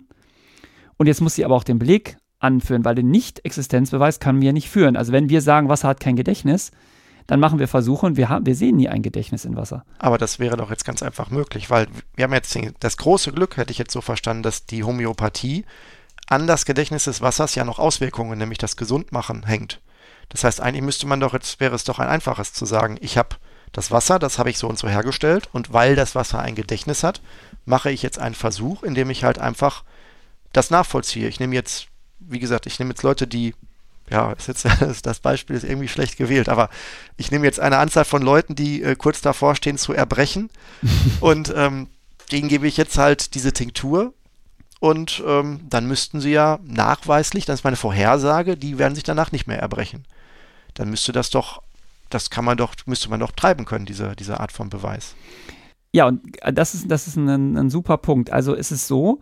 [0.97, 4.69] Und jetzt muss sie aber auch den Beleg anführen, weil den Nicht-Existenzbeweis kann wir nicht
[4.69, 4.97] führen.
[4.97, 6.71] Also wenn wir sagen, Wasser hat kein Gedächtnis,
[7.27, 9.85] dann machen wir Versuche und wir, haben, wir sehen nie ein Gedächtnis in Wasser.
[9.99, 13.57] Aber das wäre doch jetzt ganz einfach möglich, weil wir haben jetzt das große Glück,
[13.57, 15.65] hätte ich jetzt so verstanden, dass die Homöopathie
[16.31, 19.81] an das Gedächtnis des Wassers ja noch Auswirkungen, nämlich das Gesundmachen, hängt.
[20.31, 23.19] Das heißt, eigentlich müsste man doch, jetzt wäre es doch ein einfaches zu sagen, ich
[23.19, 23.37] habe
[23.73, 27.03] das Wasser, das habe ich so und so hergestellt und weil das Wasser ein Gedächtnis
[27.03, 27.21] hat,
[27.65, 29.83] mache ich jetzt einen Versuch, indem ich halt einfach
[30.53, 31.29] das nachvollziehe.
[31.29, 31.89] Ich nehme jetzt,
[32.21, 33.57] wie gesagt, ich nehme jetzt Leute, die,
[34.09, 34.67] ja, jetzt,
[35.03, 36.71] das Beispiel ist irgendwie schlecht gewählt, aber
[37.17, 40.49] ich nehme jetzt eine Anzahl von Leuten, die äh, kurz davor stehen zu erbrechen
[41.21, 41.89] und ähm,
[42.31, 44.15] denen gebe ich jetzt halt diese Tinktur
[44.81, 49.31] und ähm, dann müssten sie ja nachweislich, das ist meine Vorhersage, die werden sich danach
[49.31, 50.05] nicht mehr erbrechen.
[50.75, 51.63] Dann müsste das doch,
[52.09, 55.15] das kann man doch, müsste man doch treiben können, diese, diese Art von Beweis.
[55.93, 56.23] Ja, und
[56.53, 58.31] das ist, das ist ein, ein super Punkt.
[58.31, 59.21] Also ist es so,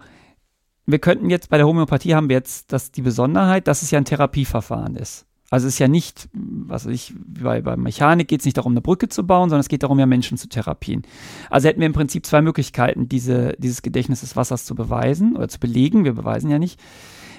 [0.86, 3.98] wir könnten jetzt bei der Homöopathie haben wir jetzt das, die Besonderheit, dass es ja
[3.98, 5.26] ein Therapieverfahren ist.
[5.51, 8.72] Also es ist ja nicht, was weiß ich, bei, bei Mechanik geht es nicht darum,
[8.72, 11.03] eine Brücke zu bauen, sondern es geht darum, ja Menschen zu therapien.
[11.49, 15.49] Also hätten wir im Prinzip zwei Möglichkeiten, diese, dieses Gedächtnis des Wassers zu beweisen oder
[15.49, 16.05] zu belegen.
[16.05, 16.78] Wir beweisen ja nicht.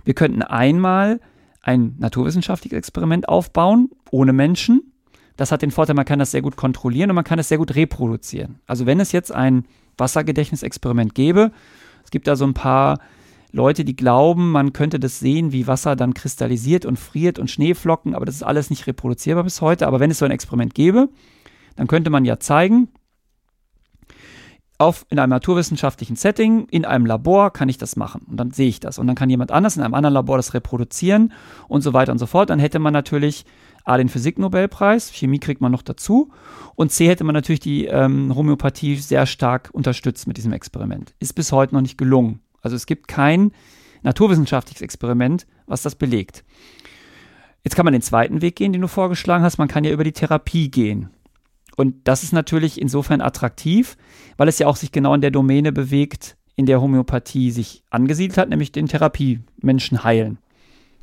[0.06, 1.20] Wir könnten einmal
[1.62, 4.92] ein naturwissenschaftliches Experiment aufbauen, ohne Menschen.
[5.38, 7.60] Das hat den Vorteil, man kann das sehr gut kontrollieren und man kann es sehr
[7.60, 8.60] gut reproduzieren.
[8.66, 9.66] Also wenn es jetzt ein
[9.98, 11.52] Wassergedächtnisexperiment gäbe,
[12.04, 13.00] es gibt da so ein paar
[13.52, 18.14] Leute, die glauben, man könnte das sehen, wie Wasser dann kristallisiert und friert und Schneeflocken,
[18.14, 19.88] aber das ist alles nicht reproduzierbar bis heute.
[19.88, 21.10] Aber wenn es so ein Experiment gäbe,
[21.76, 22.90] dann könnte man ja zeigen,
[24.80, 28.22] auf, in einem naturwissenschaftlichen Setting, in einem Labor kann ich das machen.
[28.30, 28.98] Und dann sehe ich das.
[28.98, 31.34] Und dann kann jemand anders in einem anderen Labor das reproduzieren
[31.68, 32.50] und so weiter und so fort.
[32.50, 33.46] Dann hätte man natürlich
[33.84, 36.32] A, den Physiknobelpreis, Chemie kriegt man noch dazu.
[36.76, 41.14] Und C, hätte man natürlich die ähm, Homöopathie sehr stark unterstützt mit diesem Experiment.
[41.20, 42.40] Ist bis heute noch nicht gelungen.
[42.62, 43.52] Also es gibt kein
[44.02, 46.44] naturwissenschaftliches Experiment, was das belegt.
[47.64, 49.58] Jetzt kann man den zweiten Weg gehen, den du vorgeschlagen hast.
[49.58, 51.10] Man kann ja über die Therapie gehen.
[51.76, 53.98] Und das ist natürlich insofern attraktiv,
[54.38, 58.38] weil es ja auch sich genau in der Domäne bewegt, in der Homöopathie sich angesiedelt
[58.38, 60.40] hat, nämlich den Therapie, Menschen heilen.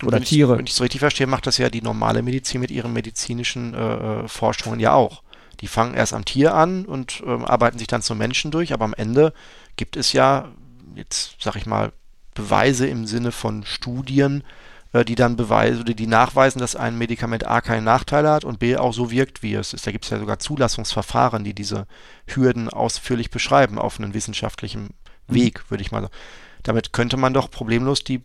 [0.02, 0.52] Oder wenn Tiere.
[0.52, 3.72] Ich, wenn ich es richtig verstehe, macht das ja die normale Medizin mit ihren medizinischen
[3.72, 5.22] äh, äh, Forschungen ja auch.
[5.61, 8.84] Die fangen erst am Tier an und äh, arbeiten sich dann zum Menschen durch, aber
[8.84, 9.32] am Ende
[9.76, 10.52] gibt es ja
[10.97, 11.92] jetzt, sag ich mal,
[12.34, 14.44] Beweise im Sinne von Studien,
[14.92, 18.59] äh, die dann beweisen oder die nachweisen, dass ein Medikament A keinen Nachteil hat und
[18.59, 19.86] B auch so wirkt, wie es ist.
[19.86, 21.86] Da gibt es ja sogar Zulassungsverfahren, die diese
[22.26, 24.94] Hürden ausführlich beschreiben auf einem wissenschaftlichen
[25.28, 25.34] mhm.
[25.34, 26.14] Weg, würde ich mal sagen.
[26.62, 28.22] Damit könnte man doch problemlos die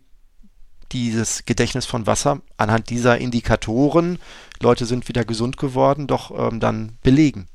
[0.92, 4.18] dieses Gedächtnis von Wasser anhand dieser Indikatoren,
[4.60, 7.48] Leute sind wieder gesund geworden, doch ähm, dann belegen.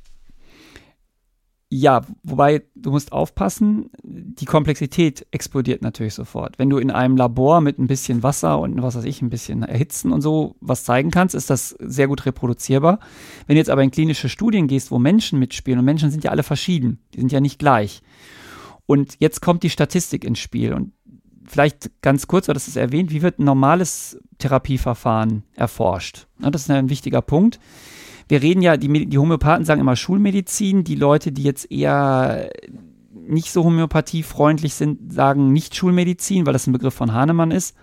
[1.69, 6.57] Ja, wobei du musst aufpassen, die Komplexität explodiert natürlich sofort.
[6.57, 9.63] Wenn du in einem Labor mit ein bisschen Wasser und was weiß ich, ein bisschen
[9.63, 12.99] Erhitzen und so was zeigen kannst, ist das sehr gut reproduzierbar.
[13.47, 16.31] Wenn du jetzt aber in klinische Studien gehst, wo Menschen mitspielen, und Menschen sind ja
[16.31, 18.01] alle verschieden, die sind ja nicht gleich.
[18.85, 20.71] Und jetzt kommt die Statistik ins Spiel.
[20.71, 20.93] Und
[21.45, 26.27] vielleicht ganz kurz, oder das ist erwähnt, wie wird ein normales Therapieverfahren erforscht?
[26.39, 27.59] das ist ein wichtiger Punkt
[28.27, 32.49] wir reden ja, die, die Homöopathen sagen immer Schulmedizin, die Leute, die jetzt eher
[33.13, 37.75] nicht so homöopathiefreundlich sind, sagen nicht Schulmedizin, weil das ein Begriff von Hahnemann ist,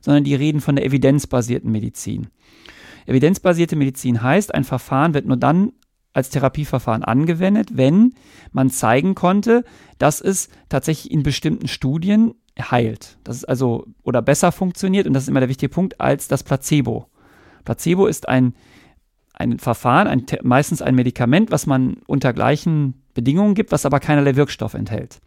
[0.00, 2.28] sondern die reden von der evidenzbasierten Medizin.
[3.06, 5.72] Evidenzbasierte Medizin heißt, ein Verfahren wird nur dann
[6.12, 8.14] als Therapieverfahren angewendet, wenn
[8.52, 9.64] man zeigen konnte,
[9.98, 13.18] dass es tatsächlich in bestimmten Studien heilt.
[13.22, 16.42] Das ist also oder besser funktioniert und das ist immer der wichtige Punkt als das
[16.42, 17.06] Placebo.
[17.64, 18.54] Placebo ist ein
[19.36, 24.34] ein Verfahren, ein, meistens ein Medikament, was man unter gleichen Bedingungen gibt, was aber keinerlei
[24.34, 25.20] Wirkstoff enthält.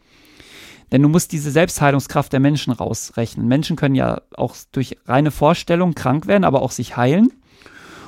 [0.92, 3.48] Denn du musst diese Selbstheilungskraft der Menschen rausrechnen.
[3.48, 7.32] Menschen können ja auch durch reine Vorstellung krank werden, aber auch sich heilen.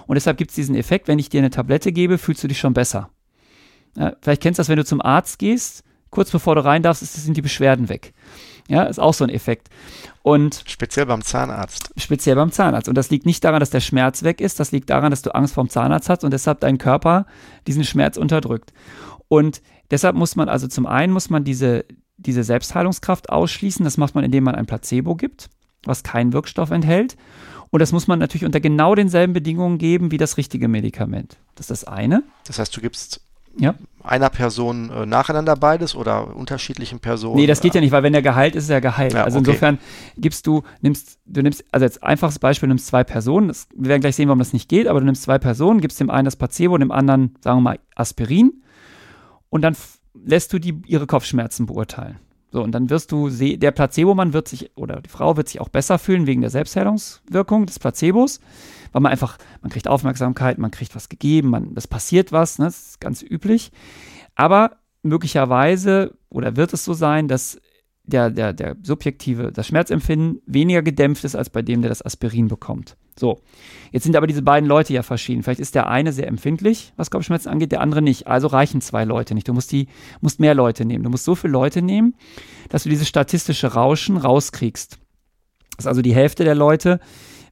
[0.07, 2.59] Und deshalb gibt es diesen Effekt, wenn ich dir eine Tablette gebe, fühlst du dich
[2.59, 3.09] schon besser.
[3.95, 7.05] Ja, vielleicht kennst du das, wenn du zum Arzt gehst, kurz bevor du rein darfst,
[7.05, 8.13] sind die Beschwerden weg.
[8.67, 9.69] Ja, ist auch so ein Effekt.
[10.23, 11.91] Und speziell beim Zahnarzt.
[11.97, 12.87] Speziell beim Zahnarzt.
[12.87, 15.33] Und das liegt nicht daran, dass der Schmerz weg ist, das liegt daran, dass du
[15.33, 17.25] Angst vorm Zahnarzt hast und deshalb dein Körper
[17.67, 18.73] diesen Schmerz unterdrückt.
[19.27, 21.85] Und deshalb muss man also zum einen muss man diese,
[22.17, 23.83] diese Selbstheilungskraft ausschließen.
[23.83, 25.49] Das macht man, indem man ein Placebo gibt,
[25.83, 27.17] was keinen Wirkstoff enthält.
[27.71, 31.37] Und das muss man natürlich unter genau denselben Bedingungen geben wie das richtige Medikament.
[31.55, 32.23] Das ist das eine.
[32.45, 33.21] Das heißt, du gibst
[33.57, 33.75] ja.
[34.03, 37.35] einer Person äh, nacheinander beides oder unterschiedlichen Personen?
[37.35, 39.13] Nee, das geht ja nicht, weil wenn der Gehalt ist, ist er Gehalt.
[39.13, 39.49] Ja, also okay.
[39.49, 39.79] insofern
[40.17, 44.01] gibst du, nimmst, du nimmst, also als einfaches Beispiel, nimmst zwei Personen, das, wir werden
[44.01, 46.35] gleich sehen, warum das nicht geht, aber du nimmst zwei Personen, gibst dem einen das
[46.35, 48.61] Placebo und dem anderen, sagen wir mal, Aspirin
[49.49, 49.75] und dann
[50.13, 52.19] lässt du die ihre Kopfschmerzen beurteilen.
[52.51, 55.69] So, und dann wirst du der Placebo-Mann wird sich, oder die Frau wird sich auch
[55.69, 58.41] besser fühlen wegen der Selbstheilungswirkung des Placebos,
[58.91, 62.65] weil man einfach, man kriegt Aufmerksamkeit, man kriegt was gegeben, man, das passiert was, ne,
[62.65, 63.71] das ist ganz üblich.
[64.35, 67.59] Aber möglicherweise, oder wird es so sein, dass
[68.03, 72.49] der, der, der subjektive, das Schmerzempfinden weniger gedämpft ist als bei dem, der das Aspirin
[72.49, 72.97] bekommt.
[73.21, 73.39] So,
[73.91, 75.43] jetzt sind aber diese beiden Leute ja verschieden.
[75.43, 78.25] Vielleicht ist der eine sehr empfindlich, was Kopfschmerzen angeht, der andere nicht.
[78.25, 79.47] Also reichen zwei Leute nicht.
[79.47, 79.89] Du musst die,
[80.21, 81.03] musst mehr Leute nehmen.
[81.03, 82.15] Du musst so viele Leute nehmen,
[82.69, 84.97] dass du dieses statistische Rauschen rauskriegst.
[85.77, 86.99] Dass also die Hälfte der Leute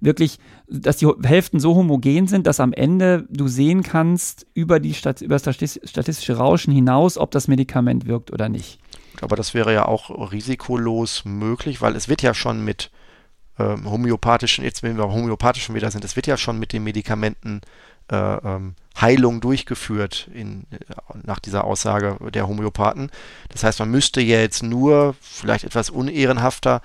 [0.01, 4.95] wirklich, dass die Hälften so homogen sind, dass am Ende du sehen kannst über, die
[4.95, 8.79] Stat über das statistische Rauschen hinaus, ob das Medikament wirkt oder nicht.
[9.21, 12.89] Aber das wäre ja auch risikolos möglich, weil es wird ja schon mit
[13.60, 16.84] ähm, homöopathischen, jetzt wenn wir beim homöopathischen wieder sind, es wird ja schon mit den
[16.84, 17.61] Medikamenten
[18.11, 20.77] äh, ähm, Heilung durchgeführt in, äh,
[21.23, 23.11] nach dieser Aussage der Homöopathen.
[23.49, 26.81] Das heißt, man müsste ja jetzt nur, vielleicht etwas unehrenhafter,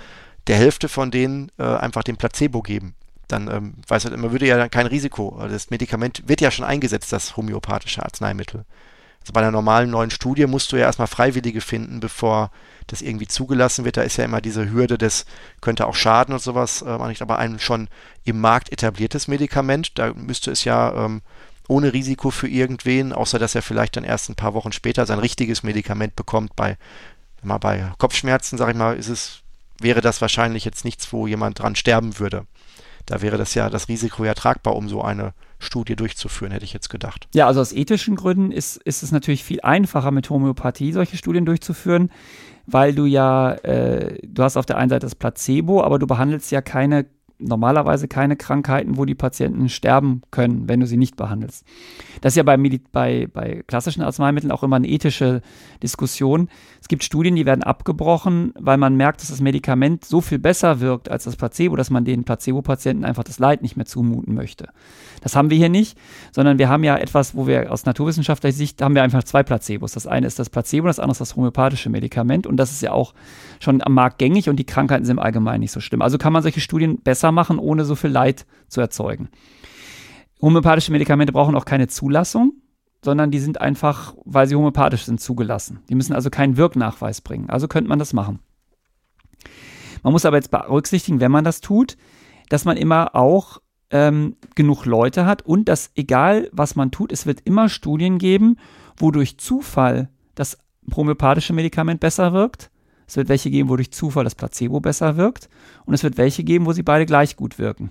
[0.47, 2.95] der Hälfte von denen äh, einfach den Placebo geben.
[3.29, 5.41] Dann ähm, weiß halt, man würde ja dann kein Risiko.
[5.49, 8.65] Das Medikament wird ja schon eingesetzt, das homöopathische Arzneimittel.
[9.25, 12.51] Also bei einer normalen neuen Studie musst du ja erstmal Freiwillige finden, bevor
[12.89, 13.97] das irgendwie zugelassen wird.
[13.97, 15.25] Da ist ja immer diese Hürde des
[15.63, 16.83] könnte auch schaden und sowas.
[16.83, 17.89] Äh, aber ein schon
[18.25, 21.23] im Markt etabliertes Medikament, da müsste es ja ähm,
[21.69, 25.19] ohne Risiko für irgendwen, außer dass er vielleicht dann erst ein paar Wochen später sein
[25.19, 26.55] richtiges Medikament bekommt.
[26.55, 26.77] Bei,
[27.41, 29.41] wenn man bei Kopfschmerzen, sag ich mal, ist es,
[29.81, 32.47] wäre das wahrscheinlich jetzt nichts, wo jemand dran sterben würde.
[33.07, 35.33] Da wäre das ja das Risiko ja tragbar, um so eine
[35.65, 37.29] Studie durchzuführen, hätte ich jetzt gedacht.
[37.35, 41.45] Ja, also aus ethischen Gründen ist, ist es natürlich viel einfacher, mit Homöopathie solche Studien
[41.45, 42.11] durchzuführen,
[42.67, 46.51] weil du ja, äh, du hast auf der einen Seite das Placebo, aber du behandelst
[46.51, 47.07] ja keine
[47.39, 51.65] normalerweise keine Krankheiten, wo die Patienten sterben können, wenn du sie nicht behandelst.
[52.21, 52.57] Das ist ja bei,
[52.93, 55.43] bei, bei klassischen Arzneimitteln auch immer eine ethische
[55.83, 56.49] Diskussion.
[56.81, 60.81] Es gibt Studien, die werden abgebrochen, weil man merkt, dass das Medikament so viel besser
[60.81, 64.69] wirkt als das Placebo, dass man den Placebo-Patienten einfach das Leid nicht mehr zumuten möchte.
[65.21, 65.99] Das haben wir hier nicht,
[66.33, 69.93] sondern wir haben ja etwas, wo wir aus naturwissenschaftlicher Sicht haben wir einfach zwei Placebos.
[69.93, 72.93] Das eine ist das Placebo, das andere ist das homöopathische Medikament und das ist ja
[72.93, 73.15] auch
[73.61, 76.03] schon am Markt gängig und die Krankheiten sind im Allgemeinen nicht so schlimm.
[76.03, 79.29] Also kann man solche Studien besser machen, ohne so viel Leid zu erzeugen.
[80.41, 82.55] Homöopathische Medikamente brauchen auch keine Zulassung,
[83.03, 85.81] sondern die sind einfach, weil sie homöopathisch sind, zugelassen.
[85.89, 87.51] Die müssen also keinen Wirknachweis bringen.
[87.51, 88.41] Also könnte man das machen.
[90.03, 91.97] Man muss aber jetzt berücksichtigen, wenn man das tut,
[92.49, 93.61] dass man immer auch
[93.91, 98.57] ähm, genug Leute hat und dass egal was man tut, es wird immer Studien geben,
[98.97, 100.59] wo durch Zufall das
[100.95, 102.71] homöopathische Medikament besser wirkt.
[103.07, 105.49] Es wird welche geben, wo durch Zufall das Placebo besser wirkt.
[105.85, 107.91] Und es wird welche geben, wo sie beide gleich gut wirken.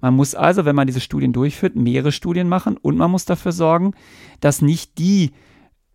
[0.00, 3.52] Man muss also, wenn man diese Studien durchführt, mehrere Studien machen und man muss dafür
[3.52, 3.94] sorgen,
[4.40, 5.30] dass nicht die,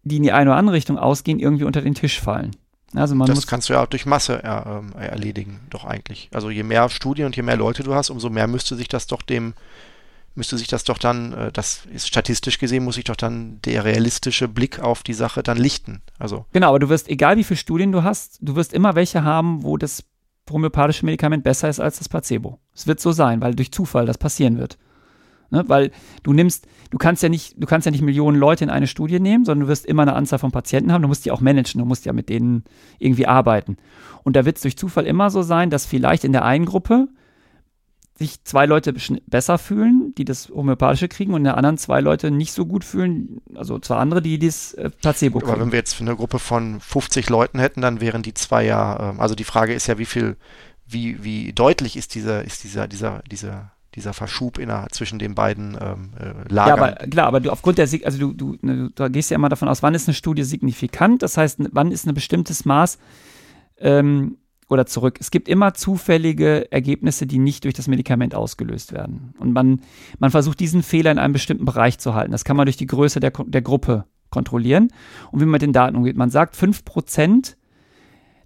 [0.04, 2.52] die in die eine oder andere Richtung ausgehen, irgendwie unter den Tisch fallen.
[2.96, 6.30] Also das kannst du ja auch durch Masse er, äh, erledigen, doch eigentlich.
[6.34, 9.08] Also je mehr Studien und je mehr Leute du hast, umso mehr müsste sich das
[9.08, 9.54] doch dem,
[10.38, 13.84] müsste sich das doch dann, äh, das ist statistisch gesehen, muss sich doch dann der
[13.84, 16.02] realistische Blick auf die Sache dann lichten.
[16.20, 16.46] Also.
[16.54, 19.64] Genau, aber du wirst, egal wie viele Studien du hast, du wirst immer welche haben,
[19.64, 20.04] wo das
[20.50, 22.60] homöopathische Medikament besser ist als das Placebo.
[22.74, 24.78] Es wird so sein, weil durch Zufall das passieren wird.
[25.50, 25.64] Ne?
[25.68, 25.92] Weil
[26.24, 29.20] du nimmst, du kannst ja nicht, du kannst ja nicht Millionen Leute in eine Studie
[29.20, 31.80] nehmen, sondern du wirst immer eine Anzahl von Patienten haben, du musst die auch managen,
[31.80, 32.64] du musst ja mit denen
[33.00, 33.78] irgendwie arbeiten.
[34.24, 37.08] Und da wird es durch Zufall immer so sein, dass vielleicht in der einen Gruppe
[38.18, 38.94] sich zwei Leute
[39.28, 42.84] besser fühlen, die das Homöopathische kriegen, und in der anderen zwei Leute nicht so gut
[42.84, 45.52] fühlen, also zwei andere, die das äh, Placebo kriegen.
[45.52, 49.12] Aber wenn wir jetzt eine Gruppe von 50 Leuten hätten, dann wären die zwei ja,
[49.12, 50.36] ähm, also die Frage ist ja, wie viel,
[50.88, 55.76] wie, wie deutlich ist dieser, ist dieser, dieser, dieser dieser Verschub innerhalb zwischen den beiden
[55.82, 56.68] ähm, äh, Lagern.
[56.68, 59.50] Ja, aber klar, aber du aufgrund der, also du, du, ne, du gehst ja immer
[59.50, 63.00] davon aus, wann ist eine Studie signifikant, das heißt, wann ist ein bestimmtes Maß
[63.80, 64.38] ähm,
[64.70, 65.18] oder zurück.
[65.20, 69.34] Es gibt immer zufällige Ergebnisse, die nicht durch das Medikament ausgelöst werden.
[69.40, 69.82] Und man,
[70.20, 72.32] man versucht, diesen Fehler in einem bestimmten Bereich zu halten.
[72.32, 74.90] Das kann man durch die Größe der, der Gruppe kontrollieren.
[75.32, 76.18] Und wie man mit den Daten umgeht.
[76.18, 77.56] Man sagt, 5%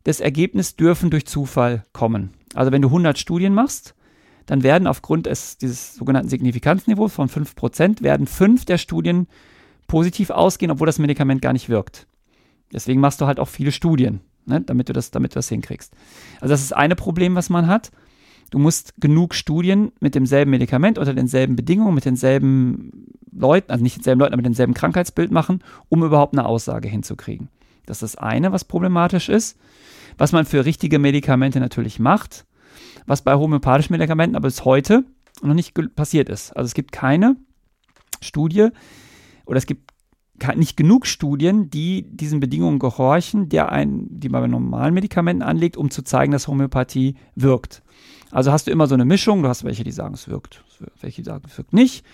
[0.05, 2.31] des Ergebnisses dürfen durch Zufall kommen.
[2.53, 3.95] Also wenn du 100 Studien machst,
[4.45, 9.27] dann werden aufgrund des, dieses sogenannten Signifikanzniveaus von 5%, werden fünf der Studien
[9.87, 12.07] positiv ausgehen, obwohl das Medikament gar nicht wirkt.
[12.73, 15.93] Deswegen machst du halt auch viele Studien, ne, damit, du das, damit du das hinkriegst.
[16.39, 17.91] Also das ist eine Problem, was man hat.
[18.49, 23.97] Du musst genug Studien mit demselben Medikament unter denselben Bedingungen, mit denselben Leuten, also nicht
[23.97, 27.49] denselben Leuten, aber denselben Krankheitsbild machen, um überhaupt eine Aussage hinzukriegen.
[27.85, 29.57] Das ist das eine, was problematisch ist.
[30.17, 32.45] Was man für richtige Medikamente natürlich macht,
[33.05, 35.05] was bei homöopathischen Medikamenten aber bis heute
[35.41, 36.51] noch nicht passiert ist.
[36.51, 37.37] Also es gibt keine
[38.21, 38.69] Studie
[39.45, 39.90] oder es gibt
[40.55, 45.77] nicht genug Studien, die diesen Bedingungen gehorchen, der ein, die man bei normalen Medikamenten anlegt,
[45.77, 47.83] um zu zeigen, dass Homöopathie wirkt.
[48.31, 50.63] Also hast du immer so eine Mischung, du hast welche, die sagen, es wirkt,
[51.01, 52.05] welche die sagen, es wirkt nicht,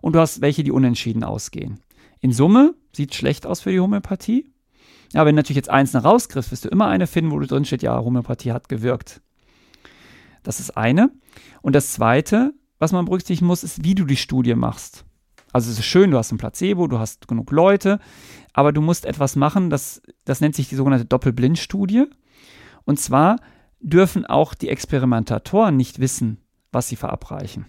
[0.00, 1.80] und du hast welche, die unentschieden ausgehen.
[2.20, 4.50] In Summe sieht es schlecht aus für die Homöopathie.
[5.12, 7.64] Ja, wenn du natürlich jetzt eins rauskriegst, wirst du immer eine finden, wo du drin
[7.64, 9.20] steht, ja, Homöopathie hat gewirkt.
[10.42, 11.10] Das ist eine.
[11.62, 15.04] Und das zweite, was man berücksichtigen muss, ist, wie du die Studie machst.
[15.52, 17.98] Also es ist schön, du hast ein Placebo, du hast genug Leute,
[18.52, 22.06] aber du musst etwas machen, das, das nennt sich die sogenannte Doppelblindstudie.
[22.84, 23.36] Und zwar
[23.80, 26.38] dürfen auch die Experimentatoren nicht wissen,
[26.72, 27.66] was sie verabreichen.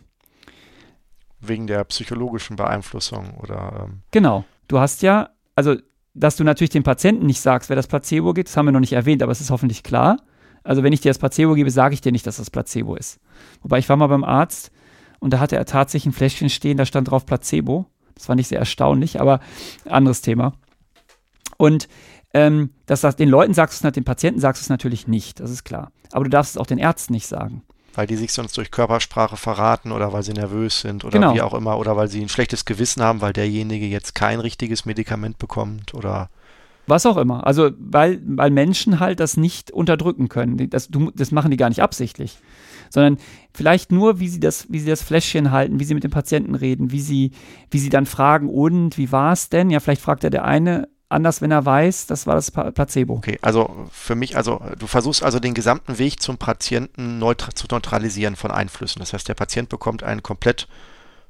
[1.40, 3.86] Wegen der psychologischen Beeinflussung oder.
[3.86, 4.44] Ähm genau.
[4.68, 5.76] Du hast ja, also,
[6.14, 8.80] dass du natürlich dem Patienten nicht sagst, wer das Placebo gibt, das haben wir noch
[8.80, 10.18] nicht erwähnt, aber es ist hoffentlich klar.
[10.64, 13.20] Also, wenn ich dir das Placebo gebe, sage ich dir nicht, dass das Placebo ist.
[13.62, 14.72] Wobei ich war mal beim Arzt,
[15.20, 17.86] und da hatte er tatsächlich ein Fläschchen stehen, da stand drauf Placebo.
[18.16, 19.40] Das war nicht sehr erstaunlich, aber
[19.86, 20.54] anderes Thema.
[21.58, 21.88] Und
[22.34, 25.40] ähm, dass das den Leuten sagst du es, den Patienten sagst du es natürlich nicht,
[25.40, 25.92] das ist klar.
[26.12, 27.64] Aber du darfst es auch den Ärzten nicht sagen.
[27.94, 31.34] Weil die sich sonst durch Körpersprache verraten oder weil sie nervös sind oder genau.
[31.34, 34.86] wie auch immer oder weil sie ein schlechtes Gewissen haben, weil derjenige jetzt kein richtiges
[34.86, 36.30] Medikament bekommt oder
[36.88, 37.46] was auch immer.
[37.46, 40.70] Also, weil, weil Menschen halt das nicht unterdrücken können.
[40.70, 42.40] Das, das machen die gar nicht absichtlich
[42.90, 43.18] sondern
[43.54, 46.56] vielleicht nur, wie sie das, wie sie das Fläschchen halten, wie sie mit dem Patienten
[46.56, 47.32] reden, wie sie,
[47.70, 49.70] wie sie dann fragen, und wie war es denn?
[49.70, 53.16] Ja, vielleicht fragt er der eine anders, wenn er weiß, das war das Placebo.
[53.16, 57.66] Okay, also für mich, also du versuchst also den gesamten Weg zum Patienten neutra zu
[57.72, 59.00] neutralisieren von Einflüssen.
[59.00, 60.68] Das heißt, der Patient bekommt ein komplett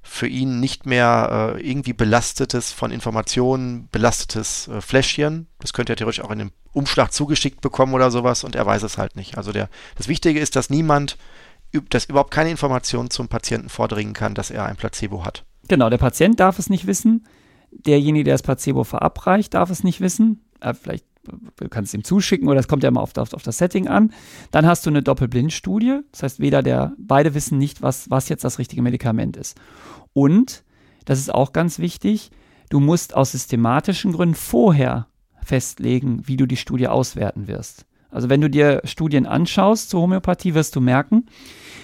[0.02, 5.48] für ihn nicht mehr äh, irgendwie belastetes von Informationen, belastetes äh, Fläschchen.
[5.60, 8.84] Das könnte er theoretisch auch in einem Umschlag zugeschickt bekommen oder sowas und er weiß
[8.84, 9.38] es halt nicht.
[9.38, 11.18] Also der, das Wichtige ist, dass niemand
[11.90, 15.44] dass überhaupt keine Information zum Patienten vordringen kann, dass er ein Placebo hat.
[15.68, 17.28] Genau, der Patient darf es nicht wissen.
[17.72, 20.46] Derjenige, der das Placebo verabreicht, darf es nicht wissen.
[20.62, 21.06] Äh, vielleicht
[21.56, 24.14] du kannst ihm zuschicken oder es kommt ja mal auf, auf, auf, das Setting an.
[24.52, 26.02] Dann hast du eine Doppelblindstudie.
[26.12, 29.58] Das heißt, weder der, beide wissen nicht, was, was jetzt das richtige Medikament ist.
[30.14, 30.64] Und,
[31.06, 32.32] das ist auch ganz wichtig,
[32.70, 35.08] du musst aus systematischen Gründen vorher
[35.44, 37.86] festlegen, wie du die Studie auswerten wirst.
[38.10, 41.26] Also wenn du dir Studien anschaust zur Homöopathie, wirst du merken,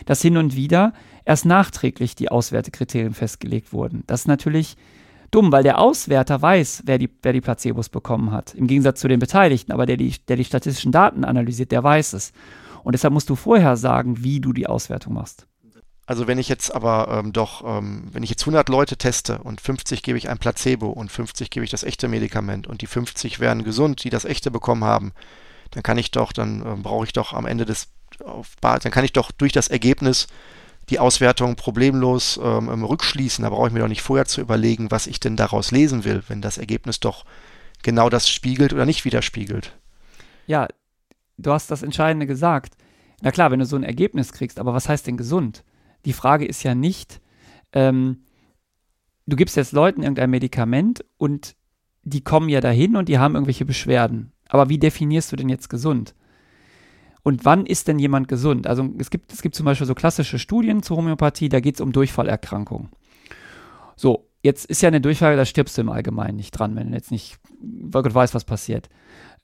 [0.06, 0.94] dass hin und wieder
[1.26, 4.04] erst nachträglich die Auswertekriterien festgelegt wurden.
[4.08, 4.76] Das ist natürlich
[5.34, 9.08] dumm, weil der Auswerter weiß, wer die, wer die Placebos bekommen hat, im Gegensatz zu
[9.08, 12.34] den Beteiligten, aber der die, der die statistischen Daten analysiert, der weiß es.
[12.84, 15.48] Und deshalb musst du vorher sagen, wie du die Auswertung machst.
[16.06, 19.62] Also wenn ich jetzt aber ähm, doch, ähm, wenn ich jetzt 100 Leute teste und
[19.62, 23.40] 50 gebe ich ein Placebo und 50 gebe ich das echte Medikament und die 50
[23.40, 25.14] werden gesund, die das echte bekommen haben,
[25.72, 27.88] dann kann ich doch, dann äh, brauche ich doch am Ende des,
[28.24, 30.28] auf, dann kann ich doch durch das Ergebnis
[30.94, 33.42] die Auswertung problemlos ähm, rückschließen.
[33.42, 36.22] Da brauche ich mir doch nicht vorher zu überlegen, was ich denn daraus lesen will,
[36.28, 37.26] wenn das Ergebnis doch
[37.82, 39.76] genau das spiegelt oder nicht widerspiegelt.
[40.46, 40.68] Ja,
[41.40, 42.76] du hast das Entscheidende gesagt.
[43.22, 45.64] Na klar, wenn du so ein Ergebnis kriegst, aber was heißt denn gesund?
[46.06, 47.20] Die Frage ist ja nicht,
[47.72, 48.24] ähm,
[49.26, 51.56] du gibst jetzt Leuten irgendein Medikament und
[52.04, 54.32] die kommen ja dahin und die haben irgendwelche Beschwerden.
[54.48, 56.14] Aber wie definierst du denn jetzt gesund?
[57.24, 58.68] Und wann ist denn jemand gesund?
[58.68, 61.82] Also es gibt, es gibt zum Beispiel so klassische Studien zur Homöopathie, da geht es
[61.82, 62.90] um Durchfallerkrankungen.
[63.96, 66.96] So, jetzt ist ja eine Durchfall, da stirbst du im Allgemeinen nicht dran, wenn du
[66.96, 68.90] jetzt nicht, weil Gott weiß, was passiert.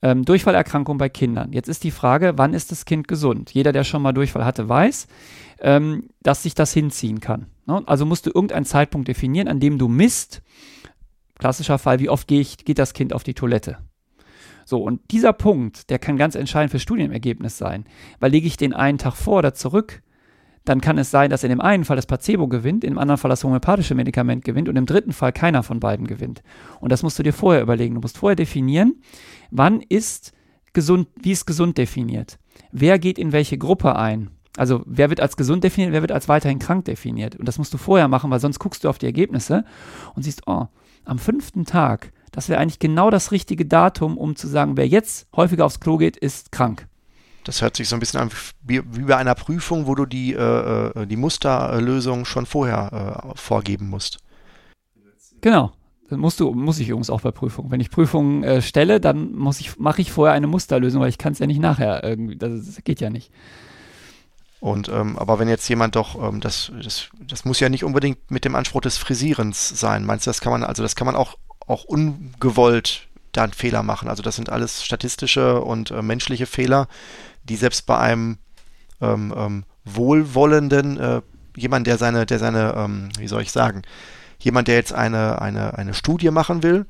[0.02, 1.54] Ähm, Durchfallerkrankung bei Kindern.
[1.54, 3.52] Jetzt ist die Frage, wann ist das Kind gesund?
[3.54, 5.08] Jeder, der schon mal Durchfall hatte, weiß,
[5.62, 7.48] ähm, dass sich das hinziehen kann.
[7.66, 7.82] Ne?
[7.86, 10.42] Also musst du irgendeinen Zeitpunkt definieren, an dem du misst,
[11.38, 13.78] klassischer Fall, wie oft ich, geht das Kind auf die Toilette?
[14.70, 17.86] So, und dieser Punkt, der kann ganz entscheidend für Studienergebnis sein,
[18.20, 20.04] weil lege ich den einen Tag vor oder zurück,
[20.64, 23.30] dann kann es sein, dass in dem einen Fall das Placebo gewinnt, im anderen Fall
[23.30, 26.44] das homöopathische Medikament gewinnt und im dritten Fall keiner von beiden gewinnt.
[26.82, 27.96] Und das musst du dir vorher überlegen.
[27.96, 29.02] Du musst vorher definieren,
[29.50, 30.34] wann ist
[30.74, 32.38] gesund, wie ist gesund definiert?
[32.72, 34.30] Wer geht in welche Gruppe ein?
[34.56, 37.36] Also wer wird als gesund definiert, wer wird als weiterhin krank definiert?
[37.38, 39.66] Und das musst du vorher machen, weil sonst guckst du auf die Ergebnisse
[40.14, 40.68] und siehst, oh,
[41.06, 45.28] am fünften Tag das wäre eigentlich genau das richtige Datum, um zu sagen, wer jetzt
[45.36, 46.88] häufiger aufs Klo geht, ist krank.
[47.44, 48.30] Das hört sich so ein bisschen an
[48.62, 53.38] wie, wie bei einer Prüfung, wo du die, äh, äh die Musterlösung schon vorher äh,
[53.38, 54.20] vorgeben musst.
[55.42, 55.74] Genau.
[56.10, 57.72] Das musst du, muss ich übrigens auch bei Prüfungen.
[57.72, 61.18] Wenn ich Prüfungen äh, stelle, dann muss ich, mache ich vorher eine Musterlösung, weil ich
[61.18, 62.38] kann es ja nicht nachher irgendwie.
[62.38, 63.32] Das, das geht ja nicht.
[64.62, 68.32] Und ähm, aber wenn jetzt jemand doch, ähm, das, das, das muss ja nicht unbedingt
[68.32, 70.06] mit dem Anspruch des Frisierens sein.
[70.06, 71.36] Meinst du, das kann man, also das kann man auch,
[71.70, 74.10] auch ungewollt da einen Fehler machen.
[74.10, 76.88] Also das sind alles statistische und äh, menschliche Fehler,
[77.44, 78.38] die selbst bei einem
[79.02, 81.22] ähm, ähm, wohlwollenden, äh,
[81.56, 83.84] jemand, der seine, der seine, ähm, wie soll ich sagen,
[84.40, 86.86] jemand, der jetzt eine, eine, eine Studie machen will,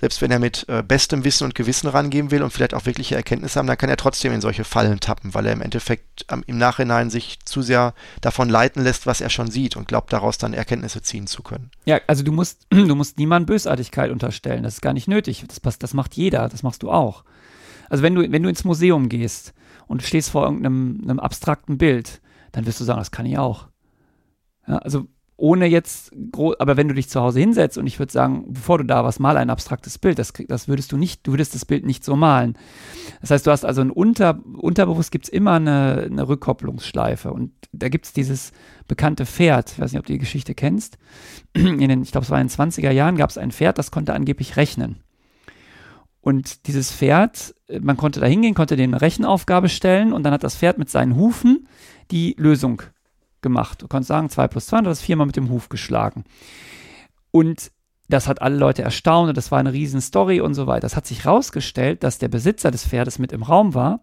[0.00, 3.16] selbst wenn er mit äh, bestem Wissen und Gewissen rangehen will und vielleicht auch wirkliche
[3.16, 6.42] Erkenntnisse haben, dann kann er trotzdem in solche Fallen tappen, weil er im Endeffekt ähm,
[6.46, 10.38] im Nachhinein sich zu sehr davon leiten lässt, was er schon sieht und glaubt, daraus
[10.38, 11.70] dann Erkenntnisse ziehen zu können.
[11.84, 14.62] Ja, also du musst, du musst niemand Bösartigkeit unterstellen.
[14.62, 15.44] Das ist gar nicht nötig.
[15.62, 17.24] Das, das macht jeder, das machst du auch.
[17.90, 19.52] Also wenn du, wenn du ins Museum gehst
[19.86, 22.22] und stehst vor irgendeinem abstrakten Bild,
[22.52, 23.68] dann wirst du sagen, das kann ich auch.
[24.66, 25.08] Ja, also
[25.40, 26.12] ohne jetzt,
[26.58, 29.18] aber wenn du dich zu Hause hinsetzt und ich würde sagen, bevor du da was
[29.18, 32.14] mal ein abstraktes Bild, das, das würdest du nicht, du würdest das Bild nicht so
[32.14, 32.58] malen.
[33.20, 37.52] Das heißt, du hast also ein Unter, unterbewusst gibt es immer eine, eine Rückkopplungsschleife und
[37.72, 38.52] da gibt es dieses
[38.86, 40.98] bekannte Pferd, ich weiß nicht, ob du die Geschichte kennst,
[41.54, 43.90] in den, ich glaube, es war in den 20er Jahren, gab es ein Pferd, das
[43.90, 45.02] konnte angeblich rechnen.
[46.20, 50.44] Und dieses Pferd, man konnte da hingehen, konnte den eine Rechenaufgabe stellen und dann hat
[50.44, 51.66] das Pferd mit seinen Hufen
[52.10, 52.82] die Lösung
[53.42, 53.82] gemacht.
[53.82, 56.24] Du kannst sagen, 2 plus 2 und das viermal mit dem Huf geschlagen.
[57.30, 57.70] Und
[58.08, 60.86] das hat alle Leute erstaunt und das war eine riesen Story und so weiter.
[60.86, 64.00] Es hat sich herausgestellt, dass der Besitzer des Pferdes mit im Raum war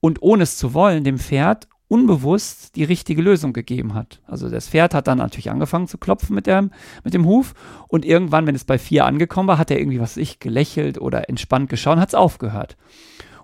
[0.00, 4.20] und ohne es zu wollen, dem Pferd unbewusst die richtige Lösung gegeben hat.
[4.26, 6.70] Also das Pferd hat dann natürlich angefangen zu klopfen mit dem,
[7.02, 7.54] mit dem Huf
[7.88, 11.28] und irgendwann, wenn es bei vier angekommen war, hat er irgendwie, was ich, gelächelt oder
[11.28, 12.76] entspannt geschaut und hat es aufgehört.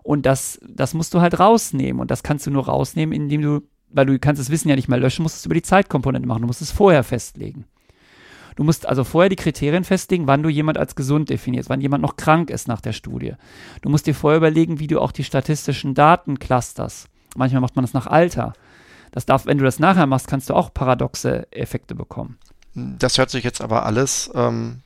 [0.04, 3.62] Und das, das musst du halt rausnehmen und das kannst du nur rausnehmen, indem du
[3.96, 6.42] weil du kannst das Wissen ja nicht mehr löschen, musst es über die Zeitkomponente machen.
[6.42, 7.64] Du musst es vorher festlegen.
[8.54, 12.02] Du musst also vorher die Kriterien festlegen, wann du jemand als gesund definierst, wann jemand
[12.02, 13.34] noch krank ist nach der Studie.
[13.82, 17.08] Du musst dir vorher überlegen, wie du auch die statistischen Daten clusterst.
[17.36, 18.54] Manchmal macht man das nach Alter.
[19.12, 22.38] Das darf, wenn du das nachher machst, kannst du auch paradoxe Effekte bekommen.
[22.74, 24.80] Das hört sich jetzt aber alles ähm,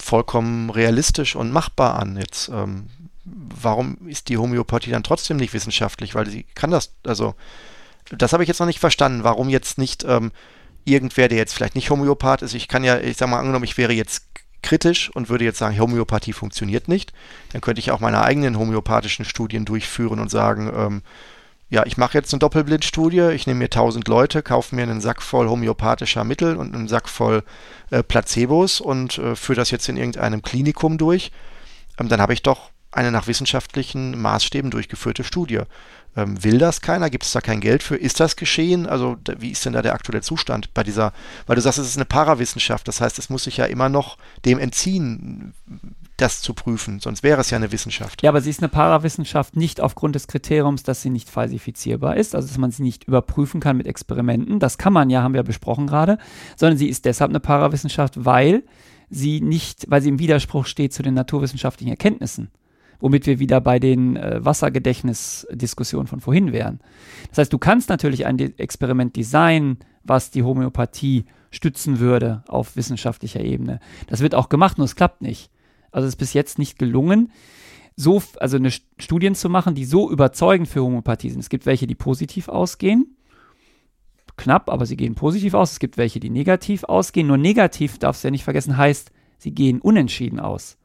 [0.00, 2.16] vollkommen realistisch und machbar an.
[2.16, 2.86] Jetzt, ähm,
[3.24, 6.14] warum ist die Homöopathie dann trotzdem nicht wissenschaftlich?
[6.14, 7.34] Weil sie kann das, also
[8.10, 10.32] das habe ich jetzt noch nicht verstanden, warum jetzt nicht ähm,
[10.84, 13.78] irgendwer, der jetzt vielleicht nicht Homöopath ist, ich kann ja, ich sage mal, angenommen, ich
[13.78, 14.24] wäre jetzt
[14.62, 17.12] kritisch und würde jetzt sagen, Homöopathie funktioniert nicht,
[17.52, 21.02] dann könnte ich auch meine eigenen homöopathischen Studien durchführen und sagen, ähm,
[21.68, 25.22] ja, ich mache jetzt eine Doppelblindstudie, ich nehme mir 1000 Leute, kaufe mir einen Sack
[25.22, 27.42] voll homöopathischer Mittel und einen Sack voll
[27.90, 31.32] äh, Placebos und äh, führe das jetzt in irgendeinem Klinikum durch.
[31.98, 35.60] Ähm, dann habe ich doch eine nach wissenschaftlichen Maßstäben durchgeführte Studie.
[36.16, 37.08] Ähm, will das keiner?
[37.08, 37.96] Gibt es da kein Geld für?
[37.96, 38.86] Ist das geschehen?
[38.86, 41.12] Also da, wie ist denn da der aktuelle Zustand bei dieser,
[41.46, 44.18] weil du sagst, es ist eine Parawissenschaft, das heißt, es muss sich ja immer noch
[44.44, 45.54] dem entziehen,
[46.18, 48.22] das zu prüfen, sonst wäre es ja eine Wissenschaft.
[48.22, 52.34] Ja, aber sie ist eine Parawissenschaft nicht aufgrund des Kriteriums, dass sie nicht falsifizierbar ist,
[52.34, 54.60] also dass man sie nicht überprüfen kann mit Experimenten.
[54.60, 56.18] Das kann man ja, haben wir besprochen gerade,
[56.56, 58.64] sondern sie ist deshalb eine Parawissenschaft, weil
[59.08, 62.50] sie nicht, weil sie im Widerspruch steht zu den naturwissenschaftlichen Erkenntnissen
[63.02, 66.78] womit wir wieder bei den äh, Wassergedächtnis-Diskussionen von vorhin wären.
[67.30, 73.40] Das heißt, du kannst natürlich ein Experiment designen, was die Homöopathie stützen würde auf wissenschaftlicher
[73.40, 73.80] Ebene.
[74.06, 75.50] Das wird auch gemacht, nur es klappt nicht.
[75.90, 77.32] Also es ist bis jetzt nicht gelungen,
[77.96, 81.40] so, also eine Studien zu machen, die so überzeugend für Homöopathie sind.
[81.40, 83.16] Es gibt welche, die positiv ausgehen.
[84.36, 85.72] Knapp, aber sie gehen positiv aus.
[85.72, 87.26] Es gibt welche, die negativ ausgehen.
[87.26, 90.78] Nur negativ, darfst du ja nicht vergessen, heißt, sie gehen unentschieden aus.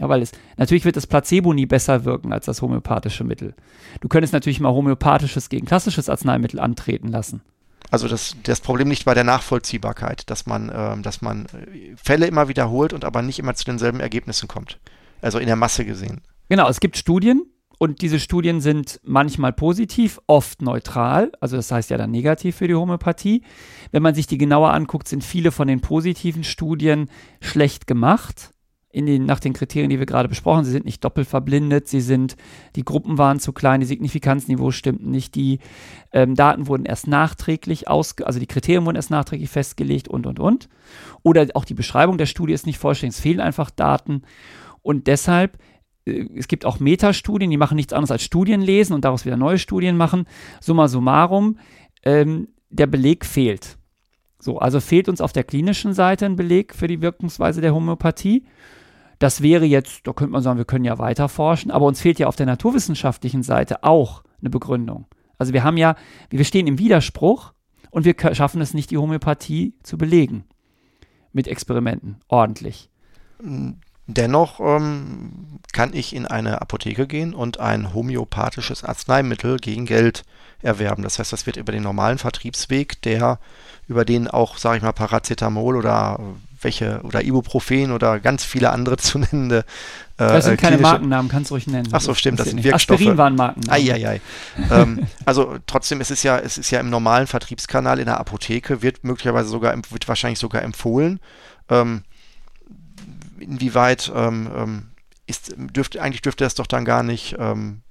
[0.00, 3.54] Ja, weil es, natürlich wird das Placebo nie besser wirken als das homöopathische Mittel.
[4.00, 7.42] Du könntest natürlich mal homöopathisches gegen klassisches Arzneimittel antreten lassen.
[7.90, 12.26] Also das, das Problem nicht bei der Nachvollziehbarkeit, dass man, ähm, dass man äh, Fälle
[12.26, 14.78] immer wiederholt und aber nicht immer zu denselben Ergebnissen kommt.
[15.20, 16.22] Also in der Masse gesehen.
[16.48, 17.44] Genau, es gibt Studien
[17.78, 22.68] und diese Studien sind manchmal positiv, oft neutral, also das heißt ja dann negativ für
[22.68, 23.42] die Homöopathie.
[23.90, 27.10] Wenn man sich die genauer anguckt, sind viele von den positiven Studien
[27.42, 28.52] schlecht gemacht
[28.92, 30.64] den, nach den Kriterien, die wir gerade besprochen.
[30.64, 32.36] Sie sind nicht doppelt verblindet, sie sind,
[32.76, 35.60] die Gruppen waren zu klein, die Signifikanzniveau stimmten nicht, die
[36.12, 40.40] ähm, Daten wurden erst nachträglich aus, also die Kriterien wurden erst nachträglich festgelegt und, und,
[40.40, 40.68] und.
[41.22, 44.22] Oder auch die Beschreibung der Studie ist nicht vollständig, es fehlen einfach Daten.
[44.82, 45.58] Und deshalb,
[46.04, 49.36] äh, es gibt auch Metastudien, die machen nichts anderes als Studien lesen und daraus wieder
[49.36, 50.26] neue Studien machen.
[50.60, 51.58] Summa summarum,
[52.02, 53.76] ähm, der Beleg fehlt.
[54.40, 58.44] So, also fehlt uns auf der klinischen Seite ein Beleg für die Wirkungsweise der Homöopathie.
[59.20, 62.18] Das wäre jetzt, da könnte man sagen, wir können ja weiter forschen, aber uns fehlt
[62.18, 65.06] ja auf der naturwissenschaftlichen Seite auch eine Begründung.
[65.36, 65.94] Also wir haben ja,
[66.30, 67.52] wir stehen im Widerspruch
[67.90, 70.44] und wir schaffen es nicht, die Homöopathie zu belegen
[71.32, 72.88] mit Experimenten ordentlich.
[74.06, 80.24] Dennoch ähm, kann ich in eine Apotheke gehen und ein homöopathisches Arzneimittel gegen Geld
[80.62, 81.02] erwerben.
[81.02, 83.38] Das heißt, das wird über den normalen Vertriebsweg, der
[83.88, 86.18] über den auch, sage ich mal, Paracetamol oder
[86.62, 89.58] welche oder Ibuprofen oder ganz viele andere zu nennende.
[90.18, 91.88] Äh, das sind keine Markennamen, kannst du ruhig nennen.
[91.92, 93.00] Ach so, stimmt, das, das sind Wirkstoffe.
[93.00, 93.70] Aspirin waren Markennamen.
[93.70, 94.20] Eieiei.
[94.70, 98.82] ähm, also trotzdem ist es ja, es ist ja im normalen Vertriebskanal in der Apotheke,
[98.82, 101.20] wird möglicherweise sogar, wird wahrscheinlich sogar empfohlen.
[101.68, 102.02] Ähm,
[103.40, 104.90] inwieweit ähm, ähm,
[105.26, 107.82] ist, dürfte, eigentlich dürfte das doch dann gar nicht ähm,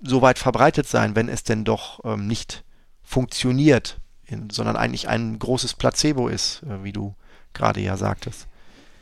[0.00, 2.64] so weit verbreitet sein, wenn es denn doch ähm, nicht
[3.02, 7.14] funktioniert, in, sondern eigentlich ein großes Placebo ist, äh, wie du
[7.52, 8.46] gerade ja sagtest.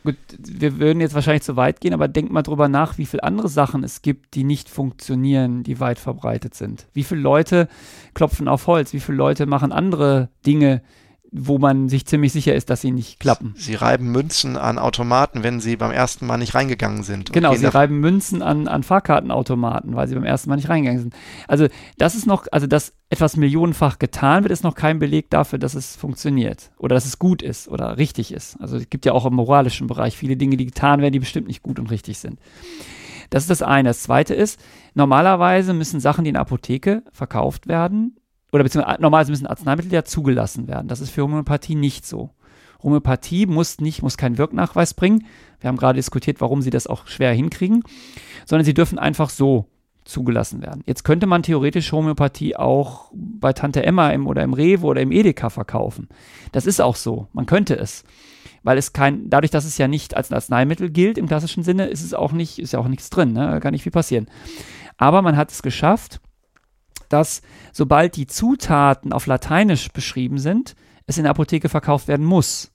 [0.03, 3.23] Gut, wir würden jetzt wahrscheinlich zu weit gehen, aber denk mal drüber nach, wie viele
[3.23, 6.87] andere Sachen es gibt, die nicht funktionieren, die weit verbreitet sind.
[6.93, 7.67] Wie viele Leute
[8.13, 8.93] klopfen auf Holz?
[8.93, 10.81] Wie viele Leute machen andere Dinge,
[11.31, 13.53] wo man sich ziemlich sicher ist, dass sie nicht klappen.
[13.57, 17.33] Sie reiben Münzen an Automaten, wenn sie beim ersten Mal nicht reingegangen sind.
[17.33, 21.15] Genau, sie reiben Münzen an, an Fahrkartenautomaten, weil sie beim ersten Mal nicht reingegangen sind.
[21.47, 21.67] Also
[21.97, 25.75] das ist noch, also dass etwas millionenfach getan wird, ist noch kein Beleg dafür, dass
[25.75, 28.59] es funktioniert oder dass es gut ist oder richtig ist.
[28.61, 31.47] Also es gibt ja auch im moralischen Bereich viele Dinge, die getan werden, die bestimmt
[31.47, 32.39] nicht gut und richtig sind.
[33.29, 33.89] Das ist das eine.
[33.89, 34.59] Das zweite ist,
[34.93, 38.17] normalerweise müssen Sachen, die in der Apotheke verkauft werden,
[38.51, 40.87] oder beziehungsweise normalerweise müssen Arzneimittel ja zugelassen werden.
[40.87, 42.31] Das ist für Homöopathie nicht so.
[42.81, 45.25] Homöopathie muss nicht, muss keinen Wirknachweis bringen.
[45.59, 47.83] Wir haben gerade diskutiert, warum sie das auch schwer hinkriegen,
[48.45, 49.65] sondern sie dürfen einfach so
[50.05, 50.83] zugelassen werden.
[50.85, 55.11] Jetzt könnte man theoretisch Homöopathie auch bei Tante Emma im, oder im Rewe oder im
[55.11, 56.07] Edeka verkaufen.
[56.53, 57.27] Das ist auch so.
[57.33, 58.03] Man könnte es.
[58.63, 62.03] Weil es kein, dadurch, dass es ja nicht als Arzneimittel gilt im klassischen Sinne, ist
[62.03, 63.59] es auch nicht, ist ja auch nichts drin, ne?
[63.61, 64.27] kann nicht viel passieren.
[64.97, 66.21] Aber man hat es geschafft,
[67.09, 67.41] dass
[67.73, 70.75] sobald die Zutaten auf Lateinisch beschrieben sind,
[71.05, 72.71] es in der Apotheke verkauft werden muss.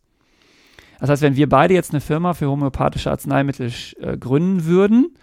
[1.01, 5.17] Das heißt, wenn wir beide jetzt eine Firma für homöopathische Arzneimittel äh, gründen würden,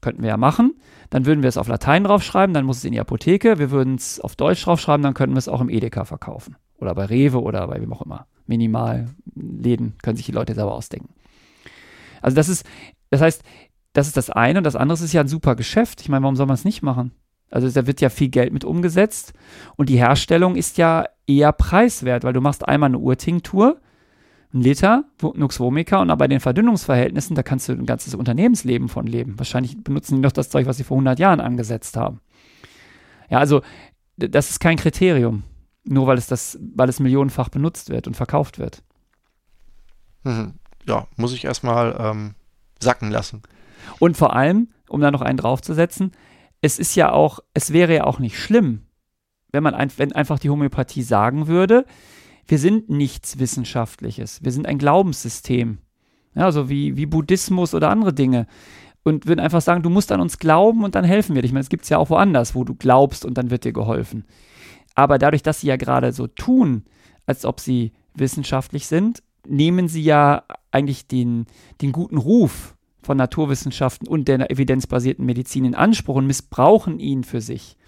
[0.00, 0.74] könnten wir ja machen,
[1.10, 3.96] dann würden wir es auf Latein draufschreiben, dann muss es in die Apotheke, wir würden
[3.96, 6.56] es auf Deutsch draufschreiben, dann könnten wir es auch im Edeka verkaufen.
[6.78, 8.26] Oder bei Rewe oder bei wem auch immer.
[8.46, 11.12] Minimalläden können sich die Leute selber ausdenken.
[12.22, 12.64] Also das ist,
[13.10, 13.42] das heißt,
[13.92, 16.00] das ist das eine und das andere ist ja ein super Geschäft.
[16.00, 17.12] Ich meine, warum soll man es nicht machen?
[17.50, 19.32] Also da wird ja viel Geld mit umgesetzt
[19.76, 23.80] und die Herstellung ist ja eher preiswert, weil du machst einmal eine Urtinktur,
[24.52, 25.04] ein Liter
[25.34, 29.38] Nux vomica und bei den Verdünnungsverhältnissen, da kannst du ein ganzes Unternehmensleben von leben.
[29.38, 32.20] Wahrscheinlich benutzen die noch das Zeug, was sie vor 100 Jahren angesetzt haben.
[33.30, 33.62] Ja, also
[34.16, 35.44] das ist kein Kriterium,
[35.84, 38.82] nur weil es das, weil es millionenfach benutzt wird und verkauft wird.
[40.24, 40.54] Mhm.
[40.86, 42.34] Ja, muss ich erstmal ähm,
[42.80, 43.42] sacken lassen.
[43.98, 46.12] Und vor allem, um da noch einen draufzusetzen,
[46.60, 48.86] es ist ja auch, es wäre ja auch nicht schlimm,
[49.52, 51.86] wenn man ein, wenn einfach die Homöopathie sagen würde,
[52.46, 55.78] wir sind nichts Wissenschaftliches, wir sind ein Glaubenssystem.
[56.34, 58.46] Ja, so wie, wie Buddhismus oder andere Dinge.
[59.02, 61.50] Und würden einfach sagen, du musst an uns glauben und dann helfen wir dich.
[61.50, 63.72] Ich meine, es gibt es ja auch woanders, wo du glaubst und dann wird dir
[63.72, 64.24] geholfen.
[64.94, 66.84] Aber dadurch, dass sie ja gerade so tun,
[67.26, 71.46] als ob sie wissenschaftlich sind, nehmen sie ja eigentlich den,
[71.80, 72.76] den guten Ruf
[73.08, 77.78] von Naturwissenschaften und der evidenzbasierten Medizin in Anspruch und missbrauchen ihn für sich.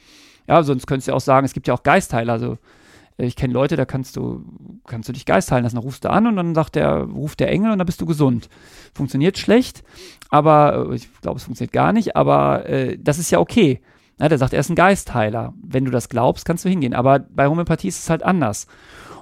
[0.48, 2.32] Ja, sonst könntest du auch sagen, es gibt ja auch Geistheiler.
[2.32, 2.56] Also
[3.18, 4.42] äh, ich kenne Leute, da kannst du,
[4.86, 5.76] kannst du dich geistheilen lassen.
[5.76, 8.06] Da rufst du an und dann sagt der, ruft der Engel und dann bist du
[8.06, 8.48] gesund.
[8.94, 9.84] Funktioniert schlecht,
[10.30, 13.82] aber äh, ich glaube, es funktioniert gar nicht, aber äh, das ist ja okay.
[14.18, 15.52] Ja, der sagt, er ist ein Geistheiler.
[15.62, 16.94] Wenn du das glaubst, kannst du hingehen.
[16.94, 18.66] Aber bei Homöopathie ist es halt anders.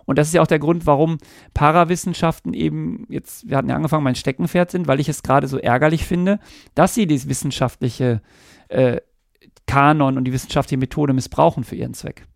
[0.09, 1.19] Und das ist ja auch der Grund, warum
[1.53, 5.59] Parawissenschaften eben jetzt, wir hatten ja angefangen, mein Steckenpferd sind, weil ich es gerade so
[5.59, 6.41] ärgerlich finde,
[6.75, 8.23] dass sie das wissenschaftliche
[8.69, 9.03] äh,
[9.67, 12.27] Kanon und die wissenschaftliche Methode missbrauchen für ihren Zweck.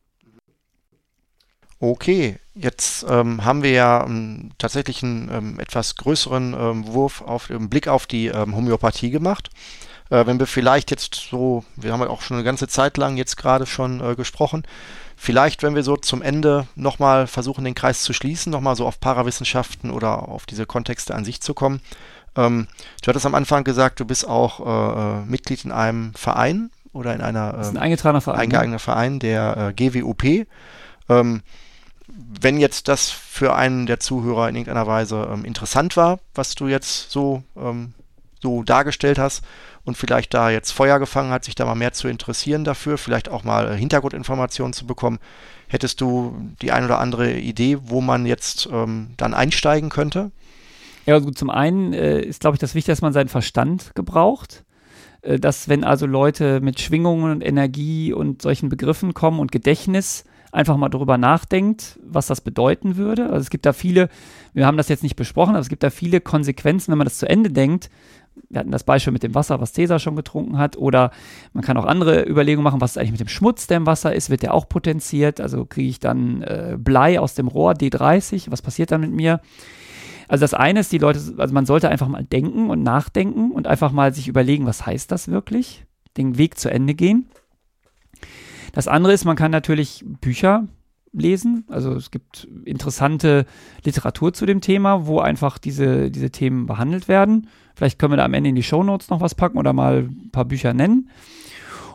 [1.81, 7.47] Okay, jetzt ähm, haben wir ja ähm, tatsächlich einen ähm, etwas größeren ähm, Wurf auf
[7.47, 9.49] den Blick auf die ähm, Homöopathie gemacht.
[10.11, 13.16] Äh, wenn wir vielleicht jetzt so, wir haben ja auch schon eine ganze Zeit lang
[13.16, 14.65] jetzt gerade schon äh, gesprochen,
[15.24, 18.99] Vielleicht, wenn wir so zum Ende nochmal versuchen, den Kreis zu schließen, nochmal so auf
[18.99, 21.81] Parawissenschaften oder auf diese Kontexte an sich zu kommen.
[22.35, 22.66] Ähm,
[23.01, 27.15] du hattest am Anfang gesagt, du bist auch äh, äh Mitglied in einem Verein oder
[27.15, 27.53] in einer.
[27.53, 28.36] Das ist ein ähm, eingetragener Verein.
[28.36, 28.43] Ne?
[28.43, 30.24] Eingeeigneter Verein, der äh, GWUP.
[31.09, 31.43] Ähm,
[32.09, 36.66] wenn jetzt das für einen der Zuhörer in irgendeiner Weise ähm, interessant war, was du
[36.66, 37.94] jetzt so, ähm,
[38.40, 39.44] so dargestellt hast,
[39.85, 43.29] und vielleicht da jetzt Feuer gefangen hat, sich da mal mehr zu interessieren dafür, vielleicht
[43.29, 45.19] auch mal Hintergrundinformationen zu bekommen,
[45.69, 50.31] hättest du die ein oder andere Idee, wo man jetzt ähm, dann einsteigen könnte?
[51.07, 54.65] Ja, gut, zum einen äh, ist, glaube ich, das Wichtige, dass man seinen Verstand gebraucht.
[55.23, 60.25] Äh, dass, wenn also Leute mit Schwingungen und Energie und solchen Begriffen kommen und Gedächtnis,
[60.53, 63.25] einfach mal darüber nachdenkt, was das bedeuten würde.
[63.25, 64.11] Also es gibt da viele,
[64.53, 67.17] wir haben das jetzt nicht besprochen, aber es gibt da viele Konsequenzen, wenn man das
[67.17, 67.89] zu Ende denkt,
[68.53, 70.77] Wir hatten das Beispiel mit dem Wasser, was Cäsar schon getrunken hat.
[70.77, 71.11] Oder
[71.55, 74.15] man kann auch andere Überlegungen machen, was ist eigentlich mit dem Schmutz, der im Wasser
[74.15, 74.29] ist.
[74.29, 75.41] Wird der auch potenziert?
[75.41, 78.51] Also kriege ich dann äh, Blei aus dem Rohr D30?
[78.51, 79.41] Was passiert dann mit mir?
[80.29, 83.66] Also das eine ist, die Leute, also man sollte einfach mal denken und nachdenken und
[83.66, 85.87] einfach mal sich überlegen, was heißt das wirklich?
[86.19, 87.31] Den Weg zu Ende gehen.
[88.73, 90.69] Das andere ist, man kann natürlich Bücher
[91.12, 91.64] lesen.
[91.68, 93.47] Also es gibt interessante
[93.84, 97.48] Literatur zu dem Thema, wo einfach diese, diese Themen behandelt werden.
[97.74, 100.09] Vielleicht können wir da am Ende in die Show Notes noch was packen oder mal
[100.09, 101.10] ein paar Bücher nennen.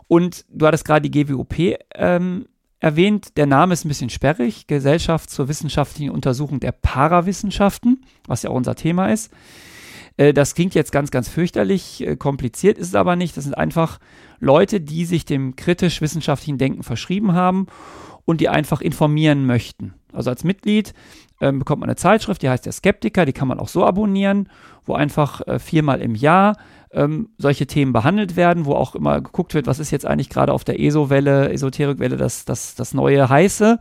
[0.08, 2.46] Und du hattest gerade die GWOP ähm,
[2.80, 3.38] erwähnt.
[3.38, 4.68] Der Name ist ein bisschen sperrig.
[4.68, 9.32] Gesellschaft zur wissenschaftlichen Untersuchung der Parawissenschaften, was ja auch unser Thema ist.
[10.16, 12.06] Äh, das klingt jetzt ganz, ganz fürchterlich.
[12.06, 13.36] Äh, kompliziert ist es aber nicht.
[13.36, 14.00] Das sind einfach
[14.40, 17.68] Leute, die sich dem kritisch-wissenschaftlichen Denken verschrieben haben
[18.28, 19.94] und die einfach informieren möchten.
[20.12, 20.94] Also als Mitglied
[21.40, 24.50] ähm, bekommt man eine Zeitschrift, die heißt der Skeptiker, die kann man auch so abonnieren,
[24.84, 26.58] wo einfach äh, viermal im Jahr
[26.92, 30.52] ähm, solche Themen behandelt werden, wo auch immer geguckt wird, was ist jetzt eigentlich gerade
[30.52, 33.80] auf der ESO-Welle, Esoterikwelle das, das, das neue Heiße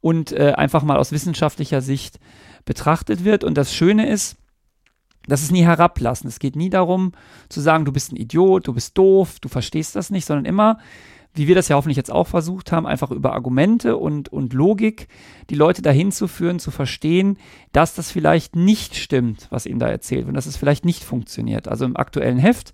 [0.00, 2.18] und äh, einfach mal aus wissenschaftlicher Sicht
[2.64, 3.44] betrachtet wird.
[3.44, 4.38] Und das Schöne ist,
[5.26, 6.28] das ist nie herablassen.
[6.28, 7.12] Es geht nie darum
[7.50, 10.78] zu sagen, du bist ein Idiot, du bist doof, du verstehst das nicht, sondern immer,
[11.34, 15.08] wie wir das ja hoffentlich jetzt auch versucht haben, einfach über Argumente und, und Logik
[15.50, 17.38] die Leute dahin zu führen, zu verstehen,
[17.72, 21.68] dass das vielleicht nicht stimmt, was ihnen da erzählt wird, dass es vielleicht nicht funktioniert.
[21.68, 22.72] Also im aktuellen Heft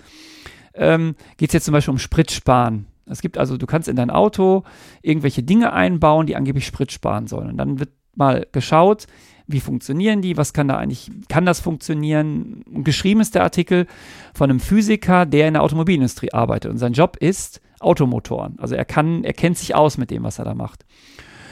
[0.75, 2.87] ähm, geht es jetzt zum Beispiel um Spritsparen.
[3.07, 4.65] Es gibt also, du kannst in dein Auto
[5.03, 7.49] irgendwelche Dinge einbauen, die angeblich Sprit sparen sollen.
[7.51, 9.07] Und dann wird mal geschaut,
[9.47, 12.63] wie funktionieren die, was kann da eigentlich, kann das funktionieren?
[12.73, 13.87] Und geschrieben ist der Artikel
[14.33, 18.59] von einem Physiker, der in der Automobilindustrie arbeitet und sein Job ist Automotoren.
[18.59, 20.85] Also er kann, er kennt sich aus mit dem, was er da macht.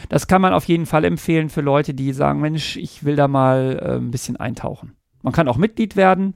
[0.08, 3.28] Das kann man auf jeden Fall empfehlen für Leute, die sagen, Mensch, ich will da
[3.28, 4.96] mal äh, ein bisschen eintauchen.
[5.22, 6.34] Man kann auch Mitglied werden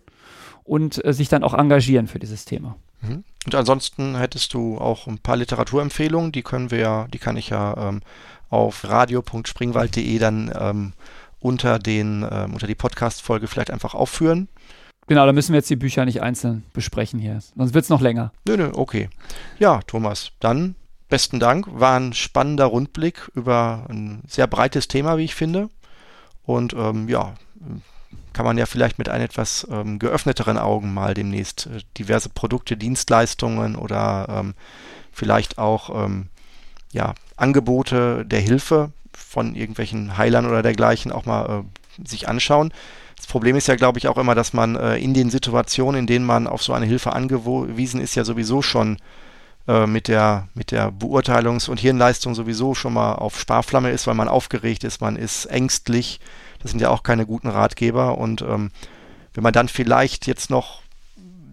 [0.64, 2.76] und äh, sich dann auch engagieren für dieses Thema.
[3.02, 3.24] Mhm.
[3.44, 7.50] Und ansonsten hättest du auch ein paar Literaturempfehlungen, die können wir ja, die kann ich
[7.50, 8.00] ja ähm,
[8.48, 10.92] auf radio.springwald.de dann ähm,
[11.38, 14.48] unter, den, ähm, unter die Podcast-Folge vielleicht einfach aufführen.
[15.06, 17.38] Genau, da müssen wir jetzt die Bücher nicht einzeln besprechen hier.
[17.56, 18.32] Sonst wird es noch länger.
[18.46, 19.08] Nö, nö, okay.
[19.58, 20.74] Ja, Thomas, dann
[21.08, 21.66] besten Dank.
[21.70, 25.68] War ein spannender Rundblick über ein sehr breites Thema, wie ich finde.
[26.44, 27.34] Und ähm, ja,
[28.32, 32.76] kann man ja vielleicht mit ein etwas ähm, geöffneteren Augen mal demnächst äh, diverse Produkte,
[32.76, 34.54] Dienstleistungen oder ähm,
[35.12, 36.28] vielleicht auch ähm,
[36.92, 42.72] ja, Angebote der Hilfe von irgendwelchen Heilern oder dergleichen auch mal äh, sich anschauen.
[43.16, 46.06] Das Problem ist ja, glaube ich, auch immer, dass man äh, in den Situationen, in
[46.06, 48.98] denen man auf so eine Hilfe angewiesen ist, ja sowieso schon
[49.66, 54.14] äh, mit der, mit der Beurteilungs- und Hirnleistung sowieso schon mal auf Sparflamme ist, weil
[54.14, 56.20] man aufgeregt ist, man ist ängstlich.
[56.60, 58.18] Das sind ja auch keine guten Ratgeber.
[58.18, 58.70] Und ähm,
[59.34, 60.82] wenn man dann vielleicht jetzt noch